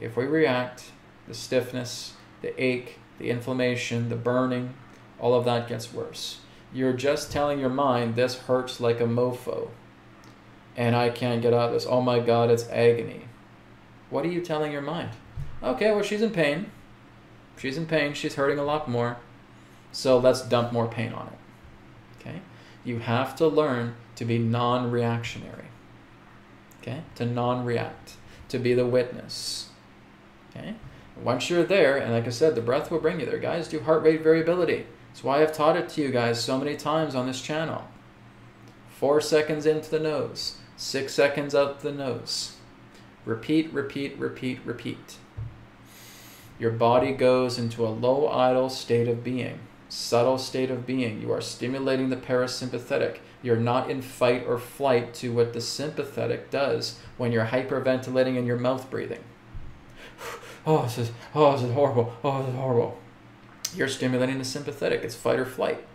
[0.00, 0.90] If we react,
[1.26, 2.12] the stiffness,
[2.42, 4.74] the ache, the inflammation, the burning,
[5.18, 6.40] all of that gets worse.
[6.72, 9.70] You're just telling your mind, this hurts like a mofo.
[10.76, 11.86] And I can't get out of this.
[11.88, 13.22] Oh my God, it's agony.
[14.10, 15.12] What are you telling your mind?
[15.62, 16.70] Okay, well, she's in pain.
[17.56, 18.14] She's in pain.
[18.14, 19.18] She's hurting a lot more.
[19.92, 21.38] So let's dump more pain on it.
[22.20, 22.40] Okay?
[22.84, 25.66] You have to learn to be non reactionary.
[26.80, 27.02] Okay?
[27.16, 28.16] To non react,
[28.48, 29.70] to be the witness.
[30.50, 30.74] Okay?
[31.22, 33.38] Once you're there, and like I said, the breath will bring you there.
[33.38, 34.86] Guys, do heart rate variability.
[35.08, 37.88] That's why I've taught it to you guys so many times on this channel.
[38.90, 42.56] Four seconds into the nose, six seconds out the nose.
[43.24, 45.16] Repeat, repeat, repeat, repeat.
[46.58, 51.20] Your body goes into a low idle state of being, subtle state of being.
[51.20, 53.18] You are stimulating the parasympathetic.
[53.42, 58.46] You're not in fight or flight to what the sympathetic does when you're hyperventilating and
[58.46, 59.24] your mouth breathing.
[60.68, 62.12] Oh, this is oh, this is horrible.
[62.24, 62.98] Oh, this is horrible.
[63.76, 65.04] You're stimulating the sympathetic.
[65.04, 65.86] It's fight or flight.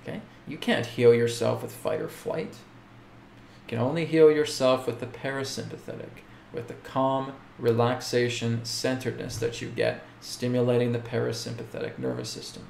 [0.00, 0.22] Okay?
[0.48, 2.54] You can't heal yourself with fight or flight.
[2.54, 6.22] You can only heal yourself with the parasympathetic,
[6.54, 12.66] with the calm, relaxation, centeredness that you get stimulating the parasympathetic nervous system.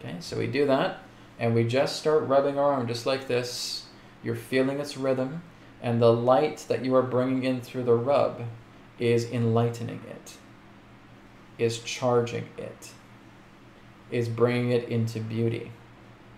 [0.00, 1.00] Okay, so we do that
[1.40, 3.86] and we just start rubbing our arm just like this.
[4.22, 5.42] You're feeling its rhythm,
[5.82, 8.42] and the light that you are bringing in through the rub
[8.98, 10.34] is enlightening it,
[11.56, 12.90] is charging it,
[14.10, 15.72] is bringing it into beauty.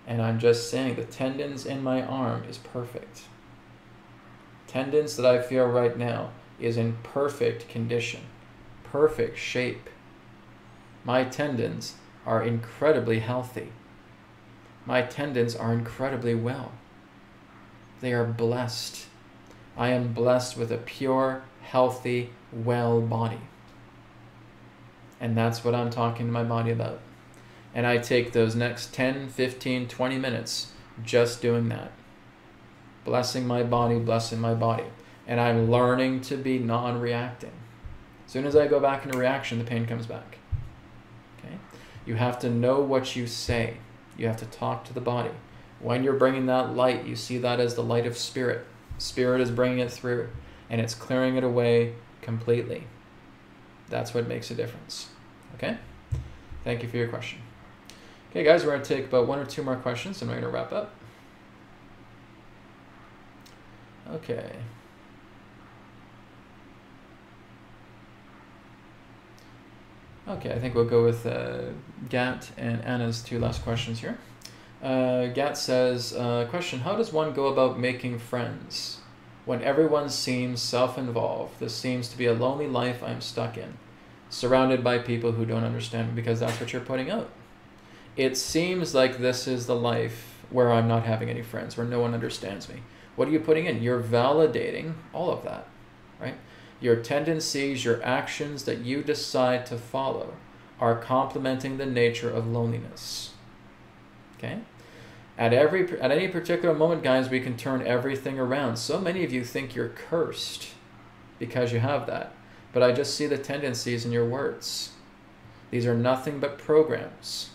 [0.07, 3.23] And I'm just saying the tendons in my arm is perfect.
[4.69, 6.31] Tendons that I feel right now
[6.63, 8.21] is in perfect condition,
[8.85, 9.91] perfect shape.
[11.05, 13.73] My tendons are incredibly healthy.
[14.87, 16.73] My tendons are incredibly well.
[18.01, 19.07] They are blessed.
[19.77, 23.41] I am blessed with a pure, healthy, well body.
[25.21, 27.01] And that's what I'm talking to my body about.
[27.75, 30.73] And I take those next 10, 15, 20 minutes
[31.03, 31.93] just doing that.
[33.05, 34.85] Blessing my body, blessing my body.
[35.33, 37.53] And I'm learning to be non reacting.
[38.27, 40.37] As soon as I go back into reaction, the pain comes back.
[41.39, 41.57] Okay?
[42.05, 43.79] You have to know what you say.
[44.19, 45.31] You have to talk to the body.
[45.81, 48.67] When you're bringing that light, you see that as the light of spirit.
[48.99, 50.29] Spirit is bringing it through,
[50.69, 52.87] and it's clearing it away completely.
[53.89, 55.09] That's what makes a difference.
[55.55, 55.79] Okay?
[56.63, 57.39] Thank you for your question.
[58.33, 60.53] Okay, guys, we're going to take about one or two more questions and we're going
[60.53, 60.95] to wrap up.
[64.11, 64.57] Okay.
[70.33, 71.73] Okay, I think we'll go with uh,
[72.09, 74.17] Gat and Anna's two last questions here.
[74.83, 79.01] Uh, Gat says, uh, question, how does one go about making friends?
[79.45, 83.77] When everyone seems self involved, this seems to be a lonely life I'm stuck in,
[84.31, 87.29] surrounded by people who don't understand me because that's what you're putting out.
[88.17, 92.01] It seems like this is the life where I'm not having any friends, where no
[92.01, 92.77] one understands me.
[93.17, 93.83] What are you putting in?
[93.83, 95.67] You're validating all of that?
[96.83, 100.35] Your tendencies, your actions that you decide to follow
[100.81, 103.31] are complementing the nature of loneliness.
[104.37, 104.59] Okay?
[105.39, 108.77] At every at any particular moment, guys, we can turn everything around.
[108.77, 110.71] So many of you think you're cursed
[111.39, 112.35] because you have that.
[112.73, 114.91] But I just see the tendencies in your words.
[115.71, 117.51] These are nothing but programs.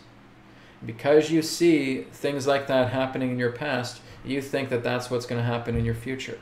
[0.85, 5.25] Because you see things like that happening in your past, you think that that's what's
[5.25, 6.39] going to happen in your future.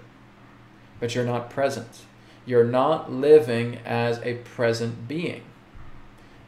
[1.00, 2.04] But you're not present.
[2.46, 5.44] You're not living as a present being.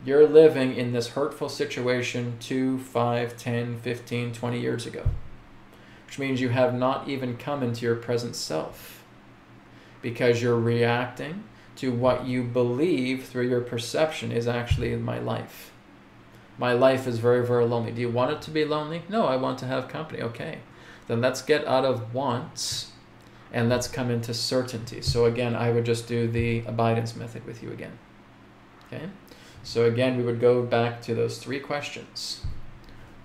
[0.06, 5.03] You're living in this hurtful situation 2, 5, 10, 15, 20 years ago,
[6.06, 9.03] which means you have not even come into your present self
[10.02, 11.44] because you're reacting
[11.78, 15.72] to what you believe through your perception is actually my life.
[16.60, 17.91] My life is very, very lonely.
[17.91, 19.03] Do you want it to be lonely?
[19.10, 20.22] No, I want to have company.
[20.22, 20.60] Okay.
[21.07, 22.91] Then let's get out of wants
[23.52, 25.02] and let's come into certainty.
[25.02, 27.98] So again, I would just do the abidance method with you again.
[28.88, 29.10] Okay?
[29.64, 32.45] So again, we would go back to those three questions.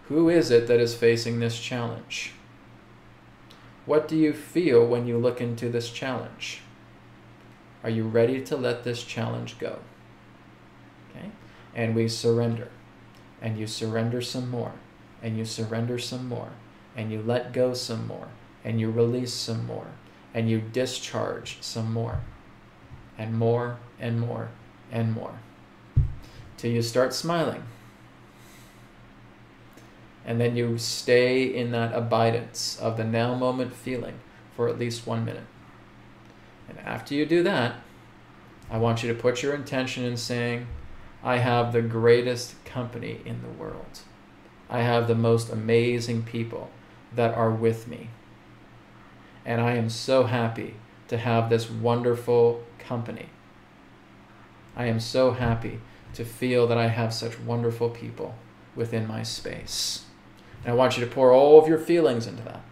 [0.09, 2.32] Who is it that is facing this challenge?
[3.86, 6.61] What do you feel when you look into this challenge?
[7.82, 9.78] Are you ready to let this challenge go?
[11.11, 11.31] Okay?
[11.74, 12.69] And we surrender.
[13.40, 14.73] And you surrender some more.
[15.20, 16.51] And you surrender some more.
[16.97, 18.28] And you let go some more.
[18.65, 19.89] And you release some more.
[20.35, 22.21] And you discharge some more.
[23.19, 24.49] And more and more
[24.91, 25.39] and more.
[26.57, 27.63] Till you start smiling.
[30.25, 34.21] And then you stay in that abidance of the now moment feeling
[34.55, 35.47] for at least one minute.
[36.69, 37.77] And after you do that,
[38.71, 40.67] I want you to put your intention in saying,
[41.23, 44.01] I have the greatest company in the world.
[44.71, 46.71] I have the most amazing people
[47.15, 48.09] that are with me.
[49.44, 50.77] And I am so happy
[51.09, 53.27] to have this wonderful company.
[54.77, 55.81] I am so happy
[56.14, 58.35] to feel that I have such wonderful people
[58.74, 60.05] within my space.
[60.64, 62.62] And I want you to pour all of your feelings into that.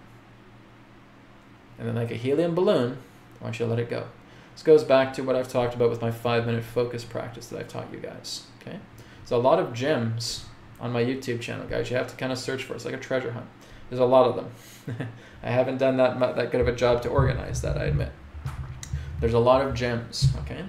[1.79, 2.99] And then, like a helium balloon,
[3.41, 4.07] I want you to let it go.
[4.55, 7.59] This goes back to what I've talked about with my five minute focus practice that
[7.59, 8.45] I've taught you guys.
[8.61, 8.79] Okay?
[9.25, 10.45] So, a lot of gems
[10.79, 11.91] on my YouTube channel, guys.
[11.91, 12.75] You have to kind of search for.
[12.75, 13.47] It's like a treasure hunt.
[13.89, 15.09] There's a lot of them.
[15.43, 18.13] I haven't done that that good of a job to organize that, I admit.
[19.21, 20.65] There's a lot of gems, okay?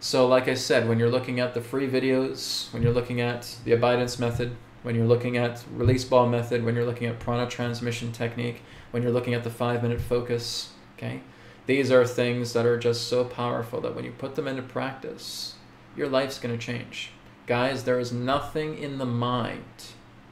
[0.00, 3.56] So, like I said, when you're looking at the free videos, when you're looking at
[3.64, 7.48] the abidance method, when you're looking at release ball method, when you're looking at prana
[7.48, 11.22] transmission technique, when you're looking at the five minute focus, okay?
[11.66, 15.54] These are things that are just so powerful that when you put them into practice,
[15.96, 17.10] your life's going to change.
[17.46, 19.64] Guys, there is nothing in the mind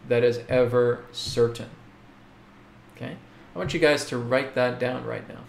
[0.08, 1.70] that is ever certain.
[3.56, 5.40] I want you guys to write that down right now.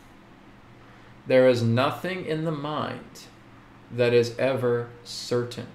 [1.28, 3.26] There is nothing in the mind
[3.92, 5.68] that is ever certain.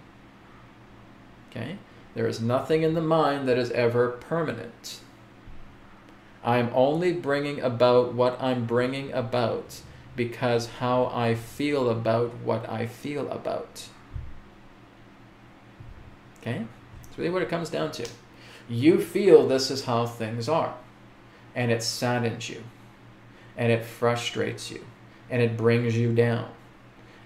[1.50, 1.76] Okay?
[2.14, 5.00] There is nothing in the mind that is ever permanent.
[6.42, 9.82] I'm only bringing about what I'm bringing about
[10.16, 13.88] because how I feel about what I feel about.
[16.40, 16.64] Okay?
[17.02, 18.09] That's really what it comes down to.
[18.70, 20.74] You feel this is how things are,
[21.55, 22.62] and it saddens you,
[23.57, 24.85] and it frustrates you,
[25.31, 26.51] and it brings you down.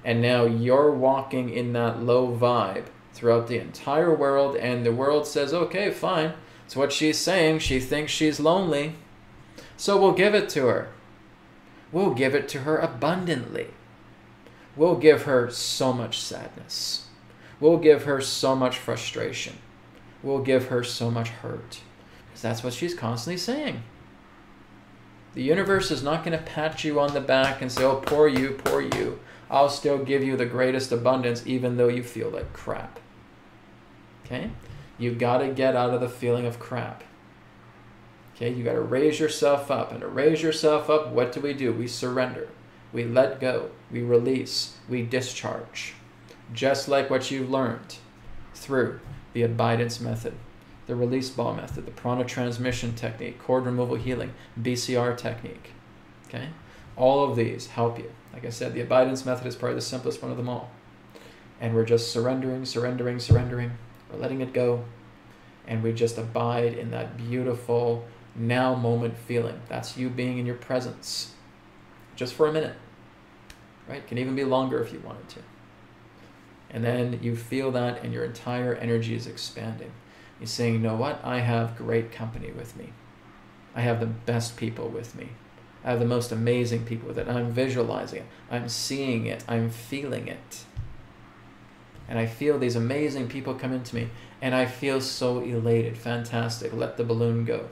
[0.04, 5.26] And now you're walking in that low vibe throughout the entire world, and the world
[5.26, 6.34] says, okay, fine.
[6.64, 7.60] It's what she's saying.
[7.60, 8.94] She thinks she's lonely.
[9.76, 10.88] So we'll give it to her.
[11.92, 13.68] We'll give it to her abundantly.
[14.76, 17.06] We'll give her so much sadness.
[17.60, 19.56] We'll give her so much frustration.
[20.22, 21.80] We'll give her so much hurt.
[22.26, 23.82] Because that's what she's constantly saying.
[25.36, 28.26] The universe is not going to pat you on the back and say, oh, poor
[28.26, 29.20] you, poor you.
[29.50, 32.98] I'll still give you the greatest abundance even though you feel like crap.
[34.24, 34.50] Okay?
[34.96, 37.04] You got to get out of the feeling of crap.
[38.34, 39.92] Okay, you got to raise yourself up.
[39.92, 41.70] And to raise yourself up, what do we do?
[41.70, 42.48] We surrender.
[42.90, 43.72] We let go.
[43.90, 44.78] We release.
[44.88, 45.92] We discharge.
[46.54, 47.98] Just like what you've learned
[48.54, 49.00] through
[49.34, 50.32] the abidance method,
[50.86, 55.72] the release ball method, the prana transmission technique, cord removal healing, BCR technique.
[56.28, 56.48] Okay?
[56.96, 58.12] All of these help you.
[58.32, 60.70] Like I said, the abidance method is probably the simplest one of them all.
[61.60, 63.72] And we're just surrendering, surrendering, surrendering.
[64.12, 64.84] We're letting it go.
[65.66, 68.04] And we just abide in that beautiful,
[68.34, 69.60] now moment feeling.
[69.68, 71.32] That's you being in your presence
[72.14, 72.76] just for a minute.
[73.88, 74.06] Right?
[74.06, 75.40] Can even be longer if you wanted to.
[76.70, 79.92] And then you feel that and your entire energy is expanding.
[80.40, 81.24] You're saying, you know what?
[81.24, 82.92] I have great company with me.
[83.74, 85.28] I have the best people with me.
[85.84, 87.28] I have the most amazing people with it.
[87.28, 88.26] I'm visualizing it.
[88.50, 89.44] I'm seeing it.
[89.46, 90.64] I'm feeling it.
[92.08, 94.08] And I feel these amazing people come into me.
[94.42, 95.96] And I feel so elated.
[95.96, 96.72] Fantastic.
[96.72, 97.68] Let the balloon go.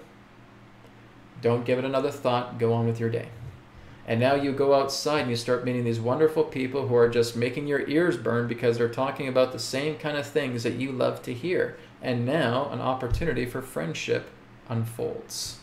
[1.41, 2.59] Don't give it another thought.
[2.59, 3.29] Go on with your day.
[4.07, 7.37] And now you go outside and you start meeting these wonderful people who are just
[7.37, 10.93] making your ears burn because they're talking about the same kind of things that you
[10.93, 11.79] love to hear.
[12.05, 14.29] And now an opportunity for friendship
[14.69, 15.59] unfolds.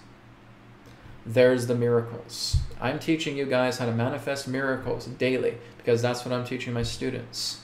[1.24, 2.58] there's the miracles.
[2.82, 6.82] I'm teaching you guys how to manifest miracles daily because that's what I'm teaching my
[6.82, 7.62] students.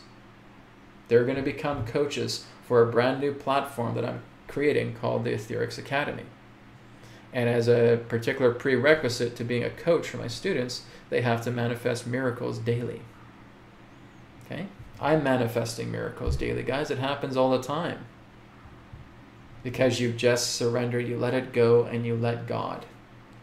[1.08, 5.32] They're going to become coaches for a brand new platform that I'm creating called the
[5.32, 6.26] Etherics Academy.
[7.34, 11.52] And as a particular prerequisite to being a coach for my students, they have to
[11.52, 13.02] manifest miracles daily.
[14.46, 14.68] Okay?
[15.02, 16.92] I'm manifesting miracles daily, guys.
[16.92, 18.06] It happens all the time.
[19.68, 22.86] Because you've just surrender, you let it go, and you let God.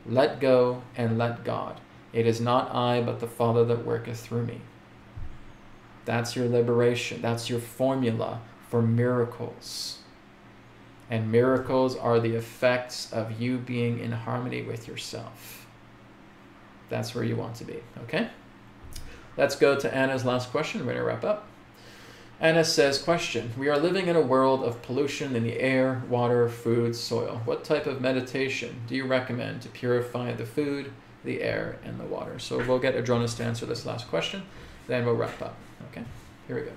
[0.07, 1.83] Let go and let God.
[2.15, 4.63] It is not I, but the Father that worketh through me.
[6.07, 7.21] That's your liberation.
[7.21, 8.41] That's your formula
[8.71, 9.99] for miracles.
[11.11, 15.67] And miracles are the effects of you being in harmony with yourself.
[16.89, 18.31] That's where you want to be, okay?
[19.37, 20.81] Let's go to Anna's last question.
[20.81, 21.47] We're going to wrap up.
[22.41, 26.49] Anna says, Question We are living in a world of pollution in the air, water,
[26.49, 27.41] food, soil.
[27.45, 30.91] What type of meditation do you recommend to purify the food,
[31.25, 32.39] the air, and the water?
[32.39, 34.43] So we'll get Adronis to answer this last question,
[34.89, 35.55] then we'll wrap up.
[35.91, 36.03] Okay,
[36.49, 36.73] here we go.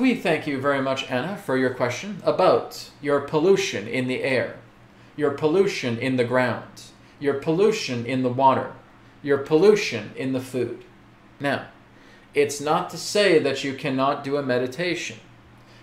[0.00, 4.58] We thank you very much, Anna, for your question about your pollution in the air,
[5.16, 6.82] your pollution in the ground,
[7.18, 8.72] your pollution in the water,
[9.22, 10.84] your pollution in the food.
[11.40, 11.66] Now,
[12.34, 15.18] it's not to say that you cannot do a meditation.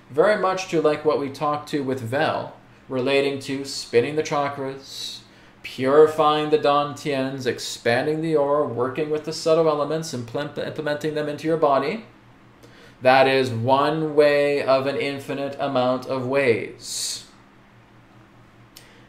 [0.10, 2.56] Very much to like what we talked to with Vel,
[2.88, 5.20] relating to spinning the chakras,
[5.64, 11.48] purifying the dantians, expanding the aura, working with the subtle elements, and implementing them into
[11.48, 12.06] your body
[13.04, 17.23] that is one way of an infinite amount of ways.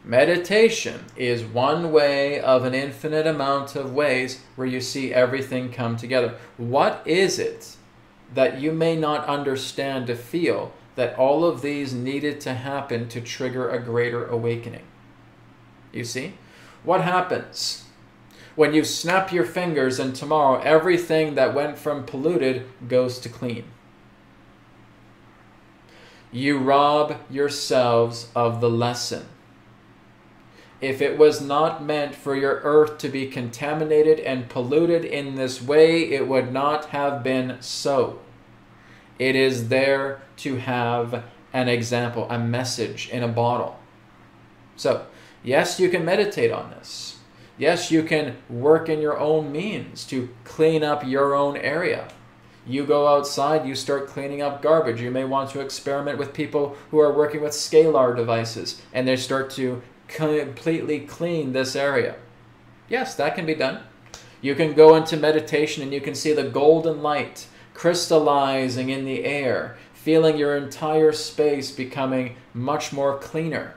[0.05, 5.97] Meditation is one way of an infinite amount of ways where you see everything come
[5.97, 6.35] together.
[6.57, 7.75] What is it
[8.31, 13.19] that you may not understand to feel that all of these needed to happen to
[13.19, 14.83] trigger a greater awakening?
[15.91, 16.35] You see?
[16.83, 17.85] What happens
[18.55, 23.65] when you snap your fingers and tomorrow everything that went from polluted goes to clean?
[26.35, 29.25] you rob yourselves of the lesson.
[30.85, 35.59] If it was not meant for your earth to be contaminated and polluted in this
[35.59, 38.19] way, it would not have been so.
[39.17, 43.79] It is there to have an example, a message in a bottle.
[44.75, 45.07] So,
[45.43, 47.17] yes, you can meditate on this.
[47.57, 52.09] Yes, you can work in your own means to clean up your own area.
[52.67, 55.01] You go outside, you start cleaning up garbage.
[55.01, 59.15] You may want to experiment with people who are working with scalar devices and they
[59.15, 62.15] start to completely clean this area.
[62.89, 63.83] Yes, that can be done.
[64.41, 69.25] You can go into meditation and you can see the golden light crystallizing in the
[69.25, 73.75] air, feeling your entire space becoming much more cleaner.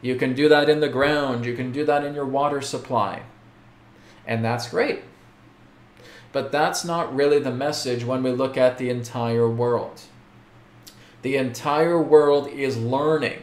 [0.00, 3.22] You can do that in the ground, you can do that in your water supply.
[4.26, 5.02] And that's great.
[6.32, 10.02] But that's not really the message when we look at the entire world.
[11.22, 13.42] The entire world is learning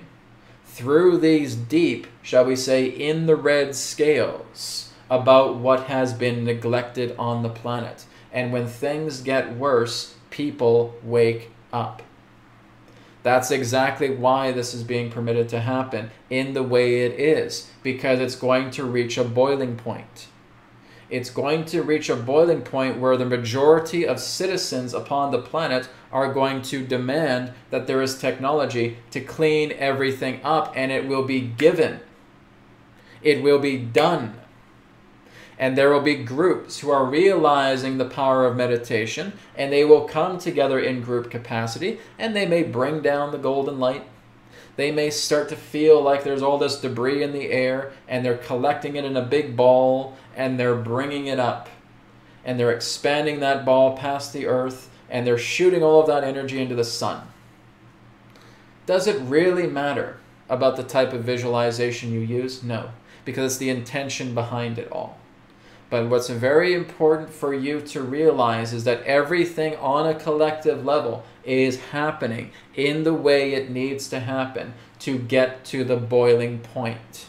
[0.74, 7.16] through these deep, shall we say, in the red scales about what has been neglected
[7.20, 8.06] on the planet.
[8.32, 12.02] And when things get worse, people wake up.
[13.22, 18.20] That's exactly why this is being permitted to happen in the way it is, because
[18.20, 20.28] it's going to reach a boiling point
[21.14, 25.88] it's going to reach a boiling point where the majority of citizens upon the planet
[26.12, 31.22] are going to demand that there is technology to clean everything up and it will
[31.22, 32.00] be given.
[33.22, 34.42] It will be done.
[35.60, 40.06] And there will be groups who are realizing the power of meditation and they will
[40.06, 44.04] come together in group capacity and they may bring down the golden light
[44.76, 48.38] they may start to feel like there's all this debris in the air and they're
[48.38, 51.70] collecting it in a big ball and they're bringing it up.
[52.44, 56.60] And they're expanding that ball past the earth and they're shooting all of that energy
[56.60, 57.28] into the sun.
[58.86, 60.18] Does it really matter
[60.50, 62.64] about the type of visualization you use?
[62.64, 62.90] No,
[63.24, 65.18] because it's the intention behind it all.
[65.90, 71.24] But what's very important for you to realize is that everything on a collective level
[71.44, 77.26] is happening in the way it needs to happen to get to the boiling point.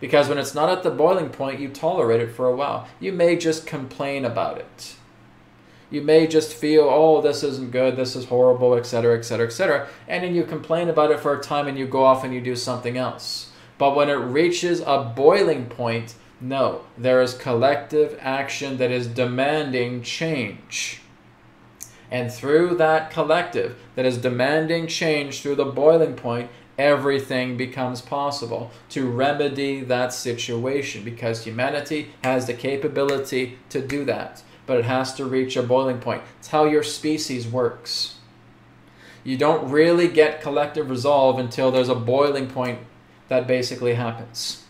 [0.00, 2.88] Because when it's not at the boiling point, you tolerate it for a while.
[2.98, 4.96] You may just complain about it.
[5.90, 9.88] You may just feel, oh, this isn't good, this is horrible, etc., etc., etc.
[10.08, 12.40] And then you complain about it for a time and you go off and you
[12.40, 13.50] do something else.
[13.76, 20.02] But when it reaches a boiling point, no, there is collective action that is demanding
[20.02, 21.00] change.
[22.10, 28.70] And through that collective that is demanding change through the boiling point, everything becomes possible
[28.88, 34.42] to remedy that situation because humanity has the capability to do that.
[34.66, 36.22] But it has to reach a boiling point.
[36.38, 38.16] It's how your species works.
[39.22, 42.80] You don't really get collective resolve until there's a boiling point
[43.28, 44.64] that basically happens.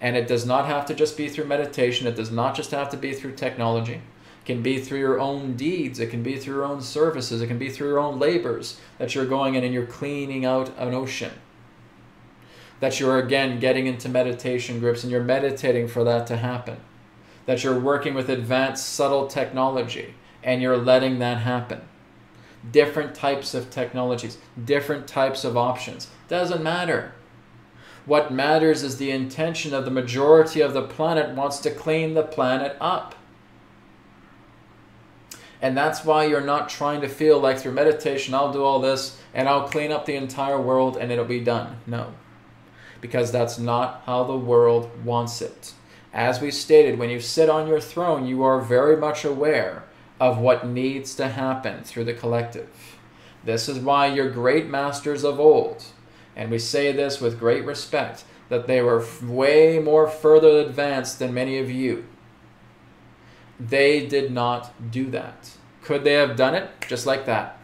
[0.00, 2.88] And it does not have to just be through meditation, it does not just have
[2.90, 4.00] to be through technology
[4.44, 7.58] can be through your own deeds, it can be through your own services, it can
[7.58, 11.32] be through your own labors that you're going in and you're cleaning out an ocean.
[12.80, 16.78] That you're again getting into meditation groups and you're meditating for that to happen.
[17.46, 21.82] That you're working with advanced subtle technology and you're letting that happen.
[22.70, 26.08] Different types of technologies, different types of options.
[26.28, 27.12] Doesn't matter.
[28.04, 32.24] What matters is the intention of the majority of the planet wants to clean the
[32.24, 33.14] planet up.
[35.62, 39.20] And that's why you're not trying to feel like through meditation, I'll do all this
[39.32, 41.76] and I'll clean up the entire world and it'll be done.
[41.86, 42.14] No.
[43.00, 45.74] Because that's not how the world wants it.
[46.12, 49.84] As we stated, when you sit on your throne, you are very much aware
[50.20, 52.98] of what needs to happen through the collective.
[53.44, 55.84] This is why your great masters of old,
[56.36, 61.32] and we say this with great respect, that they were way more further advanced than
[61.32, 62.04] many of you
[63.68, 65.50] they did not do that.
[65.82, 67.58] Could they have done it just like that?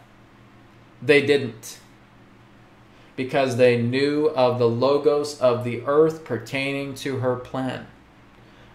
[1.02, 1.78] They didn't.
[3.16, 7.86] Because they knew of the logos of the earth pertaining to her plan.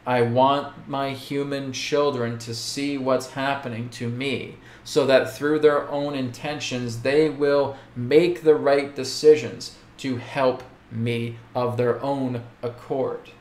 [0.06, 5.90] I want my human children to see what's happening to me so that through their
[5.90, 13.32] own intentions they will make the right decisions to help me of their own accord.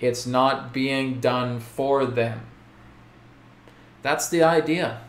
[0.00, 2.46] It's not being done for them.
[4.02, 5.00] That's the idea.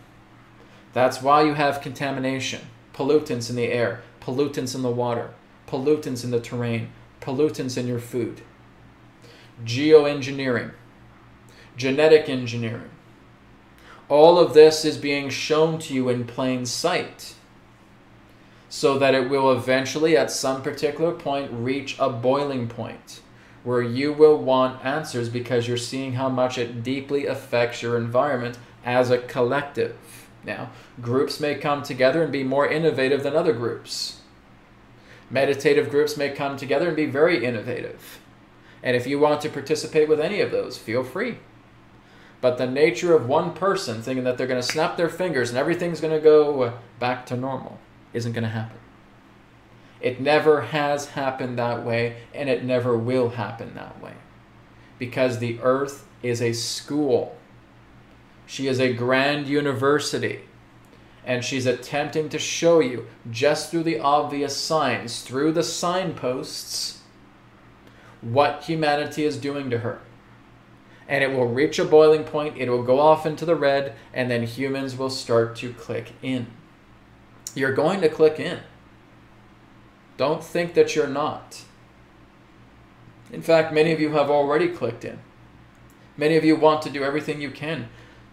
[0.93, 2.61] That's why you have contamination,
[2.93, 5.31] pollutants in the air, pollutants in the water,
[5.67, 6.89] pollutants in the terrain,
[7.21, 8.41] pollutants in your food.
[9.63, 10.71] Geoengineering,
[11.77, 12.89] genetic engineering.
[14.07, 17.35] All of this is being shown to you in plain sight
[18.69, 23.21] so that it will eventually, at some particular point, reach a boiling point
[23.63, 28.57] where you will want answers because you're seeing how much it deeply affects your environment
[28.83, 29.97] as a collective.
[30.43, 34.21] Now, groups may come together and be more innovative than other groups.
[35.29, 38.19] Meditative groups may come together and be very innovative.
[38.81, 41.39] And if you want to participate with any of those, feel free.
[42.41, 45.57] But the nature of one person thinking that they're going to snap their fingers and
[45.57, 47.79] everything's going to go back to normal
[48.13, 48.77] isn't going to happen.
[50.01, 54.13] It never has happened that way, and it never will happen that way.
[54.97, 57.35] Because the earth is a school
[58.49, 60.39] she is a grand university.
[61.23, 67.01] And she's attempting to show you, just through the obvious signs, through the signposts,
[68.21, 70.01] what humanity is doing to her.
[71.07, 74.31] And it will reach a boiling point, it will go off into the red, and
[74.31, 76.47] then humans will start to click in.
[77.53, 78.61] You're going to click in.
[80.17, 81.61] Don't think that you're not.
[83.31, 85.19] In fact, many of you have already clicked in.
[86.17, 87.89] Many of you want to do everything you can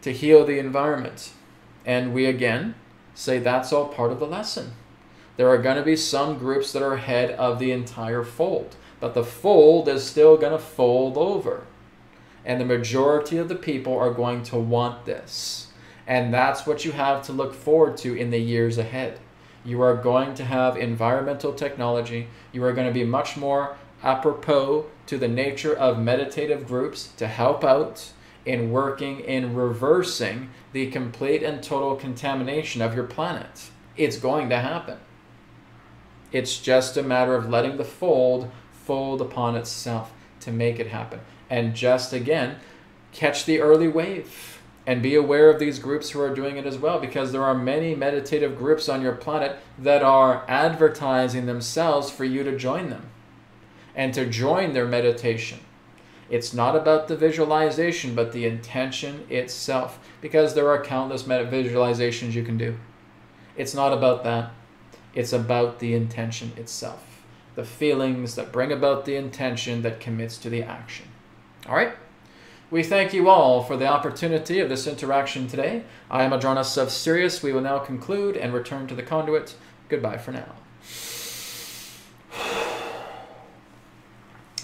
[0.06, 1.32] to heal the environment.
[1.84, 2.76] And we again
[3.12, 4.70] say that's all part of the lesson.
[5.36, 9.14] There are going to be some groups that are ahead of the entire fold, but
[9.14, 11.66] the fold is still going to fold over.
[12.44, 15.72] And the majority of the people are going to want this.
[16.06, 19.18] And that's what you have to look forward to in the years ahead.
[19.64, 22.28] You are going to have environmental technology.
[22.52, 27.26] You are going to be much more apropos to the nature of meditative groups to
[27.26, 28.12] help out
[28.46, 33.70] in working in reversing the complete and total contamination of your planet.
[33.96, 34.98] It's going to happen.
[36.32, 41.20] It's just a matter of letting the fold fold upon itself to make it happen.
[41.50, 42.56] And just again,
[43.12, 46.78] catch the early wave and be aware of these groups who are doing it as
[46.78, 52.24] well because there are many meditative groups on your planet that are advertising themselves for
[52.24, 53.10] you to join them
[53.96, 55.58] and to join their meditation
[56.28, 62.42] it's not about the visualization, but the intention itself, because there are countless visualizations you
[62.42, 62.76] can do.
[63.56, 64.50] It's not about that.
[65.14, 67.22] It's about the intention itself,
[67.54, 71.06] the feelings that bring about the intention that commits to the action.
[71.68, 71.94] All right?
[72.70, 75.84] We thank you all for the opportunity of this interaction today.
[76.10, 77.40] I am Adronis of Sirius.
[77.42, 79.54] We will now conclude and return to the conduit.
[79.88, 80.56] Goodbye for now.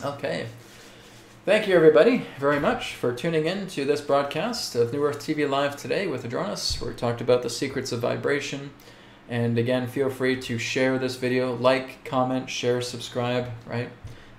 [1.45, 5.51] Thank you, everybody, very much for tuning in to this broadcast of New Earth TV
[5.51, 8.71] Live today with Adronis, where we talked about the secrets of vibration.
[9.29, 13.91] And again, feel free to share this video, like, comment, share, subscribe, right?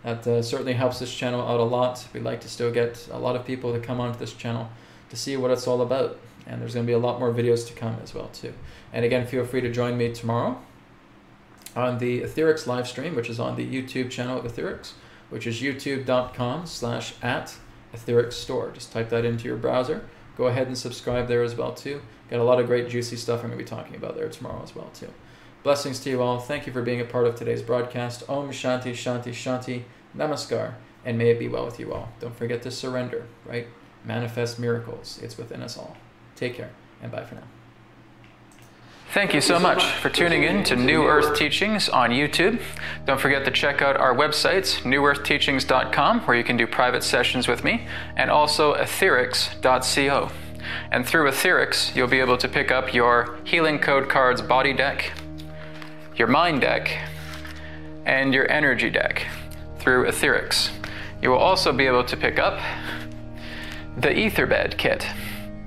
[0.04, 2.08] That uh, certainly helps this channel out a lot.
[2.14, 4.70] We'd like to still get a lot of people to come onto this channel
[5.10, 6.18] to see what it's all about.
[6.48, 8.54] And there's going to be a lot more videos to come as well, too.
[8.94, 10.58] And again, feel free to join me tomorrow
[11.76, 14.94] on the Etherics live stream, which is on the YouTube channel of Etherics
[15.34, 17.56] which is youtube.com slash at
[17.92, 18.70] etheric store.
[18.70, 20.06] Just type that into your browser.
[20.38, 22.04] Go ahead and subscribe there as well too.
[22.30, 24.62] Got a lot of great juicy stuff I'm going to be talking about there tomorrow
[24.62, 25.12] as well too.
[25.64, 26.40] Blessings to you all.
[26.40, 28.30] Thank you for being a part of today's broadcast.
[28.30, 29.84] Om Shanti Shanti Shanti.
[30.16, 30.76] Namaskar.
[31.04, 32.10] And may it be well with you all.
[32.20, 33.66] Don't forget to surrender, right?
[34.06, 35.20] Manifest miracles.
[35.24, 35.98] It's within us all.
[36.36, 36.70] Take care
[37.02, 37.53] and bye for now.
[39.14, 42.60] Thank you so much for tuning in to New Earth Teachings on YouTube.
[43.06, 47.64] Don't forget to check out our websites, newearthteachings.com, where you can do private sessions with
[47.64, 47.86] me,
[48.16, 50.32] and also etherics.co.
[50.90, 55.12] And through Etherics, you'll be able to pick up your Healing Code Cards body deck,
[56.16, 56.98] your mind deck,
[58.08, 59.28] and your energy deck
[59.78, 60.72] through Etherics.
[61.22, 62.60] You will also be able to pick up
[63.96, 65.06] the Etherbed kit.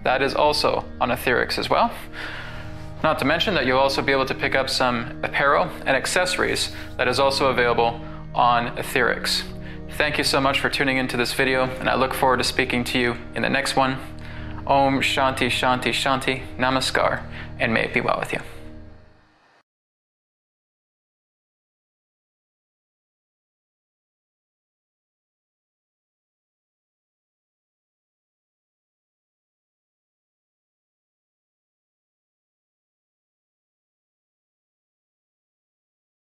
[0.03, 1.93] That is also on Etherics as well.
[3.07, 6.73] Not to mention that you'll also be able to pick up some apparel and accessories
[6.97, 8.01] that is also available
[8.35, 9.45] on Etherics.
[9.93, 12.83] Thank you so much for tuning into this video, and I look forward to speaking
[12.83, 13.93] to you in the next one.
[14.67, 17.23] Om Shanti Shanti Shanti Namaskar,
[17.61, 18.41] and may it be well with you.